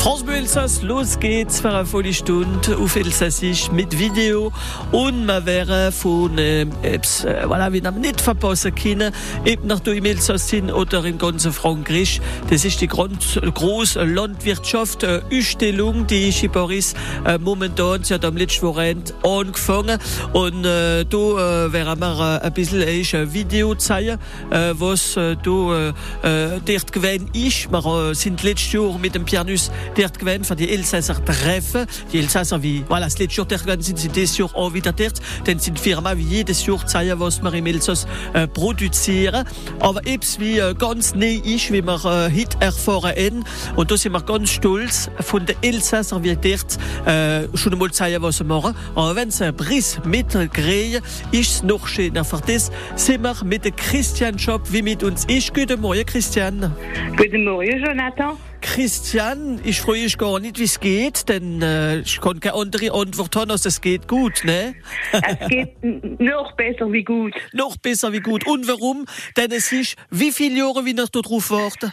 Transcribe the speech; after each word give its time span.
France 0.00 0.24
Bleu 0.24 0.36
Elsass, 0.36 0.80
los 0.80 1.20
geht's 1.20 1.60
für 1.60 1.68
eine 1.68 1.84
volle 1.84 2.14
Stunde 2.14 2.74
auf 2.78 2.96
Elsassisch 2.96 3.70
mit 3.70 3.98
Video 3.98 4.50
und 4.92 5.26
man 5.26 5.44
wäre 5.44 5.92
von 5.92 6.38
äh, 6.38 6.62
Apps, 6.82 7.24
äh, 7.24 7.44
voilà, 7.44 7.70
wie 7.70 7.82
man 7.82 8.00
nicht 8.00 8.18
verpassen 8.18 8.74
können, 8.74 9.12
eben 9.44 9.66
nach 9.66 9.84
im 9.84 10.06
Elsass 10.06 10.48
sind 10.48 10.72
oder 10.72 11.04
in 11.04 11.18
ganzen 11.18 11.52
Frankreich. 11.52 12.18
Das 12.48 12.64
ist 12.64 12.80
die 12.80 12.86
große 12.86 14.02
Landwirtschaft, 14.02 15.02
äh, 15.02 15.20
Ausstellung, 15.30 16.06
die 16.06 16.30
ist 16.30 16.42
in 16.42 16.50
Paris 16.50 16.94
äh, 17.26 17.36
momentan, 17.36 18.02
sie 18.02 18.14
hat 18.14 18.24
am 18.24 18.38
letzten 18.38 18.62
Wochenende 18.68 19.12
angefangen 19.22 19.98
und 20.32 20.64
äh, 20.64 21.04
da 21.04 21.66
äh, 21.66 21.72
werden 21.74 22.00
wir 22.00 22.40
äh, 22.42 22.46
ein 22.46 22.52
bisschen 22.54 22.82
ein 22.82 23.34
Video 23.34 23.74
zeigen, 23.74 24.18
äh, 24.48 24.72
was 24.72 25.18
äh, 25.18 25.36
da 25.36 25.90
äh, 26.22 26.60
dort 26.64 26.90
gewesen 26.90 27.28
ist. 27.34 27.70
Wir 27.70 28.10
äh, 28.10 28.14
sind 28.14 28.42
letztes 28.42 28.72
Jahr 28.72 28.98
mit 28.98 29.14
dem 29.14 29.26
Pianus 29.26 29.70
dort 29.96 30.18
gewesen 30.18 30.44
für 30.44 30.56
die 30.56 30.70
Elsässer 30.70 31.24
treffen. 31.24 31.86
Die 32.12 32.18
Elsässer 32.18 32.62
wie, 32.62 32.84
voilà, 32.88 33.04
das 33.04 33.18
letzte 33.18 33.42
Jahr 33.42 33.46
gewesen 33.46 33.82
sind 33.82 33.98
sie 33.98 34.08
dieses 34.08 34.38
Jahr 34.38 34.54
auch 34.54 34.72
wieder 34.74 34.92
dort. 34.92 35.20
Dann 35.44 35.58
sind 35.58 35.78
Firma 35.78 36.16
wie 36.16 36.22
jedes 36.22 36.66
Jahr 36.66 36.84
zeigen, 36.86 37.18
was 37.20 37.42
wir 37.42 37.52
im 37.54 37.66
Elsass 37.66 38.06
äh, 38.32 38.46
produzieren. 38.46 39.44
Aber 39.80 40.00
etwas 40.06 40.38
wie 40.40 40.58
äh, 40.58 40.74
ganz 40.74 41.14
neu 41.14 41.34
ist, 41.44 41.72
wie 41.72 41.82
wir 41.82 42.04
äh, 42.04 42.30
heute 42.30 42.60
erfahren 42.60 43.14
haben. 43.16 43.44
Und 43.76 43.90
da 43.90 43.96
sind 43.96 44.12
wir 44.12 44.22
ganz 44.22 44.50
stolz 44.50 45.10
von 45.20 45.46
den 45.46 45.56
Elsässer, 45.62 46.22
wie 46.22 46.36
dort 46.36 46.78
äh, 47.06 47.56
schon 47.56 47.72
einmal 47.72 47.90
zeigen, 47.90 48.22
was 48.22 48.38
sie 48.38 48.44
machen. 48.44 48.74
Aber 48.94 49.16
wenn 49.16 49.30
sie 49.30 49.46
ein 49.46 49.56
Preis 49.56 50.00
mitkriegen, 50.04 51.02
ist 51.32 51.50
es 51.50 51.62
noch 51.62 51.86
schöner. 51.86 52.24
Für 52.24 52.40
das 52.46 52.70
sind 52.96 53.22
wir 53.22 53.36
mit 53.44 53.64
dem 53.64 53.76
Christian 53.76 54.38
Shop, 54.38 54.62
wie 54.70 54.82
mit 54.82 55.02
uns 55.02 55.24
ist. 55.26 55.54
Guten 55.54 55.80
Morgen, 55.80 56.04
Christian. 56.06 56.74
Guten 57.16 57.44
Morgen, 57.44 57.84
Jonathan. 57.84 58.36
Christian, 58.60 59.60
ich 59.64 59.80
freue 59.80 60.02
mich 60.02 60.16
gar 60.18 60.38
nicht, 60.40 60.58
wie 60.58 60.64
es 60.64 60.80
geht, 60.80 61.28
denn 61.28 61.62
äh, 61.62 62.00
ich 62.00 62.20
kann 62.20 62.40
keine 62.40 62.54
andere 62.56 62.92
Antwort 62.92 63.34
haben, 63.36 63.50
als 63.50 63.64
es 63.66 63.80
geht 63.80 64.06
gut, 64.08 64.44
ne? 64.44 64.74
Es 65.12 65.48
geht 65.48 65.82
noch 65.82 66.52
besser 66.52 66.90
wie 66.92 67.02
gut. 67.04 67.34
noch 67.52 67.76
besser 67.76 68.12
wie 68.12 68.20
gut. 68.20 68.46
Und 68.46 68.68
warum? 68.68 69.06
Denn 69.36 69.50
es 69.52 69.72
ist, 69.72 69.96
wie 70.10 70.30
viele 70.32 70.58
Jahre, 70.58 70.84
wie 70.84 70.94
nach 70.94 71.08
du 71.08 71.22
drauf 71.22 71.50
warten? 71.50 71.92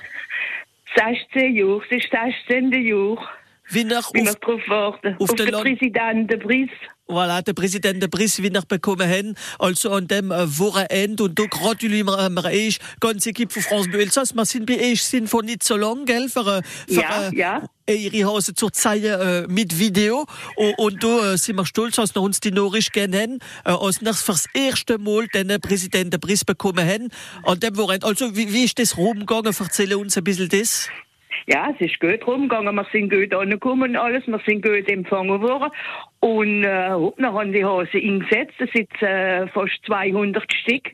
16 0.95 1.55
Jahre, 1.55 1.81
es 1.89 2.03
ist 2.03 2.11
16. 2.47 2.71
Jahr, 2.85 3.29
Wie 3.69 3.83
nach 3.83 4.09
auf, 4.09 4.35
drauf 4.41 4.61
warten. 4.67 5.15
auf 5.19 5.29
Auf, 5.29 5.35
den 5.35 5.45
den 5.47 5.53
Land- 5.53 5.65
Präsidenten 5.65 6.39
Brice. 6.39 6.69
Voilà, 7.07 7.41
der 7.41 7.53
Präsident 7.53 8.03
wie 8.03 8.49
nach 8.49 8.65
bekommen 8.65 9.09
haben, 9.09 9.35
also 9.59 9.91
an 9.91 10.07
dem 10.07 10.31
äh, 10.31 10.59
Wochenende. 10.59 11.23
Und 11.23 11.39
da 11.39 11.45
gratulieren 11.45 12.07
wir, 12.07 12.45
euch, 12.45 12.79
ganze 12.99 13.29
Equipe 13.29 13.53
von 13.53 13.63
France 13.63 13.89
Bleu 13.89 13.99
Elsass. 13.99 14.35
Wir 14.35 14.45
sind 14.45 14.65
bei 14.65 14.79
euch, 14.79 15.03
sind 15.03 15.29
von 15.29 15.45
nicht 15.45 15.63
so 15.63 15.77
lang, 15.77 16.05
gell, 16.05 16.29
für, 16.29 16.57
äh, 16.57 16.61
für 16.87 17.01
Ja, 17.01 17.29
äh, 17.29 17.35
ja. 17.35 17.69
ihre 17.87 18.27
Hause 18.27 18.53
zur 18.53 18.71
Zeit 18.73 19.03
äh, 19.03 19.45
mit 19.47 19.79
Video. 19.79 20.25
Und, 20.55 20.73
und 20.77 21.03
da 21.03 21.33
äh, 21.33 21.37
sind 21.37 21.55
wir 21.55 21.65
stolz, 21.65 21.95
dass 21.95 22.15
wir 22.15 22.21
uns 22.21 22.39
die 22.39 22.51
Nachricht 22.51 22.93
kennen, 22.93 23.39
äh, 23.65 23.71
als 23.71 24.01
wir 24.01 24.13
fürs 24.13 24.45
erste 24.53 24.97
Mal 24.97 25.27
den 25.27 25.59
Präsident 25.61 26.13
der 26.13 26.19
Briss 26.19 26.43
bekommen 26.43 26.85
haben. 26.85 27.09
An 27.43 27.59
dem 27.59 27.77
Wochenende. 27.77 28.07
Also, 28.07 28.35
wie, 28.35 28.53
wie 28.53 28.63
ist 28.63 28.79
das 28.79 28.97
rumgegangen? 28.97 29.53
Erzähl 29.57 29.95
uns 29.95 30.17
ein 30.17 30.23
bisschen 30.23 30.49
das. 30.49 30.89
Ja, 31.45 31.69
es 31.73 31.79
ist 31.79 31.99
gut 31.99 32.25
rumgegangen, 32.27 32.75
wir 32.75 32.85
sind 32.91 33.09
gut 33.09 33.33
angekommen 33.33 33.95
alles, 33.95 34.27
wir 34.27 34.41
sind 34.45 34.63
gut 34.63 34.89
empfangen 34.89 35.41
worden. 35.41 35.71
Und 36.19 36.63
äh, 36.63 36.89
dann 37.17 37.33
haben 37.33 37.53
die 37.53 37.63
Hase 37.63 37.97
eingesetzt, 37.97 38.55
das 38.57 38.69
sind 38.71 38.89
äh, 39.01 39.47
fast 39.47 39.79
200 39.85 40.51
Stück. 40.51 40.91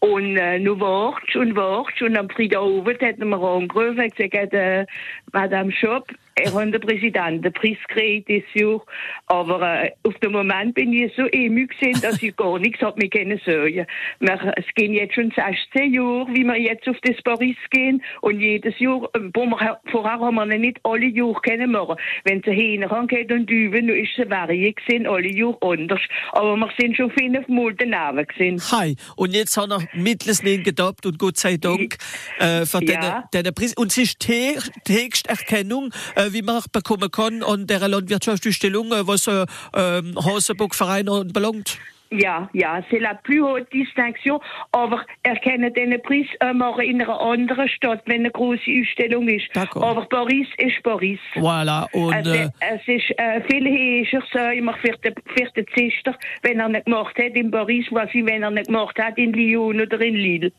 Und 0.00 0.36
äh, 0.36 0.58
nu 0.58 0.78
wartest 0.78 1.36
und 1.36 1.56
wartest 1.56 2.02
und 2.02 2.16
am 2.16 2.30
Freitagabend 2.30 3.02
hat 3.02 3.18
man 3.18 3.40
angerufen 3.40 4.00
und 4.00 4.16
gesagt, 4.16 4.54
äh, 4.54 4.86
Madame 5.32 5.72
Schopp, 5.72 6.08
er 6.40 6.54
hat 6.54 6.72
den 6.72 6.80
Präsidenten 6.80 7.42
den 7.42 7.52
Preis 7.52 7.76
gekriegt 7.88 8.28
dieses 8.28 8.54
Jahr. 8.54 8.80
Aber 9.26 9.82
äh, 9.84 9.90
auf 10.04 10.14
den 10.20 10.32
Moment 10.32 10.74
bin 10.74 10.92
ich 10.92 11.12
so 11.16 11.26
emüg 11.26 11.76
gewesen, 11.76 12.00
dass 12.00 12.22
ich 12.22 12.36
gar 12.36 12.58
nichts 12.58 12.80
hab 12.80 12.96
mir 12.96 13.08
können 13.08 13.40
sagen. 13.44 13.86
Wir, 14.20 14.52
es 14.56 14.74
gehen 14.74 14.94
jetzt 14.94 15.14
schon 15.14 15.32
16 15.32 15.94
Jahre, 15.94 16.28
wie 16.30 16.44
wir 16.44 16.56
jetzt 16.56 16.88
auf 16.88 16.96
das 17.02 17.20
Paris 17.22 17.56
gehen. 17.70 18.02
Und 18.20 18.40
jedes 18.40 18.78
Jahr, 18.78 19.04
äh, 19.14 19.20
wo 19.34 19.46
wir, 19.46 19.80
vorher 19.90 20.20
haben 20.20 20.36
wir 20.36 20.58
nicht 20.58 20.78
alle 20.84 21.06
Jahre 21.06 21.40
können 21.42 21.72
machen. 21.72 21.96
Wenn 22.24 22.42
sie 22.42 22.78
geht 23.08 23.32
und 23.32 23.50
üben, 23.50 23.88
dann 23.88 23.96
ist 23.96 24.18
es 24.18 24.30
Varie 24.58 24.74
gewesen, 24.74 25.06
alle 25.06 25.28
Jahre 25.28 25.58
anders. 25.62 26.00
Aber 26.32 26.56
wir 26.56 26.70
sind 26.78 26.96
schon 26.96 27.10
fünf 27.10 27.48
Mal 27.48 27.74
daneben 27.74 28.26
gewesen. 28.26 28.62
Hi. 28.72 28.96
Und 29.16 29.34
jetzt 29.34 29.56
haben 29.56 29.70
wir 29.70 29.88
mittels 29.94 30.42
nicht 30.42 30.64
gedacht 30.64 31.06
und 31.06 31.18
Gott 31.18 31.36
sei 31.36 31.56
Dank 31.56 31.96
äh, 32.38 32.64
für 32.66 32.84
Ja. 32.84 33.00
deine, 33.00 33.24
deine 33.32 33.52
Preis. 33.52 33.74
Und 33.76 33.88
es 33.92 33.98
ist 33.98 34.28
die 34.28 34.56
Texterkennung, 34.84 35.92
äh, 36.14 36.32
wie 36.32 36.42
man 36.42 36.62
bekommen 36.72 37.10
kann 37.10 37.42
an 37.42 37.66
der 37.66 37.86
Landwirtschaftsausstellung, 37.88 38.92
äh, 38.92 39.06
was 39.06 39.26
äh, 39.26 39.46
ähm, 39.74 40.14
Hasenburg-Verein 40.16 41.08
anbelangt. 41.08 41.78
Ja, 42.10 42.48
ja, 42.54 42.80
c'est 42.90 43.00
la 43.00 43.14
plus 43.14 43.42
haute 43.42 43.70
distinction. 43.70 44.40
Aber 44.72 45.04
erkennen 45.22 45.72
den 45.74 46.00
Preis 46.02 46.26
immer 46.40 46.78
in 46.80 47.02
einer 47.02 47.20
anderen 47.20 47.68
Stadt, 47.68 48.02
wenn 48.06 48.20
eine 48.20 48.30
große 48.30 48.70
Ausstellung 48.80 49.28
ist. 49.28 49.46
Aber 49.54 50.06
Paris 50.06 50.48
ist 50.56 50.82
Paris. 50.82 51.20
Voilà. 51.34 51.86
Und 51.92 52.14
Also, 52.14 52.30
äh, 52.30 52.48
es 52.60 52.88
ist 52.88 53.10
äh, 53.18 53.42
viel 53.50 53.66
höher, 53.66 54.22
sagen 54.32 54.64
wir, 54.64 54.74
für 54.74 54.96
den, 54.98 55.14
für 55.36 55.50
den 55.52 55.66
Zister, 55.76 56.16
wenn 56.42 56.60
er 56.60 56.68
nicht 56.68 56.86
gemacht 56.86 57.16
hat 57.18 57.36
in 57.36 57.50
Paris, 57.50 57.86
was 57.90 58.08
ich, 58.14 58.24
wenn 58.24 58.42
er 58.42 58.50
nicht 58.50 58.66
gemacht 58.66 58.98
hat 58.98 59.18
in 59.18 59.32
Lyon 59.34 59.80
oder 59.80 60.00
in 60.00 60.14
Lille. 60.14 60.52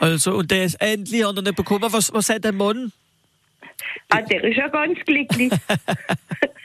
also, 0.00 0.36
und 0.36 0.50
der 0.50 0.64
ist 0.64 0.76
endlich 0.76 1.24
hat 1.24 1.36
er 1.36 1.42
nicht 1.42 1.56
bekommen. 1.56 1.92
Was, 1.92 2.12
was 2.12 2.28
hat 2.30 2.44
der 2.44 2.52
Mann? 2.52 2.92
Ah, 4.08 4.22
der 4.22 4.44
ist 4.44 4.56
ja 4.56 4.68
ganz 4.68 4.98
glücklich. 5.04 5.52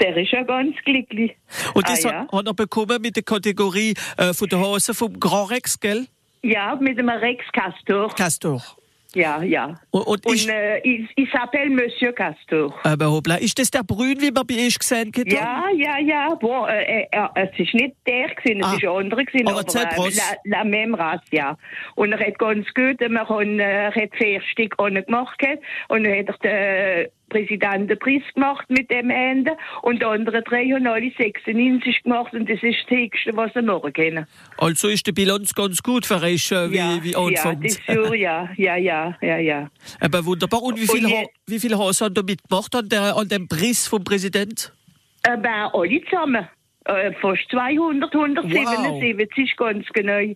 der 0.00 0.16
ist 0.16 0.30
ja 0.32 0.42
ganz 0.42 0.74
glücklich. 0.84 1.32
Und 1.74 1.86
ah, 1.86 1.90
das 1.90 2.02
ja. 2.04 2.12
hat, 2.22 2.32
hat 2.32 2.46
er 2.46 2.54
bekommen 2.54 3.00
mit 3.02 3.16
der 3.16 3.22
Kategorie 3.22 3.94
äh, 4.16 4.32
von 4.32 4.48
der 4.48 4.60
Hase 4.60 4.94
vom 4.94 5.18
Grand 5.18 5.50
Rex, 5.50 5.78
gell? 5.78 6.06
ja, 6.42 6.74
mit 6.80 6.98
dem 6.98 7.08
Rex 7.08 7.44
Castor. 7.52 8.08
Castor. 8.14 8.62
Ja, 9.12 9.42
ja. 9.42 9.74
Und, 9.90 10.06
und, 10.06 10.24
Und 10.24 10.34
ist, 10.36 10.48
äh, 10.48 10.78
ich, 10.84 11.08
ich 11.16 11.28
s'appelle 11.34 11.68
Monsieur 11.68 12.12
Castor. 12.12 12.72
aber 12.84 13.10
hoppla, 13.10 13.34
ist 13.36 13.58
das 13.58 13.68
der 13.68 13.82
Brün, 13.82 14.20
wie 14.20 14.30
man 14.30 14.46
bei 14.46 14.54
euch 14.54 14.78
gesehen 14.78 15.10
hat? 15.14 15.26
Ja, 15.32 15.64
ja, 15.76 15.98
ja. 15.98 16.34
Bon, 16.36 16.68
äh, 16.68 17.08
äh, 17.10 17.28
es 17.34 17.50
ist 17.58 17.74
nicht 17.74 17.96
der 18.06 18.28
gewesen, 18.28 18.60
es 18.60 18.66
Ah. 18.66 18.74
ist 18.76 18.84
ein 18.84 18.88
anderer 18.88 19.24
gewesen, 19.24 19.48
Aber 19.48 19.58
aber, 19.58 19.66
Zebras. 19.66 20.16
äh, 20.16 20.36
la, 20.48 20.58
la 20.58 20.64
même 20.64 20.94
race, 20.94 21.20
ja. 21.32 21.56
Und 21.96 22.12
er 22.12 22.24
hat 22.24 22.38
ganz 22.38 22.66
gut, 22.72 23.00
wir 23.00 23.28
haben, 23.28 23.58
äh, 23.58 23.86
er 23.86 23.94
hat 23.96 24.10
vier 24.16 24.40
Stück 24.42 24.80
ohne 24.80 25.02
gemacht 25.02 25.36
gehabt, 25.40 25.58
und 25.88 26.04
dann 26.04 26.16
hat 26.16 26.28
er 26.44 27.04
den 27.04 27.10
Präsident 27.30 27.90
den 27.90 27.98
Preis 27.98 28.22
gemacht 28.34 28.66
mit 28.68 28.90
dem 28.90 29.08
Ende, 29.08 29.56
und 29.80 30.02
die 30.02 30.04
anderen 30.04 30.44
drei 30.44 30.66
haben 30.66 30.86
alle 30.86 31.10
96 31.16 32.02
gemacht, 32.02 32.34
und 32.34 32.50
das 32.50 32.62
ist 32.62 32.76
das 32.82 32.98
Höchste, 32.98 33.34
was 33.34 33.52
sie 33.54 33.62
machen 33.62 33.92
können. 33.94 34.26
Also 34.58 34.88
ist 34.88 35.06
die 35.06 35.12
Bilanz 35.12 35.54
ganz 35.54 35.82
gut 35.82 36.04
für 36.04 36.20
euch, 36.20 36.52
äh, 36.52 36.70
wie, 36.70 36.76
ja, 36.76 36.98
wie 37.02 37.12
ja, 37.12 37.18
anfangs. 37.18 37.80
das 37.86 37.96
Jahr, 37.96 38.14
ja, 38.14 38.50
ja, 38.56 38.76
ja, 38.76 39.16
ja, 39.22 39.38
ja. 39.38 39.70
Aber 39.98 40.26
wunderbar. 40.26 40.62
Und 40.62 40.76
wie 40.76 40.82
Und 40.82 41.08
viel, 41.08 41.26
wie 41.46 41.58
viel 41.58 41.78
Hasen 41.78 42.04
haben 42.06 42.14
da 42.14 42.22
mitgemacht 42.22 42.74
an, 42.74 42.88
der, 42.88 43.16
an 43.16 43.28
dem 43.28 43.48
Preis 43.48 43.88
vom 43.88 44.04
Präsident? 44.04 44.72
Äh, 45.22 45.36
bei 45.38 45.48
alle 45.48 46.04
zusammen. 46.04 46.48
Äh, 46.84 47.12
fast 47.20 47.48
200, 47.50 48.12
177, 48.14 49.56
ganz 49.56 49.86
genau. 49.92 50.34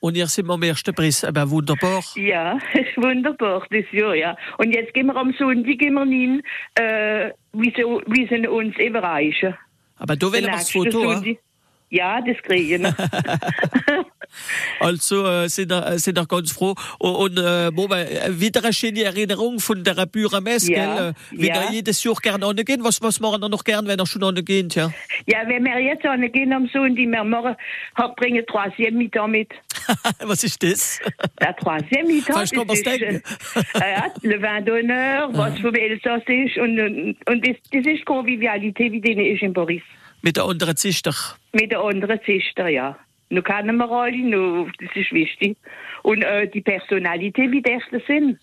Und 0.00 0.16
ihr 0.16 0.26
sind 0.26 0.50
am 0.50 0.62
ersten 0.62 0.94
Preis. 0.94 1.24
Aber 1.24 1.48
wunderbar. 1.50 2.02
Ja, 2.16 2.58
ist 2.72 2.96
wunderbar, 2.96 3.66
das 3.70 3.84
Jahr, 3.92 4.14
ja. 4.14 4.36
Und 4.58 4.74
jetzt 4.74 4.94
gehen 4.94 5.06
wir 5.06 5.16
am 5.16 5.32
Sonntag 5.38 5.78
gehen 5.78 5.94
wir 5.94 6.06
hin, 6.06 6.42
äh, 6.74 7.30
wie, 7.52 7.72
sie, 7.76 7.84
wie 8.06 8.26
sie 8.26 8.48
uns 8.48 8.76
überreichen. 8.78 9.54
Aber 9.96 10.16
da 10.16 10.26
wollen 10.26 10.44
wir 10.44 10.52
das 10.52 10.70
Foto. 10.70 10.90
Sonntag. 10.90 11.36
Ja, 11.90 12.20
das 12.20 12.36
kriegen 12.42 12.84
wir. 12.84 12.94
Also 14.78 15.26
äh, 15.26 15.48
sind 15.48 15.70
wir 15.70 15.86
äh, 15.86 15.98
sind 15.98 16.16
wir 16.16 16.26
ganz 16.26 16.52
froh. 16.52 16.74
Und, 16.98 17.14
und 17.14 17.38
äh, 17.38 17.70
wir, 17.72 18.26
äh, 18.26 18.40
wieder 18.40 18.62
eine 18.62 18.72
schöne 18.72 19.02
Erinnerung 19.02 19.58
von 19.58 19.82
der 19.82 20.06
Büramesse, 20.06 20.72
Ja, 20.72 20.94
gell? 20.94 21.08
Äh, 21.08 21.14
Wenn 21.32 21.46
ja. 21.46 21.70
jedes 21.70 22.02
Jahr 22.04 22.14
gerne 22.14 22.46
angehen, 22.46 22.82
was, 22.82 23.02
was 23.02 23.20
machen 23.20 23.40
wir 23.40 23.48
noch 23.48 23.64
gern, 23.64 23.86
wenn 23.86 23.98
ihr 23.98 24.06
schon 24.06 24.22
angehen, 24.22 24.68
ja? 24.72 24.92
ja, 25.26 25.38
wenn 25.46 25.64
wir 25.64 25.80
jetzt 25.80 26.02
gehen 26.32 26.52
am 26.52 26.68
Sonntag, 26.68 26.96
wir 26.96 27.24
machen, 27.24 27.56
bringen 28.16 28.44
Troisième 28.46 28.92
Mittag 28.92 29.28
mit. 29.28 29.50
was 30.20 30.44
ist 30.44 30.62
das? 30.62 31.00
Der 31.40 31.56
Troisième 31.56 32.24
kann 32.24 32.36
man's 32.36 32.50
das 32.50 32.78
ist, 32.78 32.86
denken. 32.86 33.22
ja, 33.74 34.06
le 34.22 34.40
Vin 34.40 34.64
d'honneur, 34.64 35.28
was 35.32 35.58
vom 35.58 35.74
Elsass 35.74 36.22
ist, 36.26 36.56
und, 36.56 36.78
und, 36.78 37.16
und 37.28 37.46
das, 37.46 37.56
das 37.72 37.84
ist 37.86 38.04
Konvivialität, 38.04 38.92
wie 38.92 39.00
denen 39.00 39.26
ist 39.26 39.42
in 39.42 39.52
Paris. 39.52 39.82
Mit 40.22 40.36
der 40.36 40.44
anderen 40.44 40.76
Zister. 40.76 41.14
Mit 41.52 41.70
der 41.72 41.80
anderen 41.80 42.20
Sister, 42.26 42.68
ja. 42.68 42.98
Nun 43.30 43.44
kennen 43.44 43.76
wir 43.76 43.90
alle, 43.90 44.18
nun, 44.18 44.72
das 44.80 44.90
ist 44.94 45.12
wichtig. 45.12 45.56
Und 46.02 46.22
äh, 46.22 46.48
die 46.48 46.60
Personalität, 46.60 47.50
wie 47.50 47.62
echte 47.62 48.02
sind. 48.06 48.38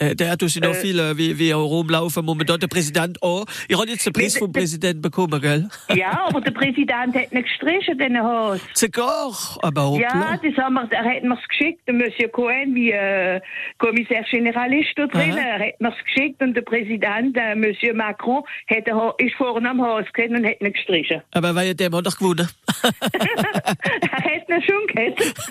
Der, 0.00 0.14
der 0.14 0.30
hat 0.30 0.42
uns 0.42 0.58
noch 0.60 0.74
viel, 0.74 0.98
äh, 0.98 1.16
wie, 1.16 1.38
wie 1.38 1.52
rumlaufen, 1.52 2.24
momentan 2.24 2.58
der 2.58 2.68
Präsident 2.68 3.22
auch. 3.22 3.44
Ich 3.68 3.78
habe 3.78 3.88
jetzt 3.88 4.06
den 4.06 4.12
Preis 4.12 4.36
vom 4.36 4.52
Präsidenten 4.52 5.02
bekommen, 5.02 5.40
gell? 5.40 5.68
Ja, 5.94 6.26
aber 6.26 6.40
der 6.40 6.52
Präsident 6.52 7.14
hat 7.14 7.32
nicht 7.32 7.44
gestrichen, 7.48 7.98
den 7.98 8.18
Haus. 8.18 8.60
Sogar, 8.74 9.32
aber 9.62 9.90
hoppla. 9.90 10.00
Ja, 10.02 10.40
das 10.42 10.56
haben 10.56 10.74
wir, 10.74 10.88
er 10.90 11.04
hat 11.04 11.22
mir's 11.22 11.46
geschickt, 11.48 11.80
der 11.86 11.94
Monsieur 11.94 12.28
Cohen, 12.28 12.74
wie 12.74 12.92
äh, 12.92 13.40
Kommissär 13.78 14.24
Generalist 14.30 14.90
da 14.96 15.06
drin, 15.06 15.32
Aha. 15.32 15.38
er 15.38 15.66
hat 15.68 15.80
mir's 15.80 15.94
geschickt 16.04 16.40
und 16.42 16.54
der 16.54 16.62
Präsident, 16.62 17.36
der 17.36 17.56
Monsieur 17.56 17.94
Macron, 17.94 18.42
hat, 18.68 18.86
er 18.86 19.14
ist 19.18 19.34
vorne 19.36 19.68
am 19.70 19.82
Haus 19.82 20.04
gewesen 20.12 20.36
und 20.36 20.46
hat 20.46 20.60
nicht 20.60 20.74
gestrichen. 20.74 21.20
Aber 21.32 21.54
weil 21.54 21.74
der 21.74 21.90
hat 21.90 22.06
doch 22.06 22.16
gewonnen. 22.16 22.48
er 22.82 24.24
hat 24.24 24.48
ihn 24.48 24.62
schon 24.62 24.86
gehabt. 24.86 25.42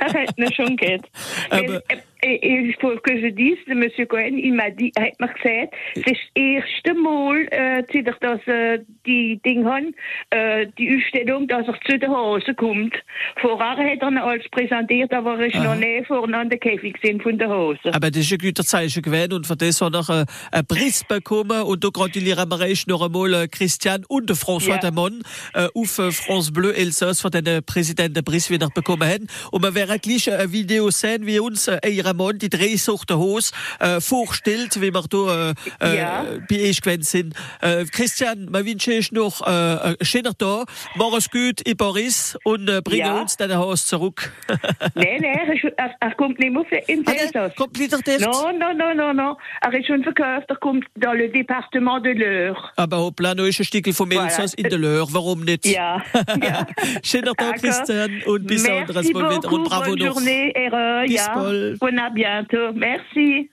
er 0.00 0.12
hat 0.12 0.38
ihn 0.38 0.52
schon 0.52 0.76
gehabt. 0.76 1.08
Aber- 1.50 1.82
Et, 2.28 2.40
il 2.42 2.74
faut 2.80 2.98
que 3.04 3.20
je 3.20 3.28
dise, 3.28 3.58
Monsieur 3.68 4.06
Cohen, 4.06 4.36
il 4.36 4.52
m'a 4.52 4.70
dit, 4.70 4.92
hat 4.98 5.20
mir 5.20 5.28
gesagt, 5.28 5.74
das 5.94 6.04
ist 6.06 6.20
das 6.34 6.42
erste 6.42 6.94
Mal, 6.94 7.46
äh, 7.52 7.84
seit 7.92 8.08
ich 8.08 8.14
das, 8.20 8.40
äh, 8.48 8.80
die 9.06 9.40
Ding 9.46 9.64
haben, 9.64 9.94
äh, 10.30 10.66
die 10.76 10.96
Ausstellung, 10.96 11.46
dass 11.46 11.68
er 11.68 11.78
zu 11.88 11.98
den 11.98 12.10
Hosen 12.10 12.56
kommt. 12.56 12.94
Vorher 13.40 13.70
hat 13.70 13.78
er 13.78 14.08
ihn 14.08 14.18
als 14.18 14.42
präsentiert, 14.50 15.12
aber 15.12 15.38
er 15.38 15.46
ist 15.46 15.54
noch 15.54 15.76
nie 15.76 16.04
vorne 16.04 16.36
an 16.36 16.50
der 16.50 16.58
Käfig 16.58 16.96
von 17.22 17.38
der 17.38 17.48
Hose. 17.48 17.94
Aber 17.94 18.10
das 18.10 18.22
ist 18.22 18.32
ein 18.32 18.38
guter 18.38 18.64
Zeichen 18.64 19.02
gewesen 19.02 19.32
und 19.34 19.46
für 19.46 19.56
das 19.56 19.80
hat 19.80 19.94
er 19.94 20.22
äh, 20.22 20.24
einen 20.50 20.66
Preis 20.66 21.04
bekommen 21.08 21.62
und 21.62 21.84
da 21.84 21.90
gratulieren 21.92 22.50
wir 22.50 22.60
euch 22.60 22.88
noch 22.88 23.02
einmal 23.02 23.34
äh, 23.34 23.48
Christian 23.48 24.04
und 24.08 24.30
François 24.32 24.70
Ja. 24.70 24.78
Damon 24.78 25.22
äh, 25.54 25.68
auf 25.74 25.98
äh, 26.00 26.10
France 26.10 26.50
Bleu 26.50 26.70
Elsass 26.70 27.20
für 27.20 27.30
den 27.30 27.64
Präsidenten 27.64 28.14
den 28.14 28.24
Preis 28.24 28.50
wieder 28.50 28.68
bekommen 28.70 29.08
haben. 29.08 29.26
Und 29.52 29.62
wir 29.62 29.74
werden 29.74 30.00
gleich 30.00 30.26
äh, 30.26 30.32
ein 30.32 30.50
Video 30.50 30.90
sehen, 30.90 31.24
wie 31.24 31.38
uns 31.38 31.68
äh, 31.68 31.78
ihr 31.88 32.15
Mann 32.16 32.38
die 32.38 32.48
drei 32.48 32.76
Sorten 32.76 33.16
Hose 33.16 33.52
äh, 33.80 34.00
vorstellt, 34.00 34.80
wie 34.80 34.92
wir 34.92 35.02
da 35.08 35.50
äh, 35.50 35.54
äh, 35.80 35.98
Ja. 35.98 36.24
bei 36.48 36.68
euch 36.68 36.80
gewesen 36.80 37.02
sind. 37.02 37.34
Äh, 37.60 37.84
Christian, 37.86 38.48
wir 38.52 38.64
wünschen 38.64 38.92
euch 38.94 39.12
noch 39.12 39.40
äh, 39.42 39.50
einen 39.50 39.96
schönen 40.02 40.36
Tag. 40.36 40.68
Mach 40.96 41.12
es 41.16 41.30
gut 41.30 41.60
in 41.62 41.76
Paris 41.76 42.36
und 42.44 42.68
äh, 42.68 42.80
bringen 42.82 43.06
Ja. 43.06 43.20
uns 43.20 43.36
den 43.36 43.54
Haus 43.54 43.86
zurück. 43.86 44.32
Nein, 44.94 45.18
nein, 45.20 45.60
er, 45.76 45.94
er, 46.00 46.14
kommt 46.14 46.38
nicht 46.38 46.52
mehr 46.52 46.88
ins 46.88 47.06
Ah, 47.06 47.12
der 47.12 47.22
Elsass. 47.22 47.54
kommt 47.56 47.78
wieder? 47.78 47.98
Non, 48.20 48.58
non, 48.58 48.76
non, 48.76 48.96
non, 48.96 49.16
non. 49.16 49.36
Er 49.60 49.72
ist 49.74 49.86
schon 49.86 50.02
verkauft, 50.02 50.46
er 50.48 50.56
kommt 50.56 50.84
dans 50.96 51.14
le 51.16 51.28
département 51.28 52.00
de 52.00 52.12
l'Eure. 52.12 52.56
Aber 52.76 52.98
hoppla, 52.98 53.34
noch 53.34 53.44
ist 53.44 53.60
ein 53.60 53.64
Stückchen 53.64 53.92
vom 53.92 54.08
Voilà. 54.10 54.24
Elsass 54.24 54.54
in 54.54 54.68
der 54.68 54.78
Löhr. 54.78 55.06
Warum 55.10 55.40
nicht? 55.44 55.66
Ja, 55.66 56.02
ja. 56.42 56.66
Schöner 57.02 57.34
Tag. 57.34 57.60
Christian. 57.60 58.22
Und 58.26 58.46
bis 58.46 58.68
anderes 58.68 59.12
Mal 59.12 59.36
wieder. 59.36 59.52
Und 59.52 59.64
bravo 59.64 59.94
noch. 59.94 60.16
journée, 60.16 60.52
Erreur, 60.54 61.02
Bis 61.06 61.14
ja. 61.14 61.34
bald. 61.34 61.80
À 62.06 62.10
bientôt. 62.10 62.72
Merci. 62.72 63.50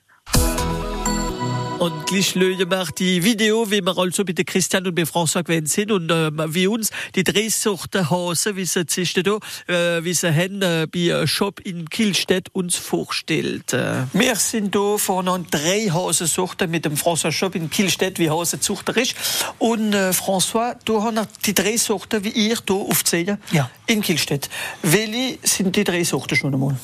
Und 1.80 2.06
gleich 2.06 2.36
lösen 2.36 2.70
wir 2.70 2.86
die 2.96 3.24
Video, 3.24 3.68
wie 3.68 3.80
wir 3.84 3.98
also 3.98 4.22
mit 4.22 4.46
Christian 4.46 4.86
und 4.86 4.94
mit 4.96 5.08
François 5.08 5.42
gewesen 5.42 5.66
sind 5.66 5.90
und 5.90 6.08
äh, 6.08 6.30
wie 6.54 6.68
uns 6.68 6.90
die 7.16 7.24
drei 7.24 7.48
Sorten 7.48 8.06
wie 8.08 8.64
sie 8.64 8.84
sich 8.88 9.12
da, 9.14 9.38
äh, 9.66 10.04
wie 10.04 10.14
sie 10.14 10.32
haben, 10.32 10.62
äh, 10.62 10.86
bei 10.86 11.00
äh, 11.08 11.26
Shop 11.26 11.58
in 11.64 11.90
Kielstedt 11.90 12.48
uns 12.54 12.76
vorstellt. 12.76 13.72
Äh, 13.72 14.04
wir 14.12 14.36
sind 14.36 14.72
da 14.72 14.98
vorne 14.98 15.44
drei 15.50 15.88
Hasensorten 15.90 16.70
mit 16.70 16.84
dem 16.84 16.94
François 16.94 17.32
Shop 17.32 17.56
in 17.56 17.68
Kielstedt, 17.68 18.20
wie 18.20 18.30
Hasenzuchter 18.30 18.96
ist. 18.96 19.16
Und 19.58 19.94
äh, 19.94 20.10
François, 20.10 20.76
du 20.84 21.02
hast 21.02 21.44
die 21.44 21.54
drei 21.54 21.76
Sorten, 21.76 22.22
wie 22.22 22.28
ihr 22.30 22.56
hier 22.66 22.76
aufzählen, 22.76 23.38
Ja. 23.50 23.68
in 23.88 24.00
Kielstedt. 24.00 24.48
Welche 24.82 25.38
sind 25.42 25.74
die 25.74 25.82
drei 25.82 26.04
Sorten 26.04 26.36
schon 26.36 26.54
einmal? 26.54 26.76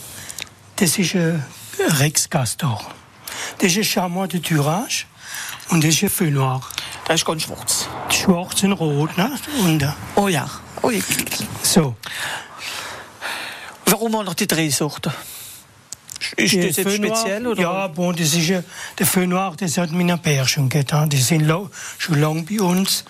Das 0.76 0.99
ist 0.99 1.14
ein 1.14 1.44
Rex 1.78 2.28
Castor. 2.28 2.81
Das 3.58 3.69
ist 3.72 3.76
ein 3.78 3.84
Chamois 3.84 4.26
de 4.28 4.40
Thurage 4.40 5.05
und 5.70 5.84
das 5.84 5.94
ist 5.94 6.02
ein 6.02 6.11
Feu 6.11 6.31
Noir. 6.31 6.61
Das 7.06 7.20
ist 7.20 7.25
ganz 7.26 7.43
schwarz. 7.43 7.87
Schwarz 8.11 8.62
und 8.62 8.72
rot, 8.72 9.17
ne? 9.17 9.32
Und, 9.62 9.82
äh, 9.82 9.88
Oh 10.17 10.28
ja. 10.28 10.49
Oh, 10.82 10.90
ja. 10.90 11.00
so. 11.62 11.96
Warum 13.87 14.14
auch 14.14 14.25
noch 14.25 14.34
die 14.34 14.46
drei 14.46 14.69
Sorten? 14.70 15.12
Ist 16.37 16.55
das 16.55 16.76
jetzt 16.76 16.81
speziell? 16.94 17.46
Oder? 17.46 17.62
Ja, 17.62 17.87
bon, 17.88 18.14
das 18.14 18.34
ist 18.34 18.50
ein, 18.50 18.64
der 18.99 19.06
Feu 19.06 19.26
Noir, 19.26 19.55
das 19.58 19.76
hat 19.78 19.90
mein 19.90 20.11
Père 20.20 20.46
schon 20.46 20.69
getan. 20.69 21.08
Die 21.11 21.19
sind 21.20 21.40
lau- 21.46 21.70
schon 21.99 22.20
lange 22.20 22.43
bei 22.43 22.61
uns. 22.61 23.05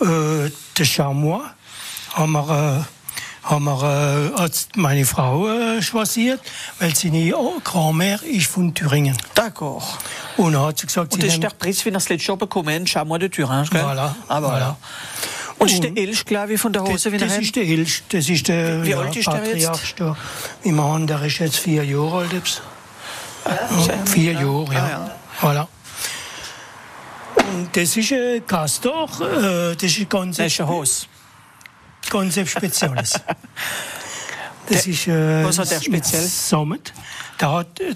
Äh, 0.00 0.50
der 0.76 0.84
Chamois 0.84 1.44
haben 2.14 2.32
wir, 2.32 2.84
äh, 2.84 2.97
haben 3.48 3.64
wir 3.64 4.32
äh, 4.36 4.40
hat 4.40 4.52
meine 4.76 5.04
Frau 5.06 5.48
äh, 5.48 5.80
choisiert, 5.80 6.40
weil 6.78 6.94
seine 6.94 7.30
Grand-Mère 7.64 8.22
ist 8.22 8.46
von 8.50 8.74
Thüringen. 8.74 9.16
D'accord. 9.34 9.82
Und 10.36 10.52
dann 10.52 10.62
hat 10.66 10.78
sie 10.78 10.86
gesagt, 10.86 11.12
Und 11.14 11.20
sie 11.20 11.26
das 11.28 11.34
ist 11.36 11.42
der 11.42 11.50
Preis, 11.50 11.80
wie 11.80 11.86
wir 11.86 11.92
das 11.92 12.08
letzte 12.08 12.28
Jahr 12.28 12.36
bekommen 12.36 12.74
haben, 12.74 12.86
Chamois 12.86 13.18
de 13.18 13.28
Thuringe, 13.28 13.66
gell? 13.70 13.82
Voilà, 13.82 14.14
Ah, 14.28 14.38
voilà. 14.38 14.40
voilà. 14.40 14.76
Und 15.58 15.72
ist 15.72 15.82
der 15.82 15.96
Elch, 15.96 16.24
glaube 16.24 16.52
ich, 16.54 16.60
von 16.60 16.72
der 16.72 16.84
Hose 16.84 17.10
wieder 17.10 17.26
das 17.26 17.34
rein? 17.34 17.42
ist 17.42 17.56
der 17.56 17.64
Älteste, 17.64 18.04
das 18.16 18.28
ist 18.28 18.46
der 18.48 18.84
Wie 18.84 18.90
ja, 18.90 19.00
alt 19.00 19.16
ist 19.16 19.26
der 19.26 19.44
jetzt? 19.44 19.66
Patriarch 19.66 19.94
da. 19.96 20.16
Mann, 20.70 21.06
der 21.06 21.22
ist 21.24 21.38
jetzt 21.38 21.56
vier 21.58 21.84
Jahre 21.84 22.18
alt. 22.18 22.32
Jetzt. 22.32 22.62
Ja, 23.44 23.94
vier 24.04 24.32
Jahre, 24.34 24.66
ja. 24.72 24.84
Ah, 24.84 24.88
ja. 24.90 25.10
Voilà. 25.40 25.66
Und 27.36 27.76
das 27.76 27.96
ist 27.96 28.12
ein 28.12 28.46
Castor, 28.46 29.08
äh, 29.20 29.74
das 29.74 29.82
ist 29.84 30.14
ein 30.14 30.30
Das 30.32 30.38
ist 30.46 30.60
ein 30.60 30.66
Hose. 32.12 32.18
Konzept 32.24 32.50
Spezielles. 32.50 33.12
Das 34.68 34.86
ist 34.86 35.06
äh, 35.06 35.44
was 35.44 35.58
hat 35.58 35.70
der 35.70 35.80
speziell? 35.80 36.22
Sommet. 36.22 36.92
Der, 37.40 37.52
hat, 37.52 37.80
äh, 37.80 37.94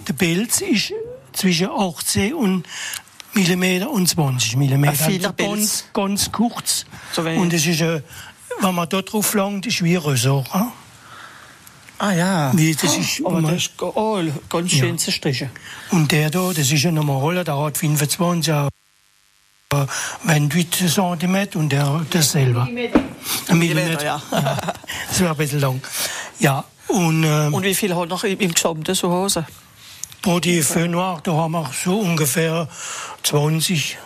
der 0.00 0.12
Pilz 0.12 0.60
ist 0.60 0.92
zwischen 1.32 1.68
18 1.70 2.34
und 2.34 2.64
Millimeter 3.34 3.90
und 3.90 4.06
20 4.08 4.56
Millimeter. 4.56 5.04
Ein 5.06 5.24
Also 5.24 5.32
ganz, 5.32 5.84
ganz 5.94 6.30
kurz. 6.30 6.84
So 7.12 7.22
und 7.22 7.52
das 7.52 7.64
ist, 7.64 7.80
äh, 7.80 8.02
wenn 8.60 8.74
man 8.74 8.88
da 8.88 9.00
drauf 9.00 9.32
langt, 9.34 9.64
ist 9.66 9.82
wie 9.82 9.96
ein 9.96 10.02
Ressort. 10.02 10.52
Hein? 10.52 10.72
Ah 11.98 12.12
ja. 12.12 12.52
Wie, 12.54 12.74
das 12.74 12.96
ist, 12.96 13.20
man- 13.20 13.44
das 13.44 13.54
ist 13.54 13.70
oh, 13.80 14.20
ganz 14.50 14.70
schön 14.72 14.90
Ja. 14.90 14.96
zerstrichen. 14.96 15.50
Und 15.92 16.10
der 16.12 16.28
da, 16.30 16.52
das 16.52 16.70
ist 16.70 16.84
ein 16.84 16.94
normaler, 16.94 17.44
der 17.44 17.56
hat 17.56 17.78
25, 17.78 18.52
äh, 18.52 18.68
28 19.72 20.92
cm 20.92 21.48
und 21.54 21.70
der 21.70 22.04
das 22.10 22.32
selber. 22.32 22.62
Ein 22.62 22.74
Millimeter, 22.74 23.54
Millimeter, 23.54 24.04
ja. 24.04 24.22
Das 25.08 25.22
war 25.22 25.30
ein 25.30 25.36
bisschen 25.36 25.60
lang. 25.60 25.80
Ja, 26.38 26.64
und, 26.88 27.24
ähm, 27.24 27.54
Und 27.54 27.64
wie 27.64 27.74
viel 27.74 27.94
hat 27.94 28.08
noch 28.08 28.24
im, 28.24 28.52
Gesamten 28.52 28.94
so 28.94 29.10
Hose? 29.10 29.46
Pro 30.20 30.38
die 30.38 30.62
Feu 30.62 30.86
Noir, 30.86 31.20
da 31.22 31.32
haben 31.32 31.52
wir 31.52 31.70
so 31.72 31.98
ungefähr 31.98 32.68
20. 33.22 33.98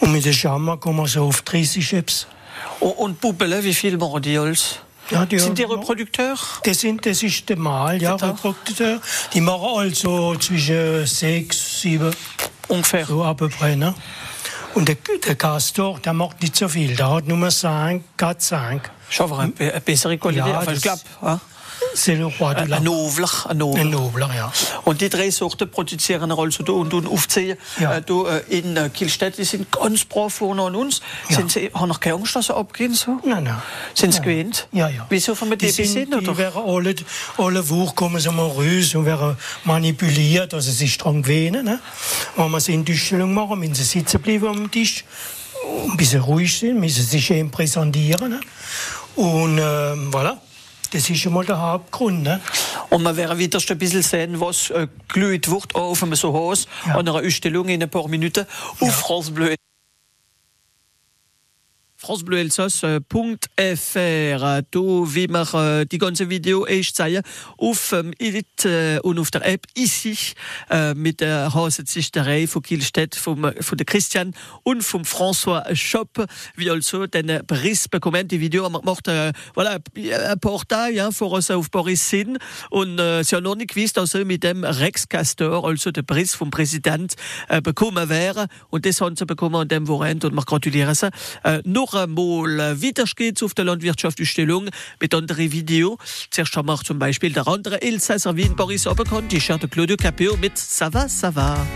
Und 0.00 0.12
mit 0.12 0.24
der 0.24 0.32
Schammer 0.32 0.76
kommen 0.76 0.98
wir 0.98 1.08
so 1.08 1.24
auf 1.24 1.42
30 1.42 1.86
Chips. 1.86 2.26
Und, 2.80 2.92
und 2.92 3.20
Bubbele, 3.20 3.62
wie 3.62 3.74
viel 3.74 3.96
machen 3.98 4.22
die 4.22 4.38
als? 4.38 4.80
Ja, 5.10 5.26
die 5.26 5.38
Sind 5.38 5.58
die 5.58 5.64
Reprodukteur? 5.64 6.36
Das, 6.62 6.80
sind, 6.80 7.04
das 7.04 7.22
ist 7.22 7.48
der 7.48 7.58
Mal, 7.58 8.00
ja? 8.00 8.14
Reprodukteur. 8.14 9.00
Die 9.34 9.40
machen 9.40 9.68
also 9.76 10.36
zwischen 10.36 11.06
6, 11.06 11.80
7, 11.82 12.14
Ungefähr. 12.68 13.04
so 13.04 13.22
ab 13.22 13.40
ne? 13.40 13.94
Und 14.74 14.88
der, 14.88 14.96
der 15.26 15.34
Castor, 15.36 15.98
der 16.00 16.12
macht 16.12 16.40
nicht 16.42 16.56
so 16.56 16.68
viel. 16.68 16.96
Der 16.96 17.10
hat 17.10 17.26
nur 17.28 17.38
5, 17.38 17.60
4, 17.60 18.00
5. 18.40 18.80
Schon 19.10 19.30
aber 19.32 19.38
eine, 19.40 19.80
bessere 19.80 20.16
Qualität. 20.18 20.46
Ja, 20.46 20.60
aber 20.60 20.72
ich 20.72 20.80
das- 20.80 21.02
glaube, 21.20 21.40
C'est 21.94 22.14
le 22.14 22.26
roi 22.26 22.54
de 22.54 22.64
la... 22.68 22.76
ein 22.78 22.84
Nobler. 22.84 23.28
Ein 23.48 23.58
Nobler. 23.58 23.80
Ein 23.82 23.90
Nobler, 23.90 24.30
ja. 24.34 24.52
Und 24.84 25.00
die 25.00 25.08
drei 25.08 25.30
Sorten 25.30 25.70
produzieren 25.70 26.32
also 26.32 26.62
da 26.62 26.72
und, 26.72 26.92
und 26.94 27.06
aufziehen. 27.06 27.58
Ja. 27.78 27.96
Äh, 27.96 28.02
da, 28.02 28.38
äh, 28.38 28.58
in 28.58 28.76
äh, 28.76 28.88
Kielstedt, 28.88 29.36
die 29.38 29.44
sind 29.44 29.70
ganz 29.70 30.04
brav 30.04 30.32
vorne 30.32 30.62
an 30.62 30.74
uns. 30.74 31.00
Ja. 31.28 31.36
Sind 31.36 31.52
sie, 31.52 31.70
haben 31.74 31.88
noch 31.88 32.00
keine 32.00 32.16
Angst, 32.16 32.34
dass 32.34 32.46
sie 32.46 32.54
abgehen? 32.56 32.94
So? 32.94 33.18
Nein, 33.24 33.44
nein. 33.44 33.62
Sind 33.94 34.12
sie 34.12 34.18
Ja. 34.18 34.24
gewöhnt? 34.24 34.68
Ja, 34.72 34.88
ja. 34.88 35.06
Wieso 35.10 35.34
von 35.34 35.48
mit 35.48 35.60
die 35.60 35.66
die 35.66 35.72
sind, 35.72 35.86
sind, 35.86 36.10
die 36.12 36.16
oder? 36.28 36.36
werden 36.38 36.62
alle, 36.66 36.94
alle 37.38 37.68
Wochen 37.68 37.94
kommen 37.94 38.20
sie 38.20 38.30
mal 38.30 38.46
raus 38.46 38.94
und 38.94 39.04
werden 39.04 39.36
manipuliert, 39.64 40.54
also 40.54 40.70
sie 40.70 40.86
ist 40.86 40.98
dran 40.98 41.22
gewöhnen. 41.22 41.64
Ne? 41.64 41.78
Wenn 42.36 42.50
wir 42.50 42.60
sie 42.60 42.74
in 42.74 42.84
die 42.84 42.94
Ausstellung 42.94 43.34
machen, 43.34 43.58
müssen 43.58 43.74
sie 43.74 43.84
sitzen 43.84 44.20
bleiben 44.20 44.46
am 44.48 44.70
Tisch, 44.70 45.04
ein 45.88 45.96
bisschen 45.96 46.22
ruhig 46.22 46.58
sind, 46.58 46.80
müssen 46.80 47.04
sich 47.04 47.26
schön 47.26 47.50
präsentieren. 47.50 48.30
Ne? 48.30 48.40
Und 49.16 49.58
ähm, 49.58 50.10
voilà, 50.10 50.38
das 50.92 51.08
ist 51.10 51.18
schon 51.20 51.32
mal 51.32 51.44
der 51.44 51.60
Hauptgrund. 51.60 52.22
Ne? 52.22 52.40
Und 52.90 53.02
man 53.02 53.16
werden 53.16 53.38
wieder 53.38 53.58
ein 53.74 53.78
bisschen 53.78 54.02
sehen, 54.02 54.40
was 54.40 54.70
äh, 54.70 54.86
gelüht 55.08 55.50
wird 55.50 55.74
auf 55.74 56.02
so 56.14 56.32
Haus 56.32 56.66
Ja. 56.86 56.94
an 56.96 57.08
einer 57.08 57.14
Ausstellung 57.26 57.68
in 57.68 57.82
ein 57.82 57.90
paar 57.90 58.08
Minuten 58.08 58.46
auf 58.80 58.80
Ja. 58.80 58.92
France 62.02 62.24
Bleu. 62.24 62.48
francebleuelsos.fr 62.48 64.62
do 64.70 65.14
wie 65.14 65.28
man 65.28 65.46
äh, 65.54 65.86
die 65.86 65.98
ganze 65.98 66.28
Video 66.28 66.66
echt 66.66 66.96
zeige 66.96 67.22
auf 67.56 67.92
ähm, 67.92 68.12
Edit, 68.18 68.64
äh, 68.64 68.98
und 69.02 69.20
auf 69.20 69.30
der 69.30 69.46
App 69.46 69.66
ici 69.76 70.16
äh, 70.68 70.94
mit 70.94 71.20
der 71.20 71.54
Hausesichterei 71.54 72.48
von 72.48 72.62
Kielstedt 72.62 73.14
vom 73.14 73.52
von 73.60 73.78
der 73.78 73.86
Christian 73.86 74.34
und 74.64 74.82
vom 74.82 75.02
François 75.02 75.74
Shop 75.76 76.26
wie 76.56 76.70
also 76.70 77.06
den 77.06 77.46
Bericht 77.46 77.90
bekommen 77.90 78.26
die 78.26 78.40
Video 78.40 78.68
macht 78.68 79.06
äh, 79.06 79.32
voilà, 79.54 79.78
ein 80.30 80.40
Portal 80.40 80.92
ja, 80.92 81.12
vor 81.12 81.30
uns 81.32 81.50
auf 81.50 81.70
Boris 81.70 82.08
Sinn. 82.08 82.38
Und 82.70 82.98
äh, 82.98 83.22
sie 83.22 83.36
haben 83.36 83.44
noch 83.44 83.54
nicht 83.54 83.74
gewusst 83.74 83.96
dass 83.96 84.14
er 84.14 84.24
mit 84.24 84.42
dem 84.42 84.64
Rex 84.64 85.08
Castor 85.08 85.64
also 85.64 85.92
der 85.92 86.02
Bericht 86.02 86.34
vom 86.34 86.50
Präsident 86.50 87.14
äh, 87.48 87.60
bekommen 87.60 88.08
wäre 88.08 88.48
und 88.70 88.86
das 88.86 89.00
haben 89.00 89.14
sie 89.14 89.26
bekommen 89.26 89.54
an 89.54 89.68
dem 89.68 89.86
Wochenende. 89.86 90.26
Und 90.26 90.34
man 90.34 90.44
gratulieren 90.44 90.94
sie 90.94 91.10
äh, 91.44 91.62
noch 91.64 91.91
einmal 91.94 92.82
weiter 92.82 93.04
geht's 93.16 93.42
auf 93.42 93.54
der 93.54 93.64
mit 95.00 95.14
anderen 95.14 95.52
Video. 95.52 95.98
Zuerst 96.30 96.56
macht 96.62 96.86
zum 96.86 96.98
Beispiel 96.98 97.32
der 97.32 97.46
andere 97.46 97.82
Elsässer 97.82 98.36
wie 98.36 98.48
Boris 98.48 98.86
Oberkon 98.86 99.28
die 99.28 99.40
Claudio 99.68 99.96
mit 100.36 100.56
Sava 100.58 101.08
Sava. 101.08 101.66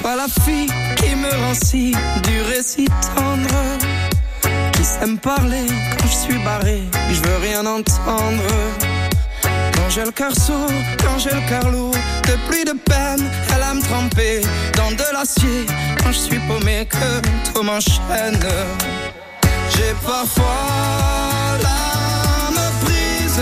toi 0.00 0.14
la 0.14 0.28
fille 0.28 0.68
qui 0.96 1.14
me 1.16 1.30
rend 1.42 1.54
si 1.54 1.92
récit 2.42 2.88
tendre 3.14 3.78
qui 4.72 4.84
parler 5.16 5.66
quand 5.98 6.06
je 6.06 6.16
suis 6.16 6.38
barré 6.44 6.82
je 7.10 7.20
veux 7.22 7.38
rien 7.38 7.64
entendre 7.66 8.42
quand 9.86 9.92
j'ai 9.92 10.04
le 10.04 10.10
cœur 10.10 10.34
sourd 10.34 10.70
quand 10.98 11.16
j'ai 11.18 11.30
le 11.30 11.48
cœur 11.48 11.70
lourd 11.70 11.94
de 12.24 12.34
pluie 12.48 12.64
de 12.64 12.72
peine 12.72 13.30
elle 13.54 13.62
a 13.62 13.72
me 13.72 13.80
tremper 13.80 14.40
dans 14.76 14.90
de 14.90 15.12
l'acier. 15.12 15.66
Quand 16.02 16.12
je 16.12 16.18
suis 16.18 16.38
paumé 16.40 16.86
que 16.86 17.52
tout 17.52 17.62
m'enchaîne. 17.62 18.40
J'ai 19.70 19.94
parfois 20.04 21.58
la 21.62 22.50
me 22.56 22.84
prise 22.84 23.40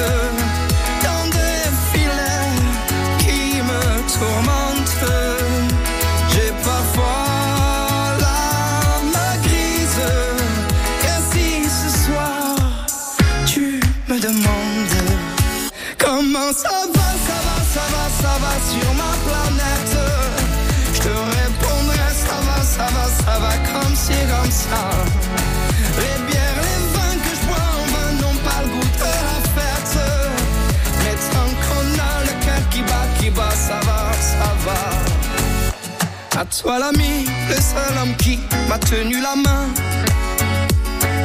toi 36.50 36.78
l'ami 36.78 37.26
le 37.48 37.54
seul 37.54 37.98
homme 38.00 38.14
qui 38.16 38.38
m'a 38.68 38.78
tenu 38.78 39.20
la 39.20 39.36
main. 39.36 39.66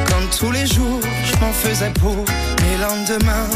Quand 0.08 0.38
tous 0.38 0.52
les 0.52 0.66
jours 0.66 1.00
je 1.24 1.36
m'en 1.40 1.52
faisais 1.52 1.90
pour 2.00 2.16
mes 2.62 2.76
lendemains. 2.80 3.48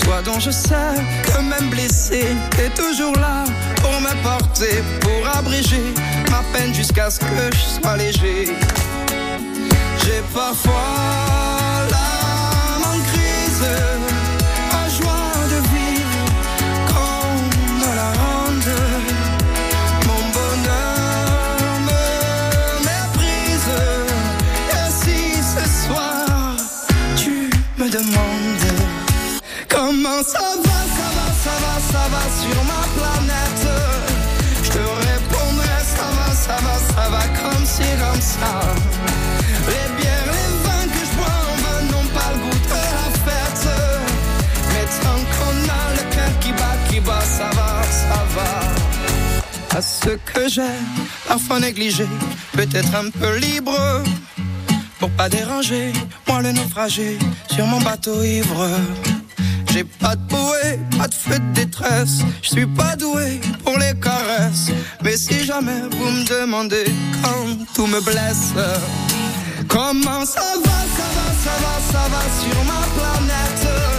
Toi 0.00 0.22
dont 0.24 0.40
je 0.40 0.50
sais 0.50 0.94
que 1.24 1.40
même 1.40 1.70
blessé 1.70 2.26
t'es 2.50 2.70
toujours 2.70 3.16
là 3.16 3.44
pour 3.76 4.00
me 4.00 4.14
pour 5.00 5.36
abréger 5.36 5.94
ma 6.30 6.42
peine 6.52 6.74
jusqu'à 6.74 7.10
ce 7.10 7.20
que 7.20 7.50
je 7.52 7.80
sois 7.80 7.96
léger. 7.96 8.54
J'ai 10.04 10.22
parfois 10.34 11.43
les 39.68 39.86
bières 39.96 40.30
les 40.38 40.50
vins 40.64 40.86
que 40.94 41.02
je 41.08 41.12
bois 41.16 41.38
en 41.50 41.56
vain 41.62 41.80
n'ont 41.90 42.08
pas 42.16 42.30
le 42.34 42.38
goût 42.42 42.60
de 42.64 42.80
la 42.98 43.08
fête. 43.24 43.66
Mais 44.70 44.86
tant 45.02 45.20
qu'on 45.34 45.56
a 45.80 45.82
le 45.98 46.14
cœur 46.14 46.32
qui 46.40 46.52
bat 46.52 46.76
qui 46.88 47.00
bat 47.00 47.24
ça 47.38 47.50
va 47.56 47.82
ça 48.02 48.20
va. 48.34 49.78
À 49.78 49.82
ce 49.82 50.10
que 50.10 50.48
j'ai 50.48 50.76
parfois 51.28 51.60
négligé 51.60 52.06
peut-être 52.52 52.94
un 52.94 53.10
peu 53.10 53.36
libre. 53.38 53.76
Pour 54.98 55.10
pas 55.10 55.28
déranger 55.28 55.92
moi 56.28 56.40
le 56.42 56.52
naufragé 56.52 57.18
sur 57.50 57.66
mon 57.66 57.80
bateau 57.80 58.22
ivre 58.22 58.68
j'ai 59.74 59.82
pas 59.82 60.14
de 60.14 60.22
bouée 60.28 60.78
pas 60.96 61.08
de 61.08 61.14
feu 61.14 61.36
de 61.36 61.52
détresse 61.52 62.20
je 62.42 62.48
suis 62.48 62.66
pas 62.66 62.94
doué 62.94 63.40
pour 63.64 63.76
les 63.76 63.92
caresses. 64.00 64.70
Mais 65.02 65.16
si 65.16 65.44
jamais 65.44 65.80
vous 65.90 66.10
me 66.10 66.24
demandez 66.24 66.84
quand 67.22 67.46
tout 67.74 67.88
me 67.88 68.00
blesse 68.00 68.52
comment 69.66 70.24
ça 70.24 70.46
va 70.64 70.78
ça 70.96 71.08
va 71.16 71.28
ça 71.44 71.54
va 71.62 71.74
ça 71.92 72.08
va 72.12 72.22
sur 72.40 72.64
ma 72.64 72.82
planète? 72.94 73.93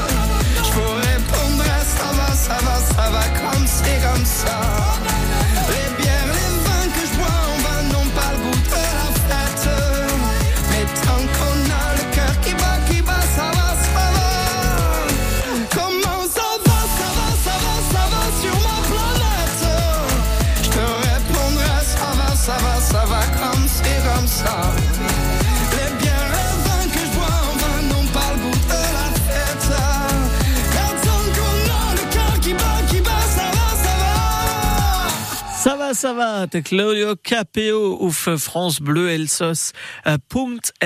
Ça 35.96 36.12
va, 36.12 36.14
ça 36.14 36.14
va, 36.14 36.48
de 36.48 36.60
Claudio 36.60 37.16
Capeo 37.16 37.98
auf 38.02 38.28
France 38.38 38.82
Bleu 38.82 39.10
Elsass 39.10 39.72
äh, 40.04 40.18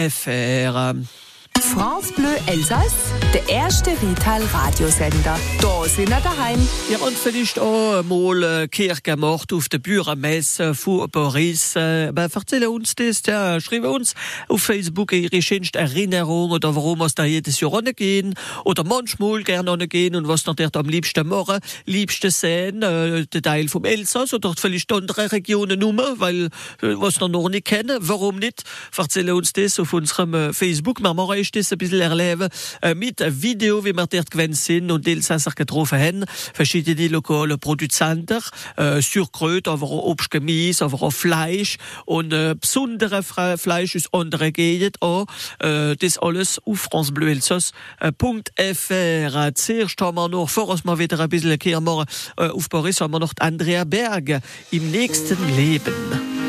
.fr. 0.10 0.94
France 1.74 2.12
Bleu 2.14 2.36
Elsass, 2.48 2.94
der 3.32 3.48
erste 3.48 3.92
Rital-Radiosender. 3.92 5.40
Da 5.62 5.84
sind 5.86 6.10
wir 6.10 6.20
daheim. 6.20 6.58
Ja, 6.90 6.98
und 6.98 7.16
vielleicht 7.16 7.60
auch 7.60 8.02
mal 8.04 8.64
äh, 8.64 8.68
Kirche 8.68 9.02
gemacht 9.04 9.54
auf 9.54 9.70
der 9.70 9.78
Bürgermesse 9.78 10.74
von 10.74 11.08
Boris. 11.12 11.76
Äh, 11.76 12.08
aber 12.08 12.28
erzähl 12.34 12.66
uns 12.66 12.96
das, 12.96 13.22
ja, 13.28 13.62
schreib 13.62 13.84
uns 13.84 14.16
auf 14.48 14.64
Facebook 14.64 15.12
ihre 15.12 15.42
schönste 15.44 15.78
Erinnerung 15.78 16.52
oder 16.52 16.76
warum 16.76 17.00
wir 17.00 17.10
da 17.14 17.24
jedes 17.24 17.60
Jahr 17.60 17.84
gehen 17.84 18.34
oder 18.66 18.84
manchmal 18.84 19.44
gerne 19.44 19.88
gehen 19.88 20.16
und 20.16 20.28
was 20.28 20.44
dort 20.44 20.76
am 20.76 20.90
liebsten 20.90 21.28
machen, 21.28 21.60
liebsten 21.86 22.32
sehen, 22.32 22.82
äh, 22.82 23.28
der 23.28 23.42
Teil 23.44 23.68
vom 23.68 23.86
Elsass 23.86 24.34
oder 24.34 24.56
vielleicht 24.58 24.92
andere 24.92 25.32
Regionen 25.32 25.80
nur, 25.80 26.20
weil 26.20 26.46
äh, 26.46 26.50
was 26.82 27.20
wir 27.20 27.30
noch 27.30 27.48
nicht 27.48 27.66
kennen, 27.66 27.98
warum 28.00 28.38
nicht? 28.38 28.64
Erzähl 28.98 29.32
uns 29.32 29.54
das 29.54 29.80
auf 29.80 29.94
unserem 29.94 30.54
Facebook. 30.54 31.02
Wir 31.02 31.14
machen 31.14 31.38
das 31.60 31.72
ein 31.72 31.78
bisschen 31.78 32.02
erleben 32.02 32.50
äh, 32.82 32.96
mit 32.96 33.22
Video, 33.42 33.86
wie 33.86 33.94
wir 33.94 34.08
dort 34.08 34.32
gewesen 34.32 34.54
sind 34.54 34.92
und 34.92 35.08
Elsasser 35.08 35.52
getroffen 35.52 36.00
haben. 36.00 36.26
Verschiedene 36.54 37.08
lokale 37.08 37.58
Produzenten, 37.58 38.40
äh, 38.78 39.02
Surkröt, 39.02 39.68
aber 39.68 39.86
auch 39.86 40.06
Obstgemüse, 40.06 40.86
aber 40.86 41.04
auch 41.04 41.12
Fleisch 41.12 41.78
und 42.06 42.34
äh, 42.34 42.56
besondere 42.60 43.24
Fleisch 43.24 43.96
aus 43.96 44.14
anderen 44.14 44.54
Gegenden 44.54 44.92
auch. 45.02 45.26
Äh, 45.60 45.96
das 45.96 46.18
alles 46.18 46.60
auf 46.66 46.80
francebleuelsos.fr. 46.80 49.56
Zuerst 49.56 50.02
haben 50.02 50.16
wir 50.16 50.30
noch, 50.30 50.50
vor 50.50 50.70
uns 50.70 50.84
mal 50.84 51.00
wieder 51.00 51.20
ein 51.20 51.30
bisschen 51.30 51.60
Kehr 51.60 51.82
machen, 51.82 52.06
äh, 52.38 52.48
auf 52.48 52.70
Paris 52.70 53.02
haben 53.02 53.12
wir 53.12 53.20
noch 53.20 53.34
die 53.34 53.42
Andrea 53.42 53.84
Berge 53.84 54.42
im 54.72 54.92
nächsten 54.92 55.38
Leben. 55.56 56.49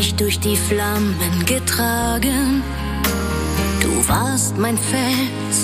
Mich 0.00 0.14
durch 0.14 0.40
die 0.40 0.56
Flammen 0.56 1.44
getragen. 1.44 2.62
Du 3.82 4.08
warst 4.08 4.56
mein 4.56 4.78
Fels, 4.78 5.56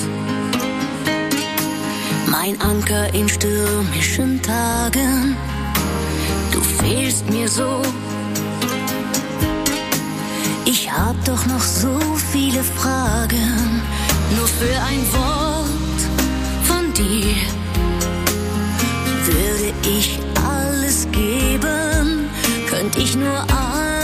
mein 2.26 2.60
Anker 2.60 3.14
in 3.14 3.30
stürmischen 3.30 4.42
Tagen. 4.42 5.36
Du 6.52 6.60
fehlst 6.60 7.24
mir 7.30 7.48
so. 7.48 7.80
Ich 10.66 10.92
hab 10.92 11.16
doch 11.24 11.46
noch 11.46 11.66
so 11.82 11.98
viele 12.32 12.62
Fragen, 12.62 13.80
nur 14.36 14.48
für 14.58 14.76
ein 14.90 15.02
Wort 15.16 16.00
von 16.68 16.92
dir 16.92 17.36
würde 19.30 19.72
ich 19.96 20.18
alles 20.58 21.08
geben, 21.10 22.28
könnte 22.68 23.00
ich 23.00 23.16
nur 23.16 23.40
einmal 23.40 23.95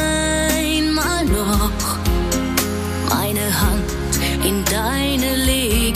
meine 3.15 3.61
Hand 3.61 3.91
in 4.45 4.65
deine 4.65 5.37
legen. 5.45 5.92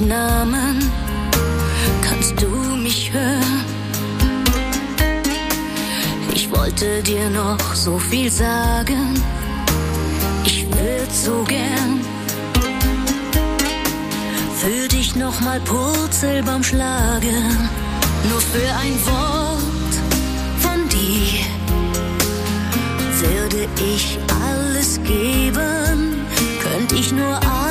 Nahmen, 0.00 0.78
kannst 2.00 2.40
du 2.40 2.48
mich 2.76 3.12
hören. 3.12 3.64
Ich 6.34 6.50
wollte 6.50 7.02
dir 7.02 7.28
noch 7.30 7.74
so 7.74 7.98
viel 7.98 8.30
sagen, 8.30 9.22
ich 10.44 10.66
würd 10.66 11.12
so 11.12 11.44
gern 11.44 12.00
für 14.56 14.88
dich 14.88 15.16
noch 15.16 15.40
mal 15.40 15.60
Purzelbaum 15.60 16.62
schlagen, 16.62 17.68
nur 18.28 18.40
für 18.40 18.74
ein 18.82 18.94
Wort 19.06 19.94
von 20.60 20.88
dir 20.88 21.44
würde 23.20 23.68
ich 23.94 24.18
alles 24.46 25.00
geben, 25.02 26.26
könnte 26.62 26.94
ich 26.94 27.12
nur 27.12 27.36
einmal 27.36 27.69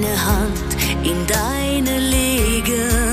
meine 0.00 0.24
Hand 0.24 0.76
in 1.02 1.26
deine 1.26 1.98
legen. 1.98 3.09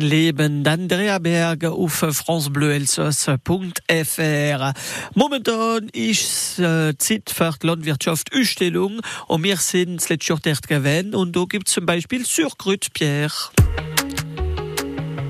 Leben 0.00 0.64
d'Andrea 0.64 1.18
Berge 1.18 1.72
auf 1.72 1.92
francebleuelsass.fr. 1.92 4.72
Momentan 5.14 5.88
ist 5.92 6.58
äh, 6.58 6.96
Zeit 6.98 7.30
für 7.30 7.54
die 7.62 7.66
Landwirtschaft 7.66 8.30
Ausstellung 8.34 9.00
und 9.26 9.44
wir 9.44 9.56
sind 9.56 9.96
das 9.96 10.08
letzte 10.08 10.32
Jahr 10.32 10.40
dort 10.42 10.68
gewesen 10.68 11.14
und 11.14 11.34
da 11.36 11.44
gibt 11.48 11.68
es 11.68 11.74
zum 11.74 11.86
Beispiel 11.86 12.24
Surkrut 12.24 12.92
Pierre. 12.92 13.32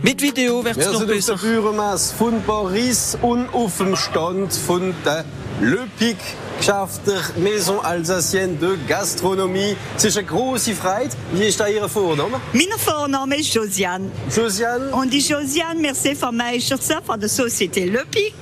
Mit 0.02 0.20
Video 0.20 0.64
wird 0.64 0.76
Wir 0.76 0.82
es 0.82 0.92
noch 0.92 1.00
sind 1.00 1.10
auf 1.10 1.16
besser. 1.16 1.36
der 1.36 1.42
Bürgermesse 1.42 2.14
von 2.14 2.42
Paris 2.42 3.16
und 3.22 3.48
auf 3.54 3.76
dem 3.78 3.94
Stand 3.94 4.52
von 4.52 4.92
der 5.04 5.24
Le 5.60 5.86
Pic 5.98 6.16
geschafft 6.58 7.00
der 7.06 7.22
Maison 7.36 7.84
Alsacienne 7.84 8.56
de 8.56 8.76
Gastronomie. 8.88 9.76
Es 9.96 10.04
ist 10.04 10.16
eine 10.16 10.26
große 10.26 10.74
Freude. 10.74 11.10
Wie 11.32 11.46
ist 11.46 11.60
da 11.60 11.66
Ihr 11.68 11.88
Vorname? 11.88 12.40
Mijn 12.52 12.72
voornaam 12.76 13.32
is 13.32 13.52
Josiane. 13.52 14.10
Josiane? 14.28 14.90
En 14.92 15.08
die 15.08 15.20
Josiane, 15.20 15.80
merci 15.80 16.16
van 16.16 16.36
mij 16.36 16.62
van 17.04 17.18
de 17.18 17.28
société 17.28 17.90
Le 17.90 18.04
Pic. 18.10 18.34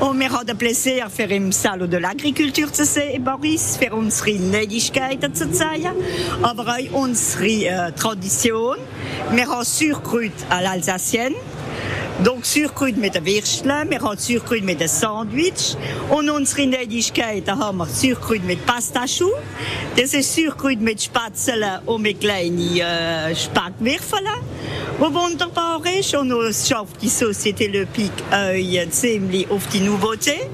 En 0.00 0.18
wir 0.18 0.30
haben 0.30 0.56
Plaisir 0.56 1.10
für 1.10 1.30
im 1.30 1.52
Salon 1.52 1.90
de 1.90 1.98
l'Agriculture 1.98 2.72
zu 2.72 2.84
sehen, 2.84 3.24
Boris, 3.24 3.76
für 3.76 3.92
unsere 3.94 4.38
Nädigkeiten 4.38 5.34
zu 5.34 5.50
zeigen, 5.50 5.94
aber 6.42 6.66
auch 6.66 6.92
unsere 6.92 7.46
äh, 7.46 7.92
Tradition. 7.92 8.76
Wir 9.30 9.46
haben 9.48 9.64
Surkrut 9.64 10.32
à 10.50 10.62
l'Alsacienne. 10.62 11.34
Donc 12.24 12.44
Surkrut 12.44 12.96
mit 12.96 13.14
den 13.14 13.24
Würsteln, 13.24 13.90
wir 13.90 14.00
haben 14.00 14.18
Surkrut 14.18 14.64
mit 14.64 14.80
den 14.80 14.88
Sandwich 14.88 15.76
und 16.10 16.28
unsere 16.28 16.66
Nädigkeiten 16.66 17.56
haben 17.56 17.78
wir 17.78 17.86
Surkrut 17.86 18.42
mit 18.42 18.66
Pastachou. 18.66 19.30
Das 19.96 20.14
ist 20.14 20.34
Surkrut 20.34 20.80
mit 20.80 21.00
Spätzle 21.00 21.80
und 21.86 22.02
mit 22.02 22.20
kleinen 22.20 22.76
äh, 22.76 23.36
Spackwürfeln. 23.36 24.26
Wo 24.98 25.14
wunderbar 25.14 25.80
ist 25.96 26.12
und 26.16 26.32
uns 26.32 26.68
schafft 26.68 27.00
die 27.00 27.08
Société 27.08 27.70
Le 27.70 27.86
Pic 27.86 28.10
äh, 28.32 28.90
ziemlich 28.90 29.48
auf 29.48 29.68
die 29.68 29.80
Nouveauté. 29.80 30.48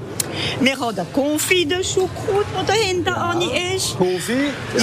Wir 0.59 0.79
haben 0.79 0.95
den 0.95 1.05
Confit 1.13 1.69
de 1.71 1.83
Choucroute, 1.83 2.45
der 2.55 2.63
da 2.63 2.73
hinten? 2.73 3.05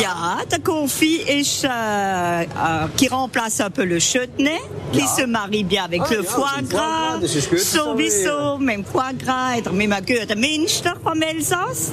Ja, 0.01 0.41
der 0.51 0.61
Kofi 0.61 1.17
ist, 1.17 1.65
äh, 1.65 1.69
äh, 1.69 2.89
qui 2.97 3.09
remplace 3.09 3.61
un 3.61 3.71
peu 3.71 3.85
le 3.85 3.99
chutney, 3.99 4.59
qui 4.93 5.01
Ja. 5.01 5.07
se 5.07 5.27
marie 5.27 5.65
bien 5.65 5.85
avec 5.85 6.03
Ah, 6.03 6.11
le 6.11 6.23
ja, 6.23 6.31
foie 6.31 6.63
gras, 6.69 7.19
das 7.21 7.35
ist 7.35 7.51
gut 7.51 7.61
sowieso, 7.61 8.59
mit 8.59 8.77
dem 8.77 8.85
Foie 8.85 9.15
gras, 9.19 9.59
oder 9.61 9.73
mit 9.73 9.93
einem 9.93 10.05
guten 10.07 10.41
Münster 10.41 10.95
vom 11.03 11.21
Elsass. 11.23 11.93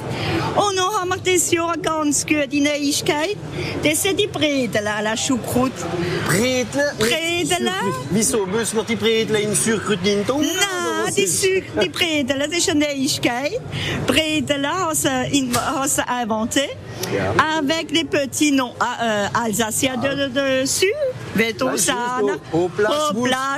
Und 0.56 0.76
noch 0.76 1.00
haben 1.00 1.08
wir 1.10 1.16
das 1.32 1.50
Jahr 1.50 1.72
eine 1.72 1.82
ganz 1.82 2.26
gute 2.26 2.60
Neuigkeit. 2.60 3.36
Das 3.82 4.02
sind 4.02 4.18
die. 4.18 4.28
Wieso 8.10 8.46
müssen 8.46 8.76
wir 8.76 8.84
die 8.84 9.42
in 9.42 9.54
Surkrut? 9.54 9.98
Nein, 10.02 10.24
die, 11.16 11.26
Su 11.26 11.48
die 11.82 11.88
Bredel, 11.88 12.38
das 12.38 12.48
ist 12.56 12.68
eine 12.70 12.86
Neuigkeit. 12.86 13.60
Bredel 14.06 14.66
haben 14.66 14.94
sie, 14.94 15.08
in- 15.38 15.56
haben 15.56 15.88
sie 15.88 16.02
inventé. 16.02 16.68
Ja. 17.14 17.34
Avec 17.58 17.90
les 17.90 18.04
petits 18.04 18.52
noms 18.52 18.74
euh, 18.80 19.28
alsaciens 19.34 19.96
de, 19.96 20.08
de, 20.14 20.28
dessus. 20.62 20.86
Vetosana, 20.86 21.29
Schmutz, 21.40 21.86
der 21.86 21.96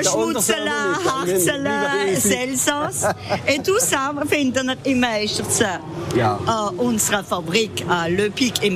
Schmutzela, 0.05 0.15
Untersana 0.15 0.89
nicht, 0.89 1.11
Harzela, 1.11 2.05
Lieber 2.05 2.19
Evi. 2.19 2.35
Elsass. 2.35 3.07
Et 3.47 3.63
tout 3.63 3.79
ça 3.81 4.13
finden 4.29 4.69
wir 4.69 4.77
in 4.85 5.01
Meisterzen. 5.01 5.81
Ja. 6.17 6.39
À 6.47 6.71
unsere 6.79 7.25
Fabrik 7.25 7.85
à 7.89 8.09
Le 8.09 8.29
Pic 8.29 8.63
et 8.63 8.71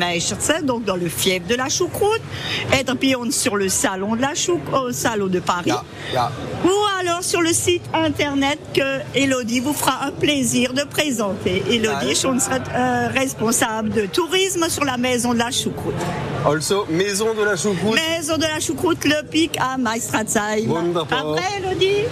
donc 0.62 0.85
dans 0.85 0.97
le 0.97 1.09
fief 1.09 1.47
de 1.47 1.55
la 1.55 1.69
choucroute. 1.69 2.23
Et 2.73 2.85
puis 2.99 3.14
on 3.14 3.27
est 3.27 3.31
sur 3.31 3.57
le 3.57 3.69
salon 3.69 4.16
de 4.16 4.23
la 4.23 4.35
choucroute, 4.35 4.75
au 4.75 4.92
salon 4.92 5.27
de 5.27 5.40
Paris. 5.40 5.71
Ja, 5.71 5.85
ja. 6.12 6.33
Ou 6.64 6.71
alors 6.99 7.23
sur 7.23 7.42
le 7.42 7.53
site 7.53 7.83
internet 7.92 8.59
que 8.73 9.01
Elodie 9.14 9.61
vous 9.61 9.75
fera 9.75 10.07
un 10.07 10.12
plaisir 10.12 10.73
de 10.73 10.83
présenter. 10.83 11.62
Elodie 11.71 12.12
est 12.12 12.25
unsere 12.25 12.61
euh, 12.75 13.09
responsable 13.09 13.90
de 13.90 14.07
tourisme 14.07 14.69
sur 14.69 14.85
la 14.85 14.97
maison 14.97 15.35
de 15.35 15.38
la 15.38 15.51
choucroute. 15.51 15.95
Also, 16.47 16.87
Maison 16.88 17.35
de 17.35 17.42
la 17.42 17.57
Choucroute. 17.57 17.97
Maison 17.97 18.37
de 18.37 18.42
la 18.42 18.61
choucroute, 18.61 18.95
le 19.04 19.22
pic 19.28 19.59
à 19.61 19.76
Meistratzheim. 19.78 20.68
Wunderbar. 20.68 21.18
Après, 21.32 21.59
Elodie, 21.62 22.04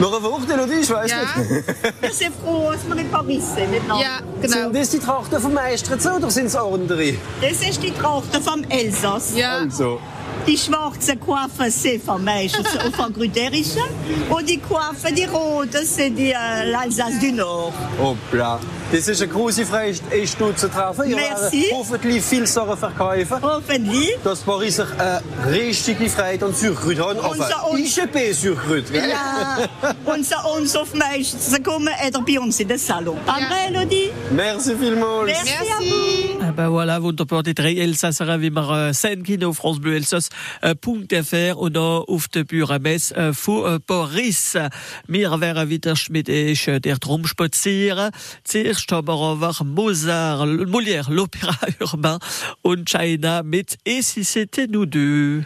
Noch 0.00 0.16
ein 0.16 0.22
Wort, 0.22 0.50
Elodie? 0.50 0.80
Ich 0.82 0.90
weiß 0.90 1.10
Ja, 1.10 1.18
nicht. 1.42 1.64
c'est 2.14 2.30
froh, 2.42 2.70
c'est 2.72 2.88
mon 2.88 3.04
Paris 3.10 3.42
maintenant. 3.70 4.00
ja, 4.00 4.20
genau. 4.40 4.56
Sind 4.56 4.76
das 4.76 4.90
die 4.90 4.98
Trachten 4.98 5.40
vom 5.40 5.52
Meisterzen 5.52 6.12
oder 6.12 6.30
sind 6.30 6.46
es 6.46 6.56
andere? 6.56 7.14
Das 7.42 7.60
ist 7.68 7.82
die 7.82 7.90
Tracht 7.92 8.34
vom 8.42 8.64
Elsass. 8.70 9.32
Ja, 9.36 9.58
Also, 9.58 10.00
Die 10.46 10.56
schwarze 10.56 11.16
Coiffe, 11.16 11.70
c'est 11.70 12.00
vom 12.00 12.24
und 12.24 13.12
Grüterischen. 13.14 13.82
Und 14.28 14.48
die 14.48 14.58
Coiffe, 14.58 15.12
die 15.12 15.24
rote, 15.24 15.78
c'est 15.84 16.10
die, 16.10 16.32
äh, 16.32 16.64
l'Alsace 16.72 17.18
du 17.20 17.32
Nord. 17.32 17.72
hoppla. 18.00 18.58
Das 18.90 19.06
ist 19.06 19.22
eine 19.22 19.30
große 19.30 19.64
Freude, 19.66 19.98
euch 20.12 20.36
zu 20.56 20.68
treffen. 20.68 21.08
Ihr 21.08 21.14
Merci. 21.16 21.66
hoffentlich 21.72 22.24
viel 22.24 22.44
Sachen 22.46 22.76
verkaufen. 22.76 23.36
Hoffentlich. 23.40 24.16
Dass 24.24 24.40
Paris 24.40 24.76
sich 24.76 24.86
eine 24.98 25.22
richtige 25.48 26.08
Freude 26.10 26.46
an 26.46 26.54
Surkrut 26.54 26.98
haben. 26.98 27.20
Unser- 27.20 27.44
Enfin, 27.46 27.70
un- 27.70 27.78
IGP 27.78 28.32
Surkrut. 28.32 28.90
gell? 28.90 29.08
Ja, 29.10 29.58
und 30.06 30.26
zu 30.26 30.34
uns 30.56 30.74
auf 30.74 30.92
Meisterzen 30.94 31.62
kommen, 31.62 31.90
oder 32.08 32.20
bei 32.22 32.40
uns 32.40 32.58
in 32.58 32.66
den 32.66 32.78
Salon. 32.78 33.16
Après, 33.26 33.68
Elodie? 33.68 34.10
Merci 34.32 34.74
vielmals. 34.74 35.26
Merci, 35.26 35.50
à 35.50 35.78
Merci. 35.80 36.29
Vous. 36.68 36.78
Ah 36.78 36.86
ben 36.86 36.86
voilà, 36.86 37.02
wunderbar, 37.02 37.42
die 37.42 37.54
drei 37.54 37.74
Elsasser, 37.74 38.40
wie 38.40 38.50
wir 38.50 38.88
äh, 38.88 38.94
sehen 38.94 39.22
können 39.22 39.44
auf 39.44 39.58
France 39.58 39.80
Bleu 39.80 39.94
Elsass, 39.94 40.28
äh, 40.60 40.74
.fr 41.22 41.56
und 41.58 41.76
auch 41.76 42.06
auf 42.08 42.28
der 42.28 42.44
Büramesse 42.44 43.14
äh, 43.14 43.32
von 43.32 43.76
äh, 43.76 43.80
Paris. 43.80 44.58
Wir 45.06 45.40
werden 45.40 45.70
wieder 45.70 45.94
mit 46.10 46.28
euch 46.28 46.68
äh, 46.68 46.80
der 46.80 46.98
drum 46.98 47.26
spazieren. 47.26 48.10
Zuerst 48.44 48.90
haben 48.92 49.08
wir 49.08 49.14
aber 49.14 49.56
Mozart, 49.64 50.68
Molière, 50.68 51.08
l'Opéra 51.08 51.56
urbain 51.80 52.18
und 52.62 52.88
China 52.88 53.42
mit 53.42 53.78
Et 53.84 54.02
si 54.02 54.24
c'était 54.24 54.66
nous 54.66 54.86
deux. 54.86 55.44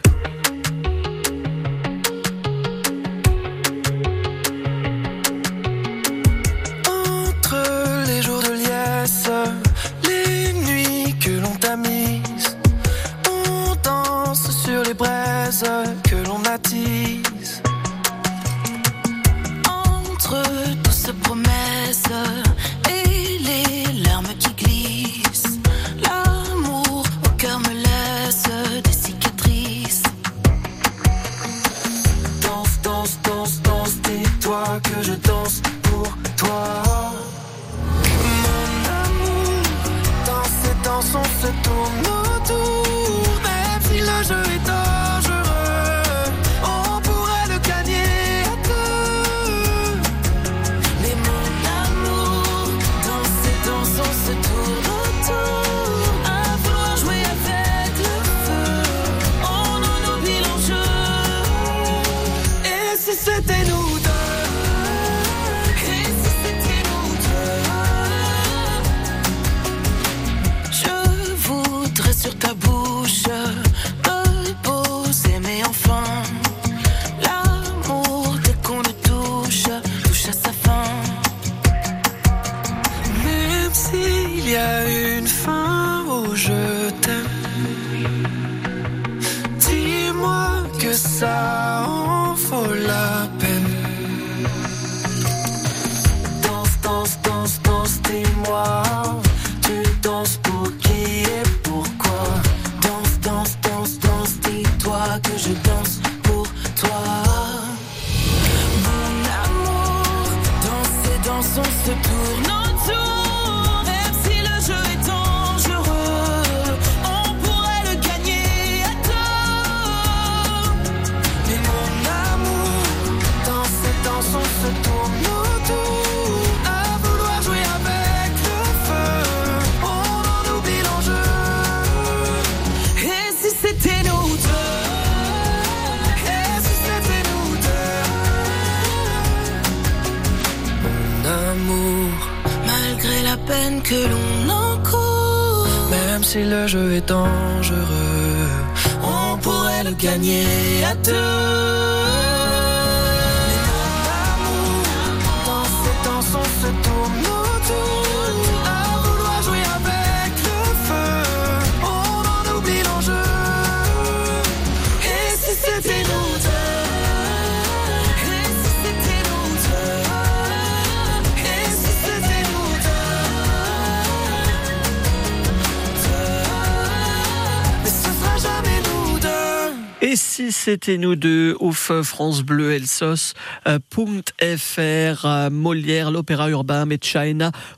Si 180.35 180.51
c'était 180.51 180.97
nous 180.97 181.15
deux, 181.15 181.55
ouf 181.61 181.93
France 182.03 182.41
Bleu 182.41 182.73
Elsos, 182.73 183.35
euh, 183.69 183.79
.fr, 183.89 185.25
euh, 185.25 185.49
Molière, 185.49 186.11
l'opéra 186.11 186.49
urbain, 186.49 186.85
mit 186.85 186.99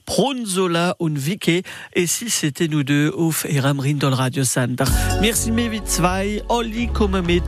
Pronzola 0.08 0.96
und. 0.98 1.17
Et 1.93 2.08
si 2.08 2.32
c'était 2.32 2.67
nous 2.67 2.84
deux, 2.84 3.13
ouf 3.15 3.46
Eramrin 3.46 3.93
dans 3.93 4.10
le 4.10 4.15
Radio 4.15 4.43
Center. 4.43 4.86
Merci 5.22 5.52
mir 5.52 5.72
wie 5.72 5.84
zwei, 5.84 6.41
Olli 6.50 6.88
kommen 6.88 7.28
mit 7.28 7.43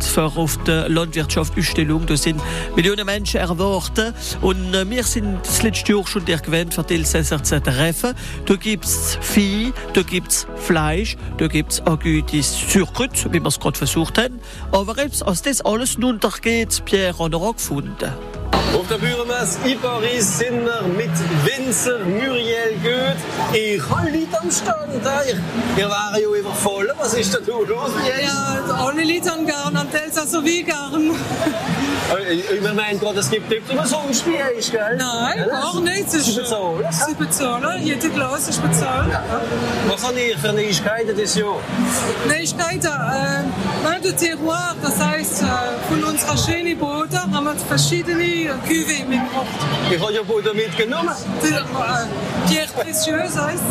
der 0.68 0.88
Landwirtschaftsausstellung. 0.90 2.06
Da 2.06 2.16
sind 2.16 2.40
Millionen 2.76 3.08
Menschen 3.08 3.40
erwartet. 3.40 4.14
Und 4.42 4.76
äh, 4.76 4.88
wir 4.88 5.04
sind 5.04 5.40
das 5.44 5.64
letzte 5.64 5.94
Jahr 5.94 6.06
schon 6.06 6.26
der 6.26 6.38
gewähnt 6.38 6.76
für 6.76 6.84
die 6.84 6.94
Elsässer 6.94 7.44
zu 7.44 7.60
treffen. 7.60 8.14
Da 8.46 8.56
gibt's 8.56 9.18
Vieh, 9.22 9.74
da 9.94 10.04
gibt's 10.04 10.46
Fleisch, 10.56 11.18
da 11.40 11.48
gibt's 11.48 11.82
auch 11.82 12.00
gutes 12.00 12.56
Surkrut, 12.72 13.26
wie 13.32 13.40
wir 13.40 13.48
es 13.48 13.60
gerade 13.60 13.78
versucht 13.78 14.20
haben. 14.20 14.40
Aber 14.72 14.99
jetzt, 15.04 15.26
als 15.26 15.42
das 15.42 15.62
alles 15.62 15.98
nun 15.98 16.20
geht, 16.42 16.84
Pierre 16.86 17.24
er 17.32 17.42
auch 17.42 17.56
gefunden. 17.56 18.39
Auf 18.52 18.88
der 18.88 18.98
Bürgermesse 18.98 19.60
in 19.66 19.80
Paris 19.80 20.38
sind 20.38 20.64
wir 20.66 20.82
mit 20.84 21.12
Winzer 21.46 22.00
Muriel 22.00 22.78
Goeth. 22.84 23.18
Ich 23.54 23.82
habe 23.90 24.10
Leute 24.10 24.42
am 24.42 24.52
Stand. 24.52 25.04
Ihr 25.78 25.90
waren 25.90 26.14
ja 26.14 26.40
immer 26.40 26.56
voll. 26.56 26.92
Was 26.98 27.14
ist 27.14 27.34
da 27.34 27.40
los 27.40 27.92
jetzt? 28.06 28.24
Ja, 28.24 28.76
alle 28.78 29.04
Leute 29.04 29.30
haben 29.32 29.46
gern 29.46 29.76
und 29.76 29.94
Elsässer 29.94 30.44
wie 30.44 30.64
gern. 30.64 31.12
Ich 32.32 32.62
meine 32.74 32.98
gerade, 32.98 33.20
es 33.20 33.30
gibt 33.30 33.50
nicht 33.50 33.70
immer 33.70 33.86
so 33.86 33.98
ein 34.00 34.14
Spiel, 34.14 34.34
gell? 34.72 34.98
Nein, 34.98 35.46
gar 35.48 35.80
nicht. 35.82 36.14
Es 36.14 36.26
Sie 36.26 36.40
bezahlen? 36.40 36.86
Sie 36.92 37.14
bezahlen. 37.14 37.84
Jede 37.86 38.10
Glas 38.10 38.50
ist 38.50 38.62
bezahlt. 38.62 39.12
Was 39.88 40.04
habt 40.04 40.18
ihr 40.18 40.38
für 40.38 40.52
Neuigkeiten 40.54 41.16
dieses 41.16 41.36
Jahr? 41.36 41.58
Neuigkeiten. 42.28 42.88
Äh, 42.88 43.44
Vin 43.84 44.02
de 44.02 44.12
Terroir, 44.14 44.76
das 44.82 45.00
heißt, 45.00 45.44
äh, 45.44 45.46
von 45.88 46.04
unserer 46.04 46.38
schönen 46.38 46.78
Boote 46.78 47.22
haben 47.22 47.44
wir 47.44 47.56
verschiedene 47.56 48.39
Cuvées 48.48 49.06
mitgebracht. 49.08 49.48
Ich 49.92 50.02
habe 50.02 50.14
ja 50.14 50.24
Boden 50.24 50.56
mitgenommen. 50.56 51.10
Die, 51.44 51.48
äh, 51.50 52.48
Pierre 52.48 52.68
Précieuse 52.78 53.42
heißt 53.46 53.64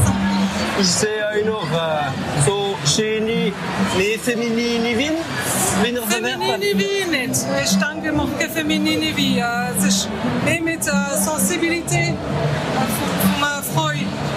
Ich 0.80 0.86
sehe 0.86 1.24
auch 1.28 1.44
noch 1.46 1.70
äh, 1.72 2.10
so 2.46 2.76
schöne, 2.84 3.52
nee, 3.96 4.18
feminine 4.22 4.96
Wein. 4.98 5.12
Wiener 5.82 6.02
Feminine 6.02 6.58
wie 6.78 7.04
nicht. 7.16 7.46
Ich 7.64 7.76
denke, 7.78 8.12
man 8.12 8.38
kann 8.38 8.50
feminine 8.50 9.16
wie. 9.16 9.38
Äh, 9.38 9.44
Es 9.78 9.84
ist 9.84 10.08
mehr 10.44 10.60
mit 10.60 10.86
äh, 10.86 10.90
Sensibilität 11.16 12.14
äh, 12.14 12.86
von, 12.96 13.10
von 13.22 13.48
einer 13.48 13.62
Frau. 13.62 13.90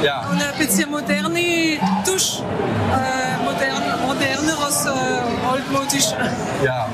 Ja. 0.04 0.30
Und 0.32 0.42
ein 0.42 0.58
bisschen 0.58 0.90
moderne 0.90 1.80
Touche. 2.06 2.44
Altmodisch. 5.52 6.12
Ja. 6.64 6.88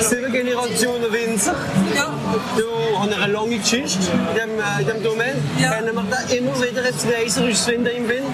Sieben 0.00 0.32
Generationen 0.32 1.12
Winzer. 1.12 1.54
Ja. 1.94 2.08
Du 2.56 2.98
hast 2.98 3.12
eine 3.12 3.32
lange 3.32 3.58
Geschichte 3.58 3.98
in 4.10 4.34
dem, 4.34 4.58
äh, 4.58 4.80
in 4.82 4.86
dem 4.88 5.02
Domain. 5.02 5.34
Ja. 5.58 5.72
Können 5.74 5.94
wir 5.94 6.04
da 6.10 6.34
immer 6.34 6.54
wieder 6.60 6.84
etwas 6.84 7.36
Neues 7.36 7.60
finden 7.64 7.86
im 7.86 8.08
Wind? 8.08 8.26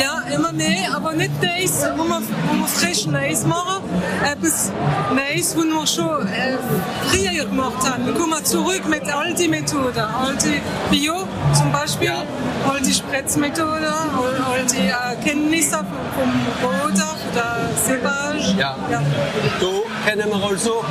Ja, 0.00 0.34
immer 0.34 0.52
mehr, 0.52 0.94
aber 0.96 1.12
nicht 1.12 1.32
Neues, 1.42 1.84
wo 1.96 2.04
wir, 2.04 2.20
wo 2.20 2.54
wir 2.58 2.66
frisch 2.68 3.06
Neues 3.06 3.44
machen. 3.44 3.82
Etwas 4.24 4.70
Neues, 5.14 5.56
was 5.56 5.64
wir 5.64 5.86
schon 5.86 6.26
äh, 6.28 6.56
früher 7.08 7.44
gemacht 7.44 7.88
haben. 7.90 8.06
Wir 8.06 8.14
kommen 8.14 8.44
zurück 8.44 8.82
mit 8.88 9.02
alten 9.12 9.50
Methoden. 9.50 9.98
Alte 9.98 10.48
Bio 10.90 11.26
zum 11.56 11.72
Beispiel, 11.72 12.12
alte 12.70 12.92
Spritzmethoden, 12.92 13.84
al- 13.84 14.52
alte 14.52 14.76
äh, 14.76 14.92
Kenntnisse 15.24 15.78
vom 15.78 16.30
der 16.62 16.72
Cépage. 17.76 18.54
Ja. 18.58 18.76
ja. 18.90 19.02
Da 19.60 20.10
können 20.10 20.28
wir 20.30 20.44
also 20.48 20.84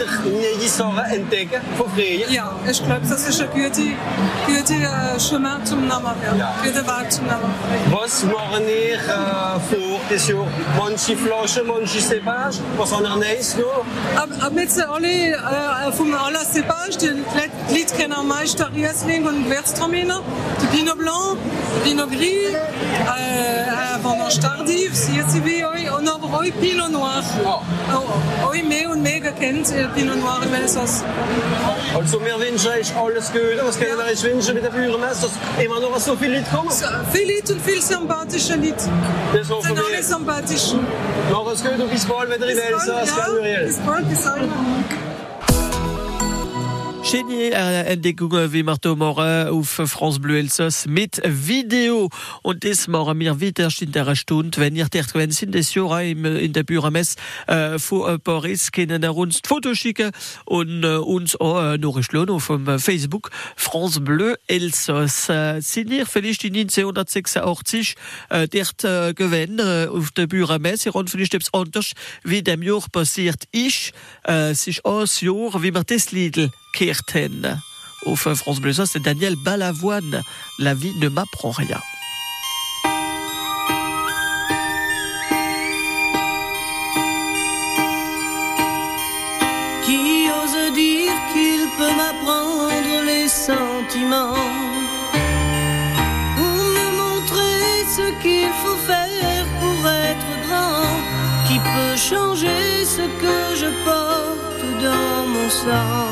wieder 0.00 0.30
neue 0.30 0.68
Sachen 0.68 0.98
entdecken 0.98 1.60
von 1.76 1.90
früher. 1.90 2.30
Ja, 2.30 2.52
ich 2.68 2.84
glaube, 2.84 3.02
das 3.08 3.28
ist 3.28 3.40
ein 3.40 3.48
guter, 3.50 3.82
guter 4.46 5.14
äh, 5.14 5.18
Chemin 5.18 5.64
zum 5.64 5.86
Namen. 5.86 6.14
Ja. 6.24 6.36
Ja. 6.36 6.54
Guter 6.62 6.86
Weg 6.86 7.12
zum 7.12 7.26
Namen. 7.26 7.54
Was 7.90 8.24
machen 8.24 8.64
ihr 8.66 8.94
äh, 8.94 8.98
vor 9.68 10.00
dieses 10.08 10.28
Jahr? 10.28 10.46
Manche 10.78 11.16
Flaschen, 11.16 11.66
manche 11.66 11.98
Cépage? 11.98 12.58
Was 12.76 12.92
haben 12.92 13.04
ihr 13.04 13.16
Neues 13.16 13.56
noch? 13.56 13.84
Ab, 14.16 14.28
ab 14.40 14.52
jetzt 14.56 14.80
alle 14.80 15.08
äh, 15.08 15.92
vom 15.92 16.14
aller 16.14 16.40
Cépage, 16.40 16.98
die 16.98 17.08
Leute 17.08 17.94
kennen 17.96 18.12
am 18.12 18.28
meisten 18.28 18.62
Riesling 18.62 19.26
und 19.26 19.44
Gewürztraminer, 19.44 20.22
die 20.60 20.76
Pinot 20.76 20.98
Blanc, 20.98 21.38
Pinot 21.84 22.10
Gris, 22.10 22.54
äh, 22.54 23.50
Vendange 24.02 24.40
Tardive, 24.40 25.96
und 25.98 26.08
aber 26.08 26.26
auch 26.26 26.60
Pinot 26.60 26.90
Noir. 26.90 27.22
Oh, 27.44 28.48
euch 28.48 28.64
mehr 28.64 28.90
und 28.90 29.02
mehr 29.02 29.20
gekannt, 29.20 29.72
äh, 29.72 29.86
Pinot 29.94 30.16
Noir 30.18 30.40
im 30.44 30.54
Elsass. 30.54 31.04
Also 31.94 32.20
wir 32.24 32.38
wünschen 32.38 32.68
euch 32.70 32.94
alles 32.96 33.32
Gute. 33.32 33.60
Was 33.62 33.78
können 33.78 33.98
wir 33.98 34.04
euch 34.04 34.22
wünschen 34.22 34.54
mit 34.54 34.64
der 34.64 34.70
Bürgermeister? 34.70 35.28
Dass 35.28 35.64
immer 35.64 35.80
noch 35.80 35.98
so 35.98 36.16
viele 36.16 36.38
Leute 36.38 36.50
kommen. 36.50 36.70
So, 36.70 36.86
Viele 37.12 37.34
Leute 37.36 37.52
und 37.54 37.62
viele 37.62 37.82
sympathische 37.82 38.56
Leute. 38.56 38.74
Das 39.32 39.50
hoffen 39.50 39.66
Sind 39.68 39.78
alle 39.78 39.96
wir. 39.96 40.02
sympathisch. 40.02 40.74
Mach 41.32 41.52
es 41.52 41.62
gut 41.62 41.78
und 41.78 41.90
bis 41.90 42.04
bald 42.04 42.28
wieder 42.28 42.38
bald, 42.46 42.58
Elsass, 42.58 43.08
ja. 43.16 43.62
Bis 43.64 43.76
bald, 43.78 44.08
bis 44.08 44.24
bald. 44.24 44.48
Genie 47.10 47.50
äh, 47.50 47.92
Entdeckungen 47.92 48.52
wie 48.52 48.62
Marto 48.62 48.94
Morin 48.94 49.48
auf 49.48 49.68
France 49.68 50.20
Bleu 50.20 50.38
Elsass 50.38 50.86
mit 50.86 51.20
Video. 51.24 52.08
Und 52.42 52.62
das 52.62 52.86
machen 52.86 53.18
wir 53.18 53.40
wieder 53.40 53.68
in 53.80 53.90
der 53.90 54.14
Stunde. 54.14 54.60
Wenn 54.60 54.76
ihr 54.76 54.86
dort 54.88 55.12
gewesen 55.12 55.32
sind, 55.32 55.54
das 55.56 55.74
Jahr 55.74 56.04
in 56.04 56.52
der 56.52 56.62
Bürgermesse 56.62 57.16
äh, 57.48 57.80
von 57.80 58.14
äh, 58.14 58.18
Paris, 58.20 58.70
können 58.70 59.02
ihr 59.02 59.16
uns 59.16 59.42
die 59.42 59.48
Fotos 59.48 59.78
schicken 59.78 60.12
und 60.44 60.84
äh, 60.84 60.98
uns 60.98 61.34
auch 61.40 61.60
äh, 61.60 61.78
nachschlagen 61.78 62.30
auf 62.30 62.46
dem 62.46 62.68
äh, 62.68 62.78
Facebook 62.78 63.30
France 63.56 64.00
Bleu 64.00 64.36
Elsass. 64.46 65.28
Äh, 65.28 65.60
sind 65.62 65.90
ihr 65.90 66.06
vielleicht 66.06 66.44
in 66.44 66.54
1986 66.54 67.96
äh, 68.28 68.46
dort 68.46 68.84
äh, 68.84 69.14
äh, 69.58 69.88
auf 69.88 70.12
der 70.12 70.28
Bürgermesse 70.28 70.92
und 70.92 71.10
vielleicht 71.10 71.34
etwas 71.34 71.52
anders, 71.52 71.92
wie 72.22 72.42
dem 72.42 72.62
Jahr 72.62 72.84
passiert 72.92 73.48
ist. 73.50 73.90
Äh, 74.24 74.50
es 74.50 74.68
ist 74.68 74.84
Jahr, 75.22 75.60
wie 75.60 75.74
wir 75.74 75.82
das 75.82 76.12
Lied 76.12 76.50
gehört 76.72 77.14
haben. 77.14 77.62
Auf 78.06 78.26
äh, 78.26 78.34
France 78.34 78.60
Bleu 78.60 78.72
c'est 78.72 79.00
Daniel 79.00 79.36
Balavoine. 79.36 80.22
La 80.58 80.74
vie 80.74 80.94
ne 80.98 81.08
m'apprend 81.08 81.50
rien. 81.50 81.80
Qui 89.84 90.28
ose 90.42 90.72
dire 90.74 91.12
qu'il 91.32 91.68
peut 91.78 91.94
m'apprendre 91.96 93.04
les 93.04 93.28
sentiments 93.28 94.34
Ou 96.38 96.48
me 96.76 96.86
montrer 97.02 97.84
ce 97.96 98.06
qu'il 98.22 98.50
faut 98.62 98.80
faire 98.86 99.44
pour 99.60 99.88
être 99.88 100.32
grand? 100.46 100.86
Qui 101.46 101.58
peut 101.58 101.96
changer 101.96 102.84
ce 102.84 103.02
que 103.22 103.56
je 103.56 103.70
porte? 103.84 104.49
Dans 104.82 105.26
mon 105.34 105.48
sang 105.50 106.10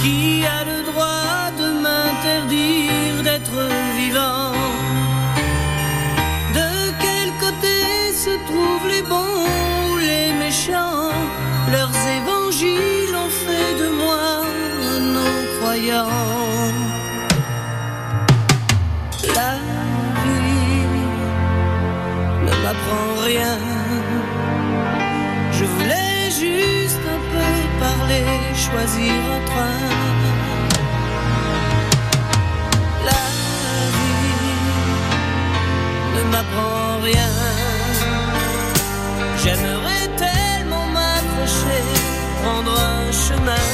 Qui 0.00 0.44
a 0.58 0.64
le 0.70 0.78
droit 0.90 1.50
de 1.60 1.68
m'interdire 1.84 3.22
d'être 3.22 3.60
vivant? 4.00 4.52
De 6.58 6.70
quel 7.02 7.28
côté 7.44 7.76
se 8.24 8.32
trouvent 8.48 8.88
les 8.94 9.02
bons 9.02 9.44
ou 9.92 9.96
les 9.98 10.32
méchants? 10.44 11.12
Leurs 11.74 11.98
évangiles 12.20 13.14
ont 13.24 13.32
fait 13.44 13.72
de 13.82 13.88
moi 14.02 14.26
un 14.94 15.00
non-croyant. 15.16 16.08
La 19.36 19.54
vie 20.22 20.86
ne 22.46 22.54
m'apprend 22.62 23.10
rien. 23.26 23.67
Choisir 28.70 29.14
un 29.36 29.42
train. 29.50 29.80
La 33.08 33.24
vie 33.96 34.48
ne 36.14 36.22
m'apprend 36.32 36.88
rien. 37.08 37.32
J'aimerais 39.42 40.06
tellement 40.24 40.86
m'accrocher, 40.96 41.82
prendre 42.42 42.74
un 42.94 43.12
chemin, 43.24 43.68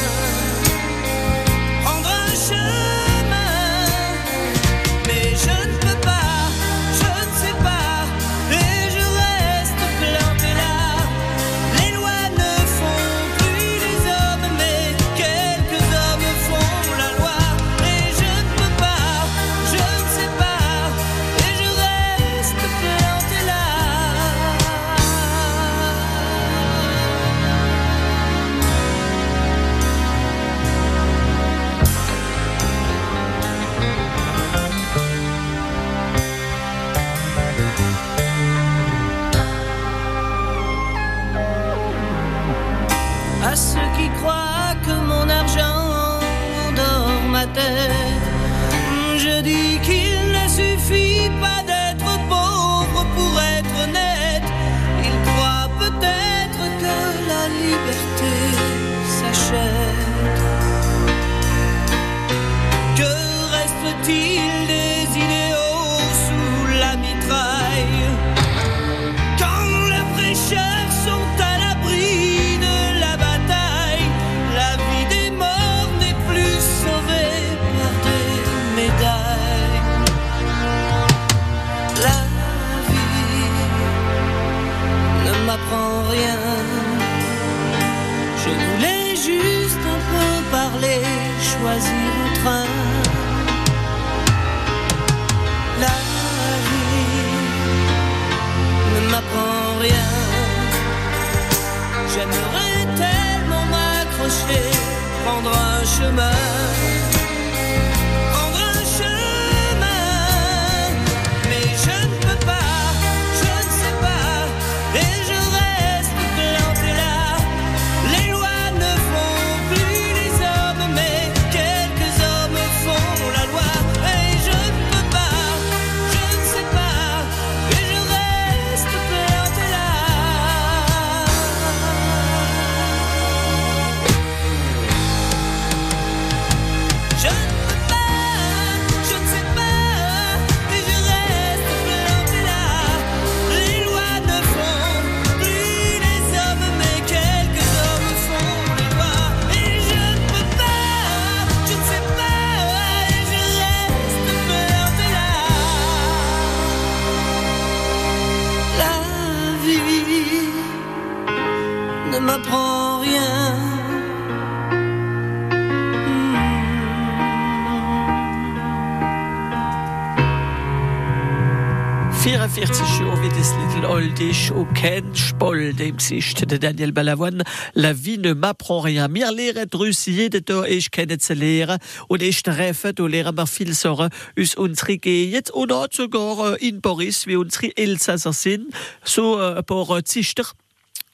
dem 175.85 175.99
Sicht 175.99 176.51
de 176.51 176.59
Daniel 176.59 176.93
Balavoine. 176.93 177.45
La 177.75 177.93
vie 177.93 178.17
ne 178.17 178.33
m'apprend 178.33 178.81
rien. 178.81 179.09
Mir 179.09 179.31
lehret 179.31 179.75
Rus 179.75 180.07
jede 180.07 180.43
to 180.43 180.65
ich 180.65 180.91
kenne 180.91 181.19
ze 181.21 181.35
lehre 181.35 181.79
und 182.09 182.23
ich 182.23 182.43
treffe 182.43 182.95
du 182.95 183.07
lehre 183.07 183.33
mar 183.33 183.47
viel 183.47 183.75
sorre 183.75 184.09
us 184.37 184.55
unsri 184.55 184.97
geet 184.97 185.53
oder 185.53 185.89
sogar 185.91 186.55
äh, 186.55 186.69
in 186.69 186.81
Paris 186.81 187.27
wie 187.27 187.37
unsri 187.37 187.73
Elsasser 187.77 188.33
sinn 188.33 188.71
so 189.05 189.39
äh, 189.39 189.63
paar 189.63 189.99
äh, 189.99 190.05
Zichter. 190.05 190.47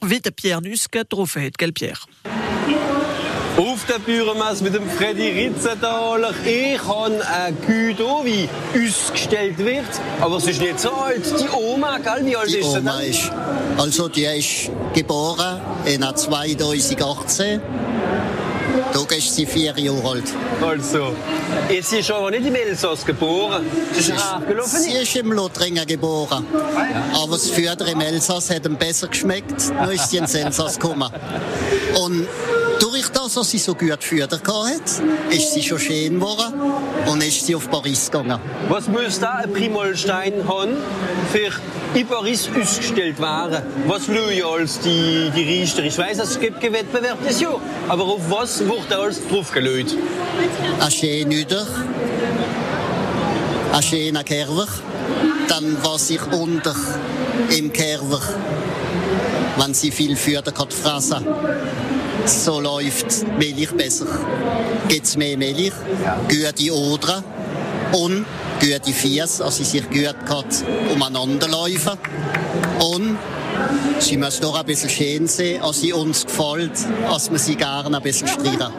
Wie 0.03 0.21
de 0.21 0.31
Pierre 0.31 0.63
Nuske 0.63 1.05
Trophäet 1.09 1.59
gel 1.59 1.73
Pierre. 1.73 2.07
Der 3.91 3.99
Bürgermesse 3.99 4.63
mit 4.63 4.73
dem 4.73 4.89
Freddy 4.89 5.31
Ritzenthaler. 5.31 6.33
Ich 6.45 6.79
habe 6.87 7.21
ein 7.27 7.57
Güter, 7.67 8.21
wie 8.23 8.49
ausgestellt 8.73 9.59
wird, 9.59 9.85
aber 10.21 10.37
es 10.37 10.47
ist 10.47 10.61
nicht 10.61 10.79
so 10.79 10.93
alt. 10.93 11.25
Die 11.41 11.49
Oma, 11.49 11.99
gell? 11.99 12.25
wie 12.25 12.37
alt 12.37 12.49
Die 12.49 12.59
ist 12.59 12.71
sie 12.71 12.79
Oma 12.79 13.01
denn? 13.01 13.11
ist, 13.11 13.33
also 13.77 14.09
die 14.09 14.23
ist 14.27 14.71
geboren 14.95 15.61
in 15.87 16.03
2018. 16.03 17.61
Da 18.93 19.17
ist 19.17 19.35
sie 19.35 19.45
vier 19.47 19.77
Jahre 19.77 20.09
alt. 20.09 20.25
Also, 20.63 21.13
sie 21.83 21.99
ist 21.99 22.11
aber 22.13 22.31
nicht 22.31 22.47
im 22.47 22.55
Elsass 22.55 23.05
geboren. 23.05 23.65
Sie 23.93 24.01
ist 24.01 24.09
nachgelaufen. 24.11 24.81
Sie 24.81 24.93
ist 24.93 25.17
im 25.17 25.33
Lothringen 25.33 25.85
geboren. 25.85 26.47
Aber 27.15 27.33
das 27.33 27.51
Führer 27.51 27.89
im 27.89 28.01
Elsass 28.01 28.51
hat 28.51 28.67
ihm 28.67 28.77
besser 28.77 29.09
geschmeckt. 29.09 29.71
Dann 29.71 29.91
ist 29.91 30.11
sie 30.11 30.19
ins 30.19 30.35
Elsass 30.35 30.79
gekommen. 30.79 31.11
Und 32.01 32.29
dass 33.29 33.51
sie 33.51 33.59
so 33.59 33.75
gut 33.75 34.03
Führer 34.03 34.31
hatte, 34.31 34.41
ist 35.31 35.53
sie 35.53 35.63
schon 35.63 35.79
schön 35.79 36.15
geworden 36.15 36.55
und 37.07 37.23
ist 37.23 37.45
sie 37.45 37.55
auf 37.55 37.71
Paris 37.71 38.11
gegangen. 38.11 38.41
Was 38.69 38.89
muss 38.89 39.21
da 39.21 39.33
ein 39.35 39.53
Primolstein 39.53 40.49
haben, 40.49 40.77
für 41.31 41.99
in 41.99 42.07
Paris 42.07 42.49
ausgestellt 42.49 43.21
werden? 43.21 43.63
Was 43.87 44.07
schauen 44.07 44.61
als 44.61 44.81
die, 44.81 45.31
die 45.37 45.43
Riester? 45.43 45.83
Ich 45.83 45.99
weiß, 45.99 46.19
es 46.19 46.41
gibt 46.41 46.61
keinen 46.61 46.75
Wettbewerb 46.75 47.19
das 47.27 47.41
Jahr. 47.41 47.61
Aber 47.89 48.05
auf 48.05 48.23
was 48.31 48.61
wird 48.61 48.93
alles 48.93 49.21
drauf 49.29 49.53
gelegt? 49.53 49.95
Ein 50.79 50.91
schöner 50.91 51.35
Hüter, 51.35 51.67
ein 53.73 53.83
schöner 53.83 54.25
Kerwer, 54.25 54.67
dann 55.49 55.77
was 55.83 56.09
sich 56.09 56.23
unter 56.33 56.75
im 57.57 57.73
Kerwer, 57.73 58.23
wenn 59.59 59.75
sie 59.75 59.91
viel 59.91 60.17
Führer 60.17 60.55
hat 60.59 60.73
fressen. 60.73 61.27
So 62.27 62.61
läuft 62.61 63.27
Milch 63.39 63.73
besser. 63.73 64.07
Gibt 64.89 65.07
es 65.07 65.17
mehr 65.17 65.37
Milch, 65.37 65.73
gute 66.29 66.73
Odern 66.73 67.25
und 67.93 68.27
gute 68.61 68.93
Fies, 68.93 69.41
also 69.41 69.63
sie 69.63 69.65
sich 69.65 69.89
gut 69.91 70.15
umeinander 70.93 71.49
laufen. 71.49 71.99
Und 72.79 73.19
sie 73.99 74.17
muss 74.17 74.41
doch 74.41 74.59
ein 74.59 74.67
bisschen 74.67 74.91
schön 74.91 75.27
sein, 75.27 75.61
als 75.63 75.81
sie 75.81 75.93
uns 75.93 76.27
gefällt, 76.27 76.73
als 77.09 77.31
wir 77.31 77.39
sie 77.39 77.57
gerne 77.57 77.97
ein 77.97 78.03
bisschen 78.03 78.29
streiten. 78.29 78.73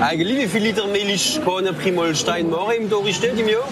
Eigentlich, 0.00 0.38
wie 0.38 0.48
viel 0.48 0.62
Liter 0.62 0.86
Milch 0.86 1.40
kann 1.44 1.66
ein 1.66 1.74
Primolstein 1.76 2.48
machen 2.48 2.72
im 2.78 2.88
Durchschnitt 2.90 3.38
im 3.38 3.48
Jahr? 3.48 3.68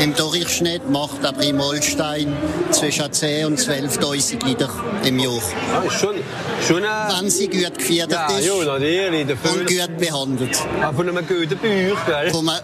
Im 0.00 0.14
Durchschnitt 0.14 0.88
macht 0.88 1.24
der 1.24 1.32
Primolstein 1.32 2.32
zwischen 2.70 3.12
10 3.12 3.46
und 3.46 3.58
12.000 3.58 4.46
Liter 4.46 4.68
im 5.04 5.18
Jahr. 5.18 5.32
Ah, 5.74 5.90
schon, 5.90 6.14
schon 6.66 6.84
ein... 6.84 7.12
Wenn 7.20 7.30
sie 7.30 7.48
gut 7.48 7.76
gefördert 7.78 8.12
Ja, 8.12 8.38
ist 8.38 8.46
ja, 8.46 8.64
natürlich. 8.64 9.28
Und 9.30 9.66
gut 9.66 9.98
behandelt. 9.98 10.58
Ah, 10.80 10.92
von 10.92 11.08
einem 11.08 11.26
guten 11.26 11.58
Bauer, 11.58 11.96
gell? 12.06 12.30
Von, 12.30 12.48
einem- 12.48 12.62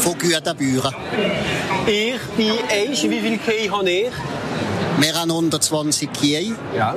von 0.00 0.12
guten 0.12 0.42
Bauern. 0.82 0.94
Ich 1.86 2.20
bin 2.36 2.52
eins, 2.70 3.02
wie 3.02 3.20
viel 3.20 3.38
Kühe 3.38 3.70
habe 3.76 3.90
ich? 3.90 4.10
Wir 4.98 5.14
haben 5.14 5.30
120 5.32 6.08
Kühe. 6.12 6.54
Ja. 6.76 6.94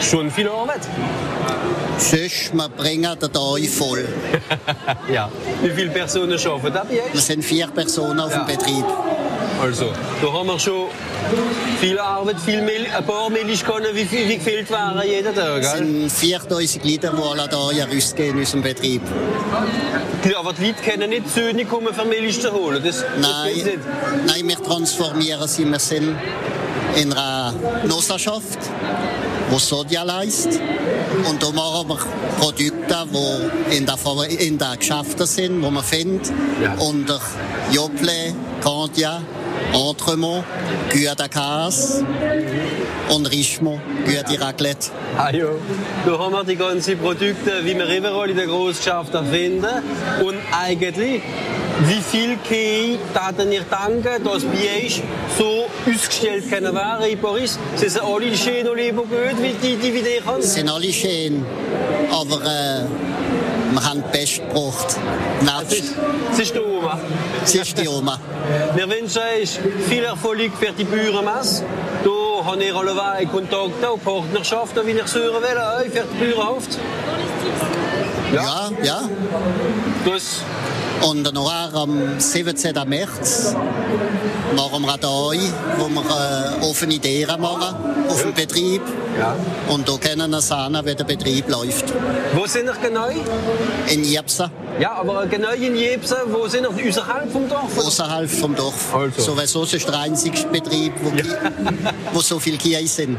Schon 0.00 0.30
viel 0.30 0.48
Arbeit. 0.48 0.80
Sonst, 1.98 2.52
wir 2.54 2.68
bringen 2.68 3.16
den 3.20 3.32
Tag 3.32 3.68
voll. 3.68 4.08
ja. 5.12 5.30
Wie 5.62 5.70
viele 5.70 5.90
Personen 5.90 6.38
arbeiten 6.38 6.74
da 6.74 6.84
bei 6.84 6.94
euch? 7.04 7.12
Wir 7.12 7.20
sind 7.20 7.44
vier 7.44 7.66
Personen 7.68 8.18
auf 8.20 8.32
dem 8.32 8.46
Betrieb. 8.46 8.84
Also, 9.60 9.92
da 10.20 10.32
haben 10.32 10.48
wir 10.48 10.58
schon 10.58 10.86
viel 11.80 11.96
Arbeit, 11.98 12.40
viel 12.40 12.62
Milch, 12.62 12.92
ein 12.96 13.04
paar 13.06 13.30
Milchkannen, 13.30 13.94
wie, 13.94 14.04
viel- 14.04 14.28
wie 14.28 14.36
gefüllt 14.38 14.68
waren 14.72 15.00
jeden 15.06 15.32
Tag, 15.32 15.62
Es 15.62 15.72
sind 15.74 16.10
4000 16.10 16.84
Liter, 16.84 17.12
die 17.16 17.22
alle 17.22 17.48
Tage 17.48 17.86
rausgehen 17.94 18.32
in 18.34 18.38
unserem 18.40 18.62
Betrieb. 18.62 19.02
Ja, 20.28 20.38
aber 20.40 20.52
die 20.52 20.66
Leute 20.68 20.82
können 20.82 21.10
nicht 21.10 21.32
zu 21.32 21.48
uns 21.48 21.68
kommen, 21.68 21.94
für 21.94 22.04
Milch 22.04 22.40
zu 22.40 22.52
holen. 22.52 22.82
Das, 22.84 22.96
das 22.98 23.06
Nein, 23.20 23.54
nicht. 23.54 23.66
nein, 24.26 24.48
wir 24.48 24.56
transformieren 24.60 25.46
sie. 25.46 25.64
Wir 25.64 25.78
sind 25.78 26.16
in 26.96 27.12
einer 27.12 27.54
Genossenschaft, 27.82 28.58
die 29.54 29.58
Sodia 29.60 30.02
leistet. 30.02 30.60
Und 31.28 31.42
da 31.42 31.50
machen 31.50 31.88
wir 31.88 31.98
Produkte, 32.40 33.06
die 33.12 33.76
in 33.76 33.86
den 33.86 34.38
in 34.38 34.58
den 34.58 34.78
Geschäften 34.78 35.26
sind, 35.26 35.62
die 35.62 35.70
man 35.70 35.82
findet. 35.82 36.32
Ja. 36.62 36.74
Unter 36.78 37.20
Jople, 37.70 38.34
Candia 38.62 39.22
Entremont, 39.72 40.44
guter 40.90 41.28
Käse 41.28 42.04
und 43.08 43.30
Richemont, 43.30 43.80
gute 44.04 44.40
Raclette. 44.40 44.90
Ah 45.16 45.30
ja, 45.30 45.46
da 46.04 46.18
haben 46.18 46.32
wir 46.32 46.44
die 46.44 46.56
ganzen 46.56 46.98
Produkte, 46.98 47.64
wie 47.64 47.74
wir 47.74 47.86
überall 47.86 48.30
in 48.30 48.36
den 48.36 48.48
Großgeschäften 48.48 49.26
finden. 49.30 49.66
Und 50.22 50.36
eigentlich, 50.52 51.22
wie 51.80 52.00
viel 52.00 52.36
Kei 52.48 52.98
taten 53.14 53.50
ihr 53.52 53.62
danken, 53.62 54.22
dass 54.24 54.44
bei 54.44 54.84
euch 54.84 55.02
so 55.38 55.66
ausgestellt 55.88 56.50
können 56.50 56.74
werden 56.74 57.06
in 57.06 57.18
Paris? 57.18 57.58
Sie 57.76 57.88
sind 57.88 58.02
alle 58.02 58.36
schön 58.36 58.68
und 58.68 58.76
lieb 58.76 58.98
und 58.98 59.10
gut, 59.10 59.42
wie 59.42 59.52
die, 59.52 59.76
die 59.76 59.94
wie 59.94 60.02
die 60.02 60.20
kann. 60.24 60.42
sind 60.42 60.68
alle 60.68 60.92
schön, 60.92 61.44
aber 62.10 62.36
äh, 62.42 62.84
wir 63.72 63.84
haben 63.84 64.04
die 64.06 64.18
Beste 64.18 64.42
gebraucht. 64.42 64.96
Es 66.32 66.38
ist 66.38 66.54
die 66.54 66.60
Oma. 66.60 67.00
sie 67.44 67.58
ist 67.58 67.78
die 67.78 67.88
Oma. 67.88 68.18
Wir 68.74 68.88
wünschen 68.88 69.22
euch 69.40 69.58
viel 69.88 70.04
Erfolg 70.04 70.50
für 70.58 70.72
die 70.72 70.84
Bauernmesse. 70.84 71.64
Da 72.04 72.44
haben 72.44 72.60
ihr 72.60 72.74
alle 72.74 73.26
Kontakte 73.26 73.92
und 73.92 74.04
Partnerschaften, 74.04 74.86
wie 74.86 74.92
ihr 74.92 75.04
es 75.04 75.14
hören 75.14 75.42
wollt, 75.42 75.92
für 75.92 76.04
die 76.24 76.32
Bauernhaft. 76.32 76.78
Ja, 78.34 78.70
ja. 78.82 79.08
Das 80.04 80.42
Und 81.02 81.32
nachher 81.34 81.74
am 81.74 82.18
17. 82.18 82.74
März 82.88 83.54
machen 84.56 84.82
wir 84.82 84.98
da 84.98 85.08
ein, 85.30 85.52
wo 85.78 85.88
wir 85.88 86.02
äh, 86.02 86.64
offene 86.64 86.94
Ideen 86.94 87.40
machen 87.40 87.74
auf 88.08 88.22
dem 88.22 88.34
Betrieb. 88.34 88.82
Ja. 89.18 89.34
Und 89.68 89.88
da 89.88 89.96
können 89.96 90.30
wir 90.30 90.40
sehen, 90.40 90.78
wie 90.84 90.94
der 90.94 91.04
Betrieb 91.04 91.48
läuft. 91.48 91.92
Wo 92.34 92.46
sind 92.46 92.66
ihr 92.66 92.74
genau? 92.82 93.08
In 93.88 94.04
Jepsa, 94.04 94.50
Ja, 94.80 94.92
aber 94.94 95.26
genau 95.26 95.50
in 95.52 95.76
Jebsen, 95.76 96.16
wo 96.30 96.46
sind 96.48 96.64
ihr? 96.66 96.88
Außerhalb 96.88 97.30
vom 97.30 97.48
Dorf? 97.48 97.78
außerhalb 97.78 98.30
vom 98.30 98.54
Dorf. 98.54 98.94
Also. 98.94 99.20
Sowieso 99.34 99.64
ist 99.64 99.74
es 99.74 99.84
der 99.86 99.98
einzige 99.98 100.46
Betrieb, 100.46 100.92
wo, 101.02 101.12
wo 102.12 102.20
so 102.20 102.38
viele 102.38 102.56
Kühe 102.58 102.86
sind. 102.86 103.18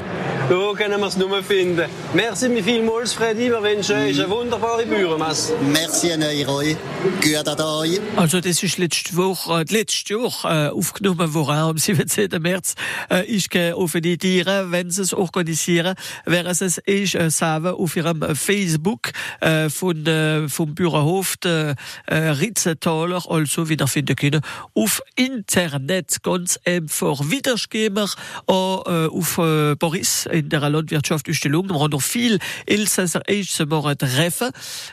Da 0.49 0.55
können 0.75 0.99
wir 0.99 1.07
es 1.07 1.17
nur 1.17 1.41
finden. 1.43 1.85
Merci 2.13 2.61
vielmals, 2.63 3.13
Freddy. 3.13 3.49
Wir 3.49 3.61
wünschen 3.61 3.95
euch 3.95 4.19
eine 4.19 4.29
wunderbare 4.29 4.85
Bauernmesse. 4.85 5.53
Merci 5.71 6.11
an 6.11 6.23
euch, 6.23 6.47
Roy. 6.47 6.75
Gut 7.21 7.47
euch. 7.73 7.99
Also 8.15 8.39
das 8.39 8.63
ist 8.63 8.77
letzte 8.77 9.15
Woche, 9.15 9.61
äh, 9.61 9.65
letztes 9.69 10.09
Jahr 10.09 10.67
äh, 10.67 10.69
aufgenommen 10.69 11.33
worden, 11.33 11.57
am 11.57 11.77
17. 11.79 12.29
März. 12.41 12.75
Äh, 13.09 13.25
ich 13.25 13.49
gehe 13.49 13.75
die 13.95 14.17
Tiere, 14.17 14.71
wenn 14.71 14.91
sie 14.91 15.01
es 15.01 15.13
organisieren, 15.13 15.95
während 16.25 16.61
es 16.61 16.81
ich 16.85 17.15
äh, 17.15 17.29
selber 17.29 17.79
auf 17.79 17.95
ihrem 17.95 18.35
Facebook 18.35 19.11
äh, 19.39 19.69
von, 19.69 20.05
äh, 20.05 20.47
vom 20.49 20.75
Bürgerhof 20.75 21.35
äh, 21.43 21.75
Ritzenthaler 22.07 23.23
also 23.29 23.69
wiederfinden 23.69 24.15
können. 24.15 24.41
Auf 24.73 25.01
Internet 25.15 26.21
ganz 26.23 26.59
einfach. 26.65 27.19
Wiedergeben 27.29 28.09
auch, 28.47 28.85
äh, 28.85 29.07
auf 29.07 29.37
äh, 29.37 29.75
Boris 29.75 30.27
in 30.31 30.49
der 30.49 30.69
Landwirtschaftsausstellung. 30.69 31.69
Wir 31.69 31.79
haben 31.79 31.91
noch 31.91 32.01
viel 32.01 32.39
Elsässer 32.65 33.21
Eichsemorgen 33.27 33.97
treffen. 33.97 34.49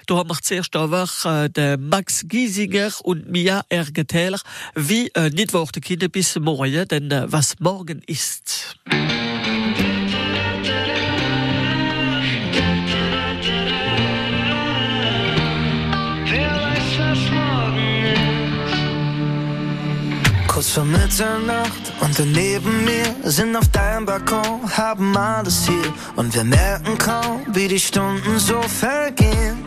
Da 0.07 0.17
haben 0.17 0.31
wir 0.31 0.39
zuerst 0.43 0.75
aber 0.77 1.09
äh, 1.25 1.51
den 1.51 1.89
Max 1.89 2.25
Giesinger 2.71 3.05
und 3.05 3.31
Mia 3.31 3.63
Ergetäler, 3.69 4.39
wie 4.75 5.09
äh, 5.15 5.31
nicht 5.31 5.53
warten 5.53 5.81
können 5.81 6.11
bis 6.11 6.39
morgen, 6.39 6.87
denn 6.89 7.11
äh, 7.11 7.25
was 7.27 7.59
morgen 7.59 8.03
ist. 8.07 8.77
Kurz 20.47 20.73
vor 20.73 20.85
Mitternacht 20.85 21.93
und 22.01 22.19
wir 22.19 22.27
neben 22.27 22.85
mir 22.85 23.31
sind 23.31 23.57
auf 23.57 23.69
deinem 23.69 24.05
Balkon, 24.05 24.61
haben 24.77 25.17
alles 25.17 25.67
hier 25.67 25.95
und 26.17 26.35
wir 26.35 26.45
merken 26.45 26.99
kaum, 26.99 27.47
wie 27.55 27.69
die 27.69 27.81
Stunden 27.81 28.39
so 28.39 28.61
vergehen. 28.63 29.65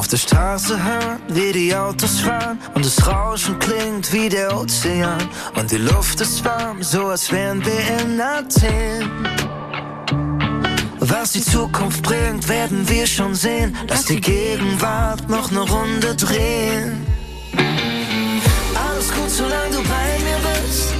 Auf 0.00 0.08
der 0.08 0.16
Straße 0.16 0.82
hören, 0.82 1.20
wie 1.28 1.52
die 1.52 1.76
Autos 1.76 2.20
fahren 2.20 2.58
und 2.72 2.86
das 2.86 3.06
Rauschen 3.06 3.58
klingt 3.58 4.10
wie 4.14 4.30
der 4.30 4.56
Ozean 4.56 5.28
und 5.56 5.70
die 5.70 5.76
Luft 5.76 6.22
ist 6.22 6.42
warm, 6.42 6.82
so 6.82 7.08
als 7.08 7.30
wären 7.30 7.62
wir 7.62 8.02
in 8.02 8.18
Athen. 8.18 9.28
Was 11.00 11.32
die 11.32 11.42
Zukunft 11.42 12.02
bringt, 12.02 12.48
werden 12.48 12.88
wir 12.88 13.06
schon 13.06 13.34
sehen. 13.34 13.76
Lass 13.90 14.06
die 14.06 14.18
Gegenwart 14.22 15.28
noch 15.28 15.50
eine 15.50 15.60
Runde 15.60 16.16
drehen. 16.16 17.06
Alles 17.54 19.12
gut, 19.12 19.28
solange 19.28 19.70
du 19.70 19.82
bei 19.82 20.18
mir 20.24 20.40
bist. 20.48 20.94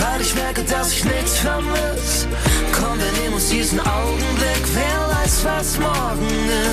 Weil 0.00 0.20
ich 0.20 0.34
merke, 0.34 0.64
dass 0.64 0.90
ich 0.90 1.04
nichts 1.04 1.38
vermiss. 1.38 2.26
Komm, 2.72 2.98
wir 2.98 3.22
nehmen 3.22 3.34
uns 3.34 3.50
diesen 3.50 3.78
Augenblick. 3.78 4.64
Wer 4.74 5.16
weiß, 5.16 5.44
was 5.44 5.78
morgen 5.78 6.26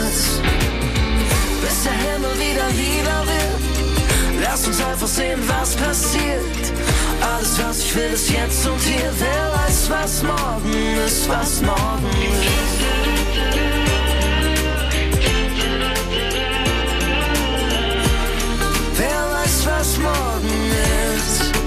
ist. 0.07 0.88
Bis 1.62 1.84
der 1.84 1.93
Himmel 1.93 2.34
wieder 2.39 2.70
lieber 2.70 3.26
wird. 3.26 4.41
Lass 4.41 4.66
uns 4.68 4.82
einfach 4.82 5.07
sehen, 5.07 5.39
was 5.47 5.76
passiert. 5.76 6.74
Alles, 7.22 7.60
was 7.62 7.80
ich 7.80 7.95
will, 7.95 8.14
ist 8.14 8.30
jetzt 8.30 8.66
und 8.68 8.80
hier. 8.82 9.12
Wer 9.20 9.51
weiß, 9.60 9.89
was 9.89 10.24
morgen 10.24 10.74
ist, 11.05 11.28
was 11.28 11.62
morgen 11.62 12.05
ist. 12.05 12.80
Wer 18.95 19.22
weiß, 19.34 19.66
was 19.66 19.97
morgen 19.97 20.72
ist. 21.18 21.59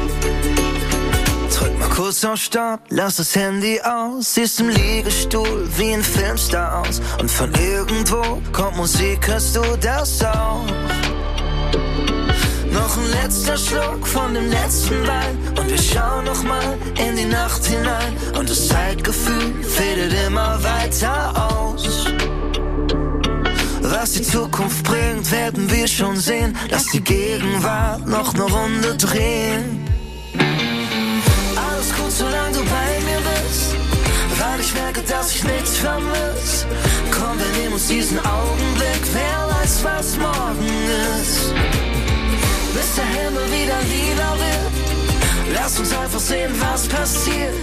Kurz 1.95 2.24
auf 2.24 2.40
Stopp, 2.40 2.80
lass 2.88 3.16
das 3.16 3.36
Handy 3.36 3.78
aus. 3.82 4.34
Siehst 4.34 4.61
im 4.61 4.70
Liegestuhl 4.70 5.68
wie 5.76 5.93
ein 5.93 6.03
Filmstar 6.03 6.80
aus. 6.80 7.03
Und 7.20 7.30
von 7.30 7.53
irgendwo 7.53 8.40
kommt 8.51 8.78
Musik, 8.78 9.28
hörst 9.28 9.55
du 9.57 9.61
das 9.78 10.24
auch? 10.24 10.64
Noch 12.70 12.97
ein 12.97 13.11
letzter 13.22 13.59
Schluck 13.59 14.07
von 14.07 14.32
dem 14.32 14.49
letzten 14.49 15.07
Wein. 15.07 15.36
Und 15.59 15.68
wir 15.68 15.78
schauen 15.78 16.24
noch 16.24 16.43
mal 16.43 16.78
in 16.97 17.14
die 17.14 17.26
Nacht 17.26 17.66
hinein. 17.66 18.16
Und 18.38 18.49
das 18.49 18.68
Zeitgefühl 18.68 19.62
fädelt 19.62 20.14
immer 20.26 20.59
weiter 20.64 21.53
aus. 21.53 22.07
Was 23.82 24.12
die 24.12 24.22
Zukunft 24.22 24.82
bringt, 24.84 25.30
werden 25.30 25.70
wir 25.70 25.86
schon 25.86 26.16
sehen. 26.16 26.57
Lass 26.70 26.86
die 26.86 27.05
Gegenwart 27.05 28.07
noch 28.07 28.32
eine 28.32 28.45
Runde 28.45 28.97
drehen. 28.97 29.82
Ich 34.72 34.80
merke, 34.80 35.02
dass 35.02 35.34
ich 35.34 35.44
nichts 35.44 35.76
vermiss. 35.78 36.66
Komm, 37.10 37.38
wir 37.38 37.60
nehmen 37.60 37.74
uns 37.74 37.88
diesen 37.88 38.18
Augenblick. 38.18 39.02
Wer 39.12 39.54
weiß, 39.54 39.84
was 39.84 40.16
morgen 40.16 40.66
ist. 41.20 41.52
Bis 42.74 42.94
der 42.94 43.04
Himmel 43.04 43.44
wieder 43.46 43.80
lieber 43.82 44.36
wird. 44.38 45.54
Lass 45.54 45.78
uns 45.78 45.92
einfach 45.94 46.20
sehen, 46.20 46.50
was 46.58 46.86
passiert. 46.88 47.54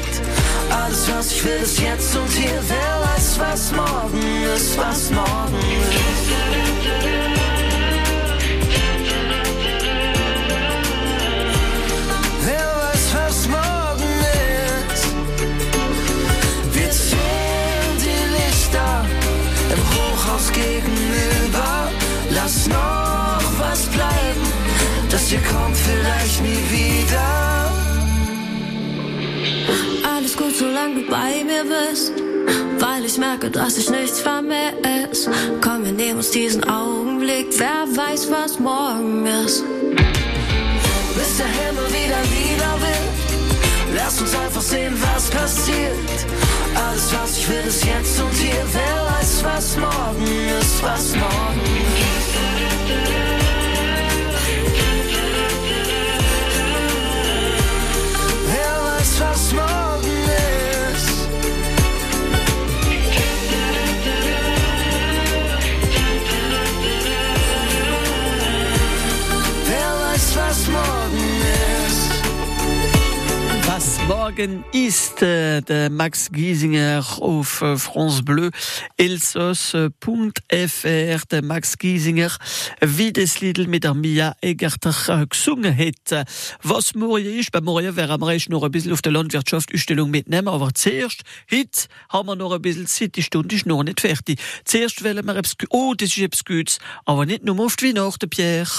Alles, 0.70 1.10
was 1.12 1.32
ich 1.32 1.44
will, 1.44 1.62
ist 1.64 1.80
jetzt 1.80 2.16
und 2.16 2.32
hier. 2.32 2.62
Wer 2.68 3.16
weiß, 3.16 3.40
was 3.40 3.72
morgen 3.72 4.44
ist, 4.56 4.78
was 4.78 5.10
morgen 5.10 5.58
ist. 5.58 7.49
Gegenüber. 20.90 21.92
Lass 22.32 22.68
noch 22.68 23.42
was 23.60 23.86
bleiben, 23.88 24.42
das 25.10 25.28
hier 25.28 25.42
kommt 25.42 25.76
vielleicht 25.76 26.42
nie 26.42 26.64
wieder. 26.72 27.72
Alles 30.16 30.36
gut, 30.36 30.56
solange 30.56 31.02
du 31.02 31.10
bei 31.10 31.44
mir 31.44 31.64
bist. 31.64 32.14
Weil 32.80 33.06
ich 33.06 33.18
merke, 33.18 33.50
dass 33.50 33.78
ich 33.78 33.90
nichts 33.90 34.22
vermiss. 34.22 35.30
Komm, 35.62 35.86
wir 35.86 35.92
nehmen 35.92 36.18
uns 36.18 36.32
diesen 36.32 36.64
Augenblick. 36.64 37.48
Wer 37.58 37.86
weiß, 37.96 38.32
was 38.32 38.60
morgen 38.60 39.26
ist. 39.26 39.64
bis 41.16 41.38
der 41.38 41.48
Himmel 41.48 41.88
wieder 41.88 42.22
lieber 42.24 42.82
wird. 42.82 42.99
Lass 44.10 44.22
uns 44.22 44.36
einfach 44.36 44.62
sehen, 44.62 44.98
was 45.14 45.30
passiert. 45.30 46.26
Alles, 46.74 47.14
was 47.14 47.38
ich 47.38 47.48
will, 47.48 47.64
ist 47.68 47.86
jetzt 47.86 48.20
und 48.20 48.34
hier. 48.34 48.66
Wer 48.74 49.06
weiß, 49.06 49.44
was 49.44 49.78
morgen 49.78 50.24
ist, 50.60 50.82
was 50.82 51.16
morgen 51.16 51.62
ist. 51.62 53.39
Morgen 74.40 74.64
ist 74.72 75.22
äh, 75.22 75.60
der 75.60 75.90
Max 75.90 76.32
Giesinger 76.32 77.06
auf 77.20 77.62
äh, 77.62 77.76
France 77.76 78.24
Bleu 78.24 78.50
Elsos.fr. 78.96 79.90
Der 81.30 81.44
Max 81.44 81.78
Giesinger, 81.78 82.32
wie 82.80 83.12
das 83.12 83.42
Lied 83.42 83.68
mit 83.68 83.84
der 83.84 83.94
Mia 83.94 84.34
Egerter 84.42 84.96
äh, 85.10 85.28
gesungen 85.28 85.78
hat. 85.78 86.26
Was 86.64 86.96
morgen 86.96 87.26
ist, 87.26 87.52
bei 87.52 87.60
morgen 87.60 87.98
werden 87.98 88.22
wir 88.22 88.40
noch 88.48 88.64
ein 88.64 88.72
bisschen 88.72 88.94
auf 88.94 89.02
der 89.02 89.12
Landwirtschaft 89.12 89.74
Ausstellung 89.74 90.10
mitnehmen, 90.10 90.48
aber 90.48 90.74
zuerst, 90.74 91.24
heute 91.52 91.90
haben 92.08 92.30
wir 92.30 92.38
noch 92.38 92.54
ein 92.54 92.62
bisschen 92.62 92.88
Zeit, 92.88 93.18
die 93.18 93.24
Stunde 93.24 93.54
ist 93.54 93.66
noch 93.66 93.84
nicht 93.84 94.00
fertig. 94.00 94.40
Zuerst 94.64 95.04
wollen 95.04 95.26
wir 95.26 95.36
etwas, 95.36 95.56
oh, 95.70 95.94
das 95.98 96.16
ist 96.16 96.18
etwas 96.18 96.46
Gutes, 96.46 96.80
aber 97.04 97.26
nicht 97.26 97.44
nur 97.44 97.60
auf 97.60 97.76
die 97.76 97.90
Weihnachten, 97.90 98.30
Pierre. 98.30 98.70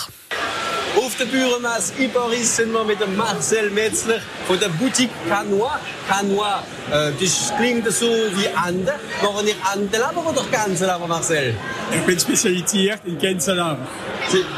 Auf 0.97 1.16
der 1.16 1.26
Bürgermesse 1.26 1.93
in 1.99 2.12
Paris 2.12 2.57
sind 2.57 2.72
wir 2.72 2.84
mit 2.84 3.01
dem 3.01 3.16
Marcel 3.16 3.70
Metzler 3.70 4.20
von 4.47 4.59
der 4.59 4.68
Boutique 4.68 5.11
Canois. 5.28 5.78
Canois, 6.09 6.62
äh, 6.91 7.12
das 7.20 7.53
klingt 7.57 7.91
so 7.93 8.07
wie 8.07 8.49
Ande. 8.55 8.95
Machen 9.22 9.47
ihr 9.47 9.55
Andelaber 9.72 10.26
oder 10.26 10.43
Ganzelaber, 10.51 11.07
Marcel? 11.07 11.55
Ich 11.93 12.01
bin 12.03 12.18
spezialisiert 12.18 13.01
in 13.05 13.18
Gänselarm. 13.18 13.78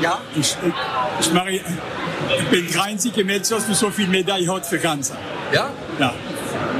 Ja? 0.00 0.20
Ich, 0.34 0.56
ich, 0.64 1.26
ich, 1.26 1.32
mache, 1.32 1.50
ich 1.50 2.48
bin 2.50 2.72
der 2.72 2.82
einzige 2.82 3.24
Metzger, 3.24 3.58
der 3.60 3.74
so 3.74 3.90
viele 3.90 4.08
Medaillen 4.08 4.50
hat 4.50 4.66
für 4.66 4.78
Ganze. 4.78 5.14
Ja? 5.52 5.70
Ja. 5.98 6.14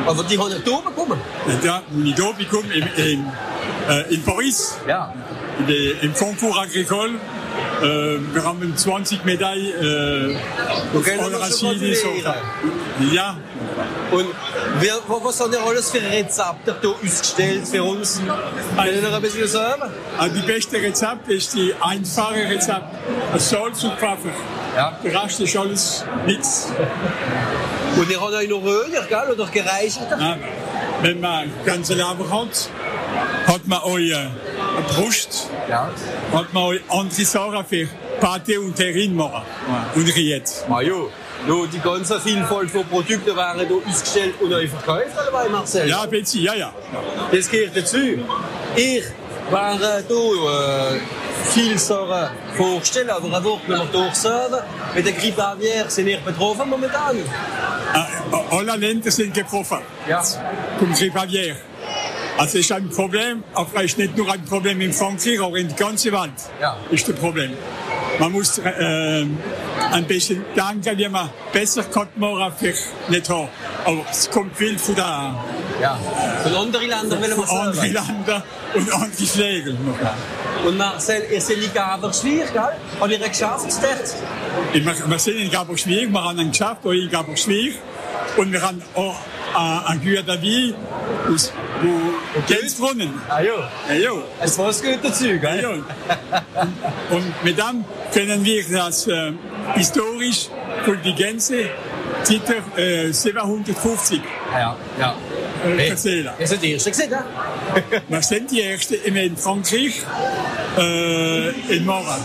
Aber 0.06 0.24
die 0.24 0.38
haben 0.38 0.48
nicht 0.48 0.66
hier 0.66 0.82
bekommen? 0.82 1.20
Ja, 1.62 1.82
die 1.90 2.14
hier 2.14 2.32
bekommen 2.32 2.70
in, 2.70 2.86
in, 2.96 3.26
äh, 3.88 4.14
in 4.14 4.22
Paris. 4.22 4.78
Ja. 4.88 5.12
Im 6.00 6.14
Concours 6.14 6.56
agricole. 6.58 7.12
Äh, 7.82 8.18
wir 8.32 8.44
haben 8.44 8.76
20 8.76 9.24
Medaillen. 9.24 10.34
Äh, 10.34 10.36
so. 10.92 11.00
gratulieren. 11.00 12.34
Ja. 13.12 13.36
Und 14.10 14.26
wir, 14.80 14.94
was 15.08 15.40
haben 15.40 15.52
ihr 15.52 15.62
alles 15.62 15.90
für 15.90 16.00
Rezepte 16.00 16.76
hier 16.80 16.90
ausgestellt 16.90 17.66
für 17.66 17.82
uns? 17.82 18.20
Können 18.76 19.02
ihr 19.02 19.14
ein 19.14 19.22
bisschen 19.22 19.48
sagen? 19.48 19.82
Also 20.18 20.34
die 20.36 20.46
beste 20.46 20.76
Rezept 20.76 21.28
ist 21.28 21.54
die 21.54 21.74
einfache 21.80 22.48
Rezept. 22.48 22.84
Salz 23.36 23.82
und 23.84 23.94
Pfeffer. 23.94 24.30
Ja. 24.76 24.98
Der 25.02 25.22
Rest 25.22 25.40
ist 25.40 25.56
alles 25.56 26.04
nichts. 26.26 26.72
Und 27.96 28.10
ihr 28.10 28.20
habt 28.20 28.32
euch 28.32 28.48
noch 28.48 28.62
Röger, 28.62 29.04
gell? 29.08 29.32
Oder 29.32 29.46
gereichert? 29.46 30.10
Ja, 30.10 30.36
wenn 31.02 31.20
man 31.20 31.50
ganze 31.64 31.94
Leber 31.94 32.30
hat, 32.30 32.70
hat 33.46 33.66
man 33.66 33.80
eine 33.82 34.30
Brust, 34.88 35.48
Ja. 35.68 35.90
hat 36.32 36.52
man 36.52 36.62
auch 36.62 37.00
andere 37.00 37.24
Sachen 37.24 37.64
für 37.64 37.88
Pate 38.20 38.60
und 38.60 38.74
Terrine 38.76 39.14
machen. 39.14 39.42
Und 39.94 40.08
Rillette. 40.16 40.52
Ah, 40.70 40.80
ja. 40.80 40.94
No, 41.46 41.66
die 41.66 41.80
ganze 41.80 42.20
Vielfalt 42.20 42.70
von 42.70 42.84
Produkten 42.86 43.34
waren 43.34 43.58
hier 43.66 43.76
ausgestellt 43.88 44.34
und 44.40 44.52
euch 44.52 44.70
verkauft, 44.70 45.06
oder 45.28 45.48
Marcel? 45.48 45.88
Ja, 45.88 46.06
bitte, 46.06 46.38
ja, 46.38 46.54
ja. 46.54 46.72
Das 47.32 47.50
gehört 47.50 47.76
dazu. 47.76 47.96
Ich 48.76 49.02
war 49.50 49.74
äh, 49.74 50.02
hier 50.06 50.96
äh, 50.96 51.00
viel 51.52 51.76
Sachen 51.78 52.30
vorstellen, 52.56 53.10
aber 53.10 53.36
ein 53.36 53.44
Wort 53.44 53.66
müssen 53.66 53.82
wir 53.92 54.00
durchsagen. 54.00 54.60
Mit 54.94 55.04
der 55.04 55.12
Grippe 55.14 55.44
Aviaire 55.44 55.90
sind 55.90 56.06
wir 56.06 56.18
betroffen 56.18 56.70
momentan. 56.70 57.16
Äh, 57.16 58.54
alle 58.56 58.76
Länder 58.76 59.10
sind 59.10 59.34
getroffen. 59.34 59.78
Ja. 60.08 60.22
Vom 60.78 60.92
Grippe 60.94 61.20
Aviaire. 61.20 61.56
Also 62.38 62.58
ist 62.58 62.72
ein 62.72 62.88
Problem, 62.88 63.44
aber 63.54 63.82
ist 63.82 63.98
nicht 63.98 64.16
nur 64.16 64.30
ein 64.32 64.44
Problem 64.44 64.80
in 64.80 64.92
Frankreich, 64.92 65.38
auch 65.40 65.54
in 65.54 65.68
der 65.68 65.76
ganzen 65.76 66.12
Welt 66.12 66.32
Ja. 66.60 66.76
ist 66.90 67.06
das 67.08 67.14
Problem. 67.16 67.52
Man 68.18 68.32
muss 68.32 68.58
äh, 68.58 69.24
ein 69.92 70.04
bisschen 70.06 70.44
denken, 70.56 70.98
wie 70.98 71.08
man 71.08 71.30
besser 71.52 71.82
kann 71.84 72.08
machen 72.16 72.52
für 72.58 72.74
nicht 73.10 73.28
haben. 73.28 73.48
Aber 73.84 74.04
es 74.10 74.30
kommt 74.30 74.56
viel 74.56 74.78
von 74.78 74.94
der 74.94 75.34
Ja. 75.80 75.98
Von 76.42 76.54
anderen 76.54 76.88
Ländern 76.88 77.22
will 77.22 77.36
man 77.36 77.46
von 77.46 77.58
anderen. 77.58 77.92
Ländern 77.92 78.42
und 78.74 78.92
andere 78.94 79.10
Pflege. 79.26 79.76
Und 80.66 80.76
Marcel, 80.78 81.22
ihr 81.32 81.40
seid 81.40 81.58
nicht 81.58 81.76
aber 81.78 82.12
schwierig, 82.12 82.52
gell? 82.52 82.62
Habt 83.00 83.10
ihr 83.10 83.18
geschafft 83.18 83.66
dort? 83.82 84.14
Wir 85.08 85.18
sind 85.18 85.36
in 85.38 85.50
Gaberschwig, 85.50 86.10
wir 86.12 86.22
haben 86.24 86.38
ein 86.38 86.50
Geschäft 86.50 86.78
hier 86.82 86.92
in 86.92 87.10
Gaberschwig 87.10 87.74
und 88.36 88.52
wir 88.52 88.62
haben 88.62 88.80
auch 88.94 89.16
äh, 89.54 89.90
ein 89.90 90.00
Güter 90.02 90.22
David 90.22 90.74
aus 91.34 91.52
wo 91.82 92.42
Gänzbrunnen. 92.46 93.10
Ah 93.28 93.40
ja. 93.40 93.70
Ja, 93.88 93.94
ja. 93.94 94.10
Es 94.40 94.56
gute 94.82 95.12
Zeug, 95.12 95.42
Ja, 95.42 95.50
gell? 95.54 95.62
ja. 95.62 95.70
Und, 95.70 95.84
und 97.16 97.44
mit 97.44 97.58
dem 97.58 97.84
können 98.12 98.44
wir 98.44 98.64
das 98.70 99.06
äh, 99.06 99.32
historisch 99.74 100.48
von 100.84 100.98
die 101.04 101.14
Gänse 101.14 101.66
seit 102.22 102.78
äh, 102.78 103.10
750 103.12 104.20
Ja, 104.52 104.76
ja. 104.98 105.14
äh, 105.66 105.88
erzählen. 105.88 106.30
Ihr 106.38 106.46
seid 106.46 106.62
die 106.62 106.72
Erste 106.72 106.90
gesehen, 106.90 107.10
ne? 107.10 107.24
Wir 108.08 108.22
sind 108.22 108.50
die 108.50 108.62
Ersten 108.62 108.94
in 108.94 109.14
Frankreich, 109.36 110.02
äh, 110.78 111.76
in 111.76 111.84
Mora. 111.84 112.16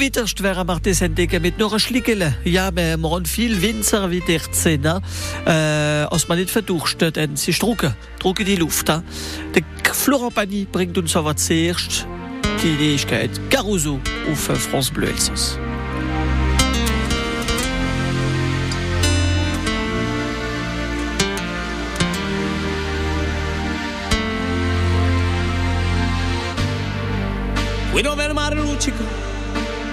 Weiterst 0.00 0.42
wären 0.42 0.66
wir 0.66 0.80
das 0.80 1.02
entdecken 1.02 1.40
mit 1.40 1.62
ein 1.62 1.78
Schlickele. 1.78 2.36
Ja, 2.44 2.74
wir 2.74 2.98
haben 3.00 3.24
viel 3.26 3.62
Winzer 3.62 4.10
wie 4.10 4.20
der 4.20 4.40
Zehner, 4.50 5.00
äh, 5.46 5.50
als 5.50 6.26
man 6.26 6.36
nicht 6.36 6.50
verdurstet, 6.50 7.14
denn 7.14 7.36
sie 7.36 7.52
drucken, 7.52 7.94
drucken 8.18 8.44
die 8.44 8.56
Luft. 8.56 8.88
Hein. 8.90 9.04
Der 9.54 9.62
Pagny 10.30 10.66
bringt 10.70 10.98
uns 10.98 11.14
aber 11.14 11.36
zuerst 11.36 12.08
die 12.64 12.72
Nächtigkeit 12.72 13.30
Caruso 13.50 14.00
auf 14.30 14.48
äh, 14.48 14.56
France 14.56 14.92
Bleu 14.92 15.06
Elsass. 15.06 15.58
qui 27.92 28.02
dove 28.02 28.24
il 28.24 28.34
mare 28.34 28.56
luccica 28.56 29.33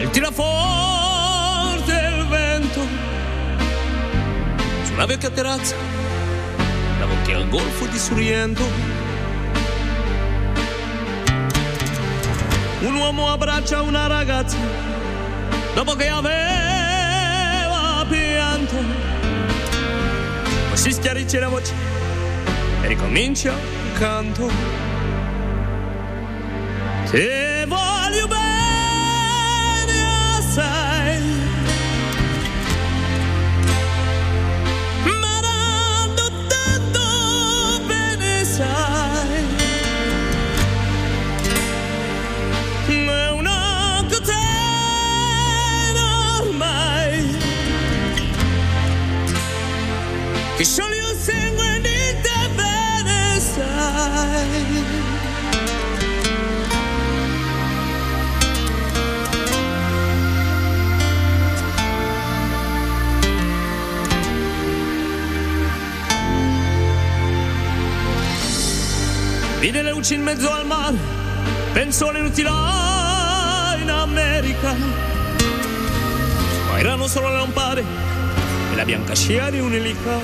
e 0.01 0.09
tira 0.09 0.31
forte 0.31 1.91
il 1.91 2.27
vento 2.27 2.81
su 4.83 4.93
una 4.93 5.05
vecchia 5.05 5.29
terrazza 5.29 5.75
davanti 6.99 7.31
al 7.31 7.47
golfo 7.49 7.85
di 7.85 7.97
Sorrento 7.97 8.63
un 12.81 12.95
uomo 12.95 13.31
abbraccia 13.31 13.81
una 13.81 14.07
ragazza 14.07 14.57
dopo 15.75 15.93
che 15.93 16.07
aveva 16.07 18.05
pianto. 18.09 18.75
Poi 20.67 20.77
si 20.77 20.91
schiarisce 20.91 21.39
la 21.39 21.47
voce 21.47 21.73
e 22.81 22.87
ricomincia 22.87 23.51
il 23.51 23.99
canto. 23.99 24.49
Te 27.09 27.65
voglio 27.67 28.00
che 50.61 50.67
scioglie 50.67 50.97
il 50.97 51.17
sangue 51.17 51.69
Vide 69.59 69.81
le 69.83 69.91
luci 69.91 70.15
in 70.15 70.23
mezzo 70.23 70.51
al 70.51 70.65
mare, 70.65 70.97
pensò 71.71 72.09
alle 72.09 72.21
luci 72.21 72.41
là 72.41 73.77
in 73.79 73.89
America. 73.89 74.75
Ma 76.67 76.79
erano 76.79 77.07
solo 77.07 77.29
lampade 77.29 78.10
la 78.75 78.85
bianca 78.85 79.15
scia 79.15 79.49
di 79.49 79.59
un'elica. 79.59 80.19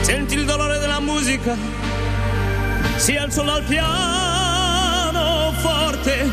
Senti 0.00 0.34
il 0.34 0.44
dolore 0.44 0.78
della 0.78 1.00
musica, 1.00 1.56
si 2.96 3.16
alzò 3.16 3.42
dal 3.42 3.62
piano 3.62 5.52
forte. 5.58 6.30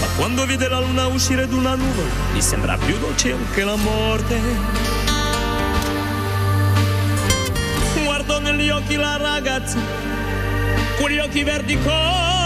Ma 0.00 0.06
quando 0.16 0.46
vide 0.46 0.68
la 0.68 0.80
luna 0.80 1.06
uscire 1.06 1.46
d'una 1.46 1.74
nuvola, 1.74 2.08
gli 2.34 2.40
sembra 2.40 2.76
più 2.76 2.98
dolce 2.98 3.32
anche 3.32 3.64
la 3.64 3.76
morte. 3.76 4.40
Guardò 8.04 8.38
negli 8.40 8.70
occhi 8.70 8.96
la 8.96 9.16
ragazza, 9.16 9.78
quegli 10.98 11.18
occhi 11.18 11.42
verdi 11.42 11.78
come 11.82 12.39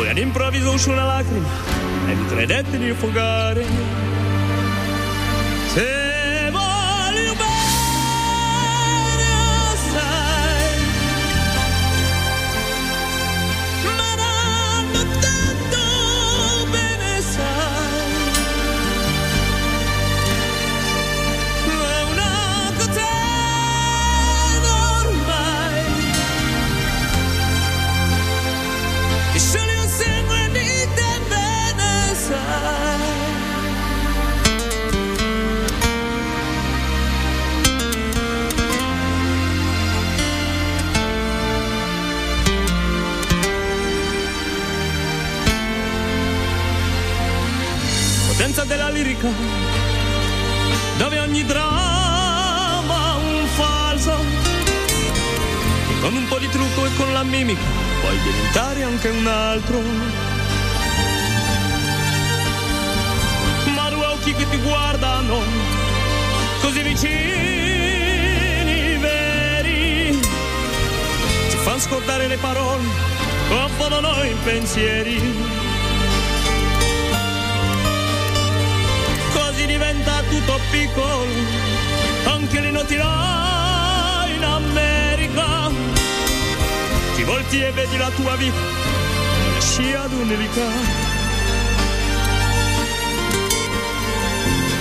Poi 0.00 0.08
all'improvviso 0.08 0.72
uscì 0.72 0.88
una 0.88 1.04
lacrima 1.04 1.46
e 2.08 2.14
gli 2.14 2.26
credette 2.26 2.78
di 2.78 2.88
affogare. 2.88 3.89
Lirica 49.20 49.28
dove 50.96 51.18
ogni 51.18 51.44
dramma 51.44 53.14
un 53.16 53.46
falso. 53.54 54.16
Con 56.00 56.14
un 56.14 56.26
po' 56.28 56.38
di 56.38 56.48
trucco 56.48 56.86
e 56.86 56.94
con 56.96 57.12
la 57.12 57.22
mimica 57.22 57.60
puoi 58.00 58.18
diventare 58.22 58.82
anche 58.82 59.08
un 59.08 59.26
altro. 59.26 59.82
Ma 63.74 63.90
due 63.90 64.06
occhi 64.06 64.32
che 64.34 64.48
ti 64.48 64.56
guardano 64.58 65.42
così 66.60 66.82
vicini 66.82 67.08
veri 68.98 70.18
ci 71.50 71.56
fanno 71.56 71.78
scordare 71.78 72.26
le 72.26 72.36
parole 72.36 72.82
confondono 73.48 74.22
i 74.22 74.34
pensieri 74.44 75.59
diventa 79.70 80.20
tutto 80.28 80.58
piccolo, 80.72 81.26
anche 82.24 82.58
le 82.58 82.70
notti 82.72 82.96
là 82.96 84.26
in 84.34 84.42
America. 84.42 85.70
Ti 87.14 87.22
volti 87.22 87.62
e 87.62 87.70
vedi 87.70 87.96
la 87.96 88.10
tua 88.16 88.34
vita, 88.34 88.58
scia 89.60 90.08
d'un'elica. 90.08 90.66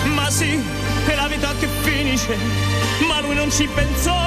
Ma 0.06 0.30
sì, 0.32 0.60
è 1.06 1.16
la 1.16 1.28
vita 1.28 1.54
che 1.60 1.68
finisce, 1.82 2.36
ma 3.08 3.22
lui 3.22 3.36
non 3.36 3.52
ci 3.52 3.68
pensò 3.68 4.18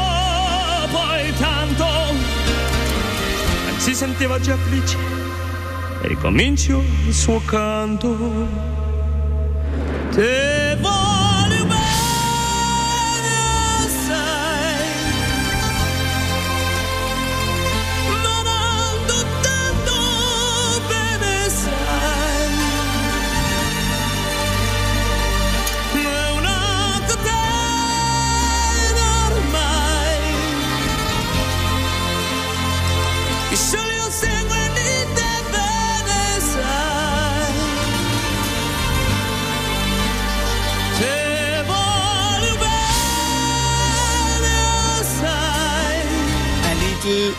poi 0.93 1.35
tanto. 1.39 1.87
Si 3.79 3.95
sentiva 3.95 4.39
già 4.39 4.57
felice 4.57 4.97
e 6.03 6.07
ricominciò 6.07 6.81
il 7.07 7.13
suo 7.13 7.43
canto. 7.45 8.82
Te 10.13 10.62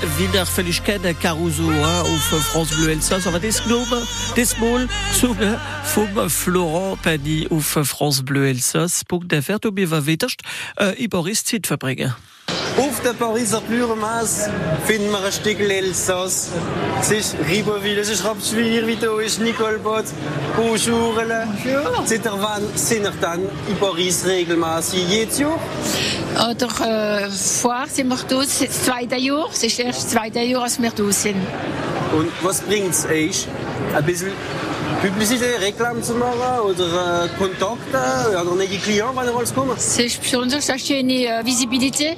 Liedl 0.01 0.17
Wiederfälligkeit 0.17 1.01
Caruso 1.19 1.69
hein, 1.69 2.01
auf 2.01 2.43
France 2.51 2.75
Bleu 2.75 2.91
Elsass 2.91 3.27
aber 3.27 3.39
das 3.39 3.63
glaube 3.63 4.01
das 4.35 4.57
Mal 4.57 4.87
sogar 5.11 5.59
vom 5.83 6.29
Florent 6.29 7.01
Pagny 7.01 7.47
auf 7.49 7.65
France 7.65 8.23
Bleu 8.23 8.47
Elsass 8.47 9.03
Punkt 9.05 9.31
der 9.31 9.43
Fährt 9.43 9.65
ob 9.65 9.77
war 9.89 10.05
wettercht 10.05 10.41
äh, 10.77 11.07
Boris 11.07 11.43
Zeit 11.43 11.67
verbringen 11.67 12.15
Auf 12.78 13.01
der 13.01 13.13
Pariser 13.13 13.61
Plüremaß 13.61 14.49
finden 14.88 15.11
wir 15.11 15.24
ein 15.24 15.32
Stück 15.32 15.59
Elsass. 15.59 16.49
Es 17.01 17.11
ist 17.11 17.36
Riberville, 17.47 18.01
es 18.01 18.09
ist 18.09 18.26
Rapswil, 18.26 18.88
wie 18.88 18.95
da 18.95 19.19
ist 19.19 19.39
Nicolbot, 19.39 20.05
Buschurele. 20.55 21.47
Seit 22.05 22.26
wann 22.26 22.63
sind 22.76 23.03
wir 23.03 23.13
dann 23.21 23.41
in 23.67 23.78
Paris 23.80 24.26
regelmäßig? 24.26 25.07
Jedes 25.07 25.38
Jahr? 25.38 25.59
Oder 26.49 27.26
äh, 27.26 27.30
vorher 27.30 27.88
sind 27.88 28.07
wir 28.07 28.17
da, 28.28 28.39
das 28.39 28.84
zweite 28.84 29.17
Jahr. 29.17 29.49
Es 29.53 29.63
ist 29.63 29.80
erst 29.80 30.05
das 30.05 30.09
zweite 30.09 30.39
Jahr, 30.39 30.63
als 30.63 30.82
wir 30.82 30.89
da 30.89 31.11
sind. 31.11 31.45
Und 32.17 32.32
was 32.41 32.61
bringt 32.61 32.91
es 32.91 33.05
euch? 33.05 33.47
Ein 33.95 34.05
bisschen 34.05 34.32
Reklam 35.60 36.01
zu 36.01 36.14
machen 36.14 36.60
oder 36.64 37.26
äh, 37.26 37.28
Kontakte 37.38 38.30
oder 38.30 38.56
neue 38.56 38.68
Klienten, 38.68 39.18
wenn 39.18 39.28
ihr 39.28 39.36
alles 39.36 39.54
kommen? 39.54 39.76
Es 39.76 39.99
ist 39.99 40.22
besonders 40.22 40.70
eine 40.70 40.80
schöne 40.80 41.26
äh, 41.26 41.45
Visibilität. 41.45 42.16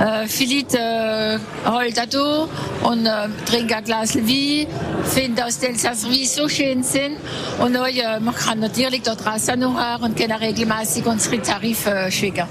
Äh, 0.00 0.26
viele 0.28 0.60
Leute 0.60 0.78
äh, 0.78 1.68
halten 1.68 2.08
da 2.10 2.48
und 2.88 3.06
trinken 3.44 3.74
ein 3.74 3.84
Glas 3.84 4.16
Wein, 4.16 4.66
finden, 5.04 5.36
dass 5.36 5.58
die 5.58 5.66
Wein 5.66 6.26
so 6.26 6.48
schön 6.48 6.82
sind. 6.82 7.18
Und 7.58 7.74
man 7.74 8.34
kann 8.34 8.60
natürlich 8.60 9.02
da 9.02 9.14
draußen 9.14 9.60
noch 9.60 10.00
und 10.00 10.16
können 10.16 10.32
regelmäßig 10.32 11.04
unsere 11.04 11.42
Tarife 11.42 12.10
schicken. 12.10 12.48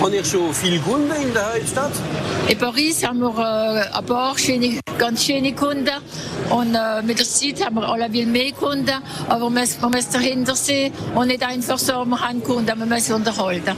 Habt 0.00 0.14
ihr 0.14 0.24
schon 0.24 0.52
viele 0.52 0.78
Kunden 0.80 1.12
in 1.22 1.32
der 1.32 1.54
Hauptstadt? 1.54 1.92
In 2.48 2.58
Paris 2.58 3.06
haben 3.06 3.20
wir 3.20 3.38
äh, 3.38 3.96
ein 3.96 4.06
paar 4.06 4.36
schöne, 4.36 4.80
ganz 4.98 5.24
schöne 5.24 5.54
Kunden 5.54 5.90
und 6.50 6.74
äh, 6.74 7.02
mit 7.02 7.18
der 7.18 7.26
Zeit 7.26 7.64
haben 7.64 7.76
wir 7.76 7.88
alle 7.88 8.10
viel 8.10 8.26
mehr 8.26 8.52
Kunden, 8.52 8.90
aber 9.28 9.50
man 9.50 9.62
muss, 9.62 9.80
man 9.80 9.92
muss 9.92 10.08
dahinter 10.08 10.54
sehen 10.56 10.92
und 11.14 11.28
nicht 11.28 11.46
einfach 11.46 11.78
so, 11.78 12.04
wir 12.04 12.20
haben 12.20 12.42
Kunden, 12.42 12.78
wir 12.78 12.86
müssen 12.86 13.14
unterhalten. 13.14 13.76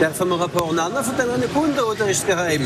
Dürfen 0.00 0.28
wir 0.28 0.40
ein 0.40 0.50
paar 0.50 0.72
nennen 0.72 1.04
von 1.04 1.14
diesen 1.16 1.52
Kunden 1.52 1.80
oder 1.80 2.08
ist 2.08 2.18
es 2.20 2.26
geheim? 2.26 2.62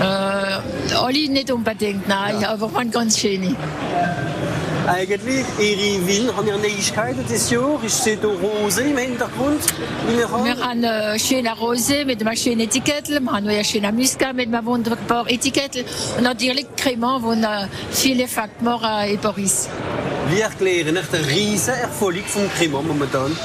Äh, 0.00 0.96
alle 0.96 1.28
nicht 1.28 1.50
unbedingt, 1.50 2.08
nein, 2.08 2.44
aber 2.44 2.68
man 2.68 2.90
ganz 2.90 3.18
schöne. 3.18 3.54
Eigentlich, 4.90 5.46
Ihre 5.60 6.04
Wein, 6.04 6.36
haben 6.36 6.48
ihr 6.48 6.56
Neuigkeiten 6.56 7.24
dieses 7.28 7.48
Jahr? 7.48 7.78
Ist 7.84 8.02
sie 8.02 8.16
da 8.16 8.26
Rose 8.26 8.82
im 8.82 8.98
Hintergrund? 8.98 9.60
wir 10.16 10.28
haben? 10.28 10.44
Wir 10.44 10.56
haben 10.56 10.84
ein 10.84 11.18
schöner 11.20 11.56
Rosé 11.56 12.04
mit 12.04 12.20
einem 12.20 12.36
schönen 12.36 12.62
Etikett, 12.62 13.08
wir 13.08 13.20
haben 13.24 13.28
ein 13.28 13.64
schöner 13.64 13.92
Muscat 13.92 14.34
mit 14.34 14.52
einem 14.52 14.66
wunderbaren 14.66 15.28
Etikett 15.28 15.84
und 16.16 16.24
natürlich 16.24 16.66
Cremant, 16.76 17.22
wo 17.22 17.34
viele 17.92 18.26
Paris. 19.18 19.68
Wie 20.30 20.40
erklären 20.40 20.96
euch 20.96 21.06
den 21.06 21.24
riesen 21.24 21.74
Erfolg 21.74 22.24
vom 22.28 22.48
Cremant 22.56 22.86
momentan? 22.86 23.36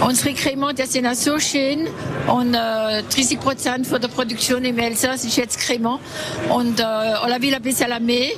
Unsere 0.00 0.34
Cremant, 0.34 0.76
die 0.76 0.86
sind 0.86 1.16
so 1.16 1.38
schön 1.38 1.86
und 2.26 2.52
äh, 2.52 3.02
30 3.02 3.38
Prozent 3.38 3.86
von 3.86 4.00
der 4.00 4.08
Produktion 4.08 4.64
im 4.64 4.76
Elsass 4.76 5.24
ist 5.24 5.36
jetzt 5.36 5.60
Cremant 5.60 6.00
und 6.48 6.80
äh, 6.80 6.82
alle 6.82 7.40
will 7.40 7.54
ein 7.54 7.62
bisschen 7.62 8.04
mehr 8.04 8.30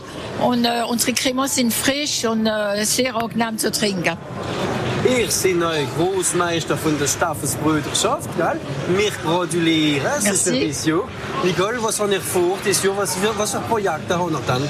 und 0.42 0.66
äh, 0.66 0.82
unsere 0.86 1.14
Cremants 1.14 1.54
sind 1.54 1.72
frisch 1.72 2.26
und 2.26 2.46
äh, 2.46 2.84
sehr 2.84 3.16
angenehm 3.16 3.56
zu 3.56 3.72
trinken. 3.72 4.18
Ich 5.04 5.34
bin 5.42 5.62
euer 5.62 5.86
Großmeister 5.96 6.76
von 6.76 6.98
der 6.98 7.06
Staffelsbrüderschaft, 7.06 8.28
gell? 8.36 8.60
Mich 8.94 9.14
gratulieren, 9.22 10.04
c'est 10.20 11.02
Nicole, 11.42 11.82
was 11.82 12.00
habt 12.00 12.12
ihr 12.12 12.20
vor? 12.20 12.58
Das 12.64 12.82
Jahr, 12.82 12.96
was, 12.98 13.16
was 13.38 13.52
für 13.52 13.60
Projekte 13.60 14.18
habt 14.18 14.30
ihr 14.30 14.40
dann? 14.46 14.68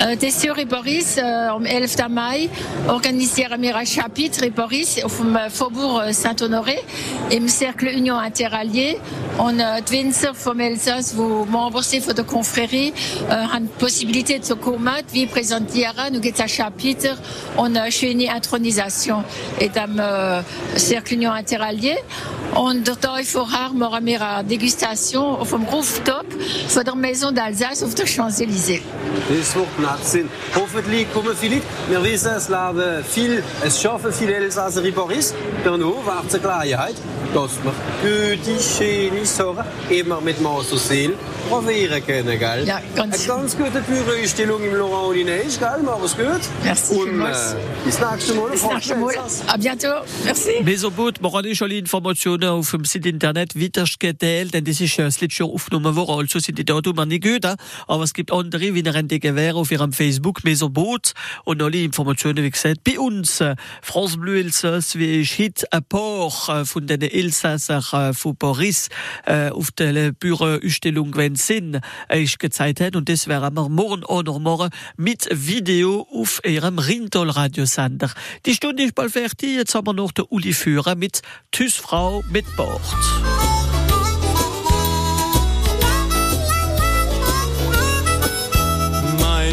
Äh, 0.00 0.16
Tessio 0.16 0.54
et 0.54 0.68
Boris, 0.68 1.16
äh, 1.16 1.22
am 1.22 1.64
11. 1.64 2.08
Mai 2.08 2.48
organisieren 2.86 3.60
wir 3.60 3.74
ein 3.74 3.84
Chapitre 3.84 4.46
et 4.46 4.54
Boris 4.54 5.02
auf 5.02 5.16
dem 5.16 5.34
äh, 5.34 5.50
Faubourg 5.50 6.04
äh, 6.06 6.12
Saint-Honoré 6.12 6.78
im 7.30 7.48
Cercle 7.48 7.90
Union 7.96 8.22
Interallié. 8.24 8.96
Und 9.38 9.58
äh, 9.58 9.82
die 9.82 9.92
Winzer 9.94 10.34
vom 10.36 10.60
Elsass, 10.60 11.16
die 11.16 11.50
membres 11.50 11.90
sind 11.90 12.04
von 12.04 12.14
der 12.14 12.24
Confrérie, 12.24 12.92
äh, 13.28 13.32
haben 13.32 13.68
die 13.68 13.84
Possibilité 13.84 14.40
zu 14.40 14.54
kommen. 14.56 14.88
Wir 15.10 15.26
präsentieren, 15.26 16.12
nous 16.12 16.20
gibt 16.20 16.40
ein 16.40 16.48
Chapitre 16.48 17.18
und 17.56 17.76
eine 17.76 17.90
schöne 17.90 18.32
Intronisation 18.32 19.24
et 19.58 19.76
am 19.76 19.98
äh, 19.98 20.42
Cercle 20.78 21.16
Union 21.16 21.36
Interallié. 21.36 21.96
Und 22.54 22.86
dort 22.86 23.26
vorher 23.26 23.70
machen 23.74 24.06
wir 24.06 24.20
eine 24.20 24.48
Degustation 24.48 25.36
auf 25.36 25.50
dem 25.50 25.64
Rooftop 25.64 26.26
von 26.68 26.84
der 26.84 26.94
Maison 26.94 27.34
d'Alsace 27.34 27.84
auf 27.84 27.94
der 27.94 28.06
Champs-Élysées. 28.06 28.80
Nett 29.96 30.04
sein. 30.06 30.28
Hoffentlich 30.54 31.12
kommen 31.12 31.34
viele 31.38 31.56
Leute. 31.56 31.66
Wir 31.88 32.02
wissen, 32.04 32.32
es 32.36 32.48
leben 32.48 33.04
viel, 33.04 33.42
es 33.64 33.80
schaffen 33.80 34.12
viele 34.12 34.34
Elsasser 34.34 34.84
in 34.84 34.94
Paris. 34.94 35.34
Danach 35.64 35.86
war 36.06 36.24
es 36.26 36.34
eine 36.34 36.42
Gelegenheit, 36.42 36.94
dass 37.34 37.50
wir 37.62 38.36
gute, 38.36 38.62
schöne 38.62 39.24
Sachen 39.26 39.64
immer 39.90 40.20
mit 40.20 40.40
Maß 40.40 40.72
und 40.72 40.78
Seele 40.80 41.14
probieren 41.48 42.04
können, 42.04 42.38
gell? 42.38 42.64
Ja, 42.66 42.80
ganz- 42.94 43.14
Eine 43.28 43.40
ganz 43.40 43.56
gute 43.56 43.80
Büroeinstellung 43.80 44.62
im 44.62 44.74
Laurent 44.74 45.08
Olineige, 45.08 45.48
gell? 45.58 45.80
Mach 45.84 46.02
es 46.04 46.16
gut. 46.16 46.40
Merci 46.64 46.94
Und 46.94 47.20
äh, 47.20 47.34
bis 47.84 47.98
nächstes 47.98 48.34
Mal. 48.34 48.50
Bis 48.50 48.64
nächstes 48.64 48.96
Mal. 48.96 49.14
À 49.46 49.56
bientôt. 49.58 50.04
Merci. 50.24 50.62
Mesobot 50.62 51.20
mar 51.22 51.34
an 51.34 51.46
alle 51.60 51.74
Informationen 51.78 52.48
auf 52.48 52.70
dem 52.70 52.84
Site 52.84 53.08
Internet 53.08 53.54
wiedergedeelt, 53.54 54.52
denn 54.54 54.64
das 54.64 54.80
ist 54.80 54.98
äh, 54.98 55.04
das 55.04 55.20
letzte 55.20 55.44
Jahr 55.44 55.52
aufgenommen 55.52 55.96
worden, 55.96 56.20
also 56.20 56.38
sind 56.38 56.58
die 56.58 56.64
Datum 56.64 56.96
nicht 57.08 57.22
gut, 57.24 57.44
äh. 57.44 57.56
aber 57.86 58.02
es 58.04 58.12
gibt 58.12 58.32
andere, 58.32 58.74
wie 58.74 58.86
eine 58.86 59.18
Gewähr 59.18 59.56
auf 59.56 59.70
ihrem 59.78 59.92
Facebook 59.92 60.44
Mesobot 60.44 61.12
und 61.44 61.62
alle 61.62 61.82
Informationen, 61.82 62.44
wie 62.44 62.50
gesagt, 62.50 62.84
bei 62.84 62.98
uns, 62.98 63.40
äh, 63.40 63.54
France 63.82 64.18
Bleu 64.18 64.38
Elsass, 64.38 64.96
wie 64.96 65.20
ich 65.20 65.32
hit 65.32 65.72
ein 65.72 65.84
paar 65.84 66.64
von 66.64 66.86
den 66.86 67.02
Elsasser 67.02 67.82
äh, 67.92 68.12
von 68.12 68.36
Paris 68.36 68.88
äh, 69.26 69.50
auf 69.50 69.70
der 69.72 70.12
Büroausstellung, 70.12 71.14
Sinn 71.34 71.80
äh, 72.08 72.18
ich 72.20 72.38
gezeigt 72.38 72.80
hat 72.80 72.96
und 72.96 73.08
das 73.08 73.28
werden 73.28 73.54
wir 73.54 73.68
morgen 73.68 74.04
auch 74.04 74.22
noch 74.22 74.38
morgen 74.38 74.70
mit 74.96 75.28
Video 75.30 76.06
auf 76.12 76.40
ihrem 76.44 76.78
Rintol 76.78 77.30
Radiosender. 77.30 78.12
Die 78.46 78.54
Stunde 78.54 78.84
ist 78.84 78.94
bald 78.94 79.12
fertig, 79.12 79.56
jetzt 79.56 79.74
haben 79.74 79.86
wir 79.86 79.94
noch 79.94 80.12
den 80.12 80.26
Uli 80.28 80.52
Führer 80.52 80.94
mit 80.96 81.22
Tüsfrau 81.50 82.22
mit 82.30 82.44
Bord. 82.56 83.47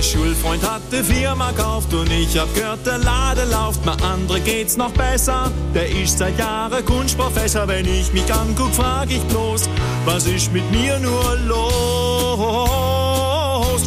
Schulfreund 0.06 0.62
hat 0.64 0.82
die 0.92 1.02
Firma 1.04 1.50
gekauft 1.52 1.92
und 1.94 2.12
ich 2.12 2.38
hab 2.38 2.54
gehört, 2.54 2.86
der 2.86 3.00
Lade 3.00 3.44
läuft. 3.46 3.84
Mir 3.86 3.98
andere 4.04 4.40
geht's 4.40 4.78
noch 4.78 4.92
besser. 4.92 5.52
Der 5.74 5.90
ist 5.90 6.20
seit 6.20 6.38
Jahren 6.38 6.86
Kunstprofessor. 6.86 7.68
Wenn 7.68 7.88
ich 7.88 8.14
mich 8.14 8.32
anguck, 8.32 8.72
frag 8.74 9.10
ich 9.10 9.24
bloß, 9.24 9.68
was 10.06 10.28
ist 10.28 10.54
mit 10.54 10.72
mir 10.72 11.00
nur 11.00 11.36
los? 11.48 12.46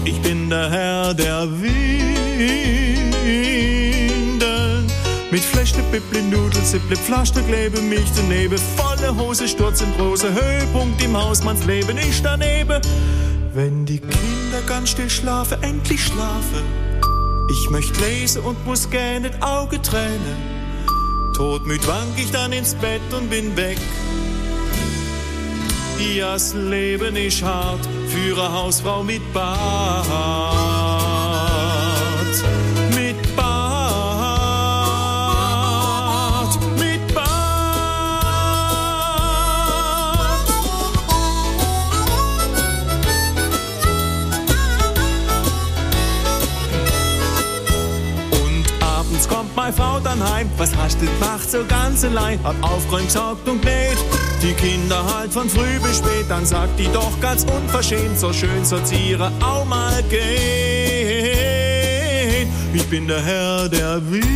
Ich 0.04 0.20
bin 0.20 0.50
der 0.50 0.68
Herr 0.70 1.14
der 1.14 1.46
Windeln. 1.62 2.48
Mit 5.30 5.44
Flechte, 5.44 5.82
Pippli, 5.92 6.22
Nudel, 6.22 6.64
Zipple, 6.64 6.96
Pflaster, 6.96 7.42
klebe 7.42 7.80
mich 7.80 8.10
daneben. 8.16 8.58
Volle 8.76 9.16
Hose, 9.16 9.46
Sturz 9.46 9.82
in 9.82 9.94
große 9.96 10.34
Höhepunkt 10.34 11.00
im 11.02 11.16
Hausmannsleben. 11.16 11.96
Ich 11.98 12.20
daneben. 12.22 12.80
Wenn 13.54 13.86
die 13.86 13.98
Kinder 13.98 14.62
ganz 14.66 14.90
still 14.90 15.10
schlafen, 15.10 15.62
endlich 15.62 16.04
schlafen. 16.04 16.62
Ich 17.50 17.70
möchte 17.70 17.98
lesen 18.04 18.42
und 18.42 18.64
muss 18.66 18.90
gerne 18.90 19.30
das 19.30 19.42
Auge 19.42 19.80
tränen. 19.80 20.58
Todmüd 21.34 21.86
wank 21.86 22.18
ich 22.18 22.30
dann 22.30 22.52
ins 22.52 22.74
Bett 22.74 23.00
und 23.16 23.30
bin 23.30 23.56
weg. 23.56 23.78
Ja, 26.14 26.34
das 26.34 26.54
Leben 26.54 27.16
ist 27.16 27.42
hart 27.42 27.80
für 28.08 28.38
eine 28.38 28.52
Hausfrau 28.52 29.02
mit 29.02 29.32
Bart. 29.32 30.67
Frau 50.38 50.44
dann 50.44 50.46
heim. 50.46 50.50
Was 50.56 50.74
hast 50.76 51.00
du 51.00 51.06
gemacht 51.06 51.50
so 51.50 51.64
ganz 51.66 52.04
allein? 52.04 52.38
Hab 52.44 52.54
aufgeräumt, 52.62 53.06
gesagt 53.06 53.48
und 53.48 53.62
genäht. 53.62 53.98
Die 54.42 54.52
Kinder 54.52 55.02
halt 55.14 55.32
von 55.32 55.48
früh 55.48 55.80
bis 55.82 55.96
spät. 55.98 56.26
Dann 56.28 56.46
sagt 56.46 56.78
die 56.78 56.88
doch 56.92 57.18
ganz 57.20 57.44
unverschämt, 57.44 58.18
so 58.18 58.32
schön 58.32 58.64
sortiere 58.64 59.32
auch 59.40 59.64
mal 59.64 60.02
gehen. 60.04 60.18
Ich 62.72 62.86
bin 62.86 63.06
der 63.08 63.22
Herr 63.22 63.68
der 63.68 64.00
Windeln. 64.10 64.28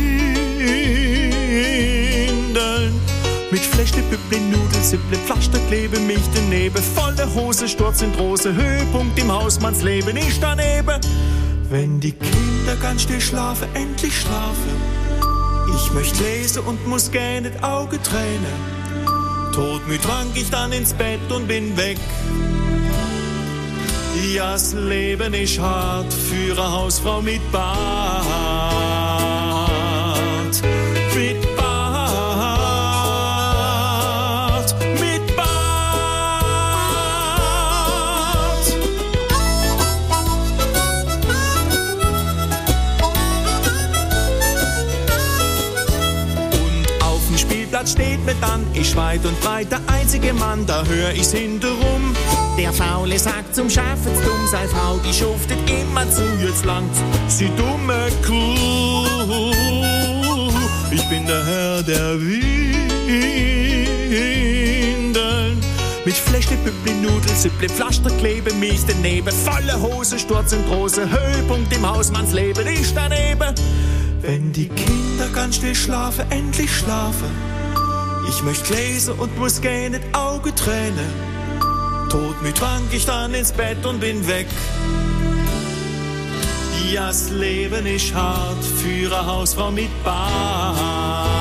Mit 3.51 3.61
Flechte, 3.61 4.01
Püppli, 4.03 4.39
Nudel, 4.39 4.81
Sipple, 4.81 5.17
Pflaster, 5.17 5.59
klebe 5.67 5.99
mich 5.99 6.23
daneben. 6.33 6.81
Volle 6.81 7.31
Hose, 7.35 7.67
Sturz 7.67 8.01
in 8.01 8.11
große 8.13 8.51
Höhepunkt 8.53 9.19
im 9.19 9.31
Hausmannsleben. 9.31 10.17
Ich 10.17 10.39
daneben. 10.39 10.99
Wenn 11.69 11.99
die 11.99 12.13
Kinder 12.13 12.75
ganz 12.81 13.03
still 13.03 13.21
schlafen, 13.21 13.67
endlich 13.75 14.19
schlafen. 14.19 14.92
Ich 15.75 15.91
möchte 15.91 16.23
lesen 16.23 16.63
und 16.63 16.87
muss 16.87 17.11
gerne 17.11 17.51
das 17.51 17.63
Auge 17.63 18.01
tränen. 18.01 18.73
Todmüd 19.53 20.07
wank 20.07 20.35
ich 20.35 20.49
dann 20.49 20.71
ins 20.71 20.93
Bett 20.93 21.31
und 21.31 21.47
bin 21.47 21.75
weg. 21.77 21.97
Das 24.35 24.73
Leben 24.73 25.33
ist 25.33 25.59
hart 25.59 26.11
für 26.11 26.53
eine 26.53 26.71
Hausfrau 26.71 27.21
mit 27.21 27.51
Bart. 27.51 27.63
Mit 31.15 31.55
Bart. 31.55 31.62
Steht 47.93 48.25
mir 48.25 48.35
dann, 48.41 48.65
ich 48.73 48.95
weit 48.95 49.23
und 49.25 49.39
breit 49.41 49.71
der 49.71 49.79
einzige 49.87 50.33
Mann, 50.33 50.65
da 50.65 50.83
hör 50.83 51.13
ich's 51.13 51.31
hinterrum. 51.31 52.15
Der 52.57 52.73
Faule 52.73 53.19
sagt 53.19 53.55
zum 53.55 53.69
Schafen 53.69 54.13
dumm, 54.25 54.47
sei 54.51 54.67
Frau, 54.67 54.97
die 54.97 55.13
schuftet 55.13 55.59
immer 55.69 56.09
zu, 56.09 56.23
jetzt 56.43 56.65
langt 56.65 56.89
sie 57.27 57.49
dumme 57.55 58.09
Kuh. 58.25 59.05
Ich 60.91 61.07
bin 61.09 61.25
der 61.27 61.45
Herr 61.45 61.83
der 61.83 62.19
Windeln. 62.19 62.81
Mit 66.05 66.15
Flechte, 66.15 66.55
Püppli, 66.57 66.93
Nudel, 66.93 67.35
Zipple, 67.35 67.69
Pflaster, 67.69 68.09
klebe 68.17 68.53
mich 68.55 68.81
daneben. 68.87 69.31
Volle 69.31 69.79
Hose, 69.81 70.17
Sturz 70.19 70.51
in 70.51 70.65
große 70.65 71.09
Höhepunkt 71.09 71.71
im 71.73 71.87
Hausmannsleben. 71.87 72.67
Ich 72.67 72.93
daneben. 72.93 73.55
Wenn 74.21 74.51
die 74.51 74.67
Kinder 74.67 75.27
ganz 75.33 75.57
still 75.57 75.75
schlafen, 75.75 76.25
endlich 76.29 76.71
schlafen. 76.75 77.52
Ich 78.29 78.43
möchte 78.43 78.73
lesen 78.73 79.13
und 79.15 79.37
muss 79.37 79.61
gerne 79.61 79.99
das 79.99 80.19
Auge 80.19 80.53
tränen. 80.55 81.13
Todmüd 82.09 82.61
wank 82.61 82.93
ich 82.93 83.05
dann 83.05 83.33
ins 83.33 83.51
Bett 83.51 83.85
und 83.85 83.99
bin 83.99 84.27
weg. 84.27 84.47
Ja, 86.91 87.07
das 87.07 87.29
Leben 87.29 87.85
ist 87.85 88.13
hart 88.13 88.63
für 88.63 89.15
eine 89.15 89.25
Hausfrau 89.25 89.71
mit 89.71 89.89
Bart. 90.03 91.32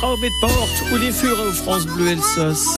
Bart. 0.00 0.08
Tschüss 0.08 0.08
Frau 0.08 0.16
mit 0.16 0.40
Bord, 0.40 0.70
Uli 0.92 1.12
Führer 1.12 1.48
auf 1.48 1.64
France 1.64 1.86
Bleu 1.86 2.10
Elsass. 2.10 2.68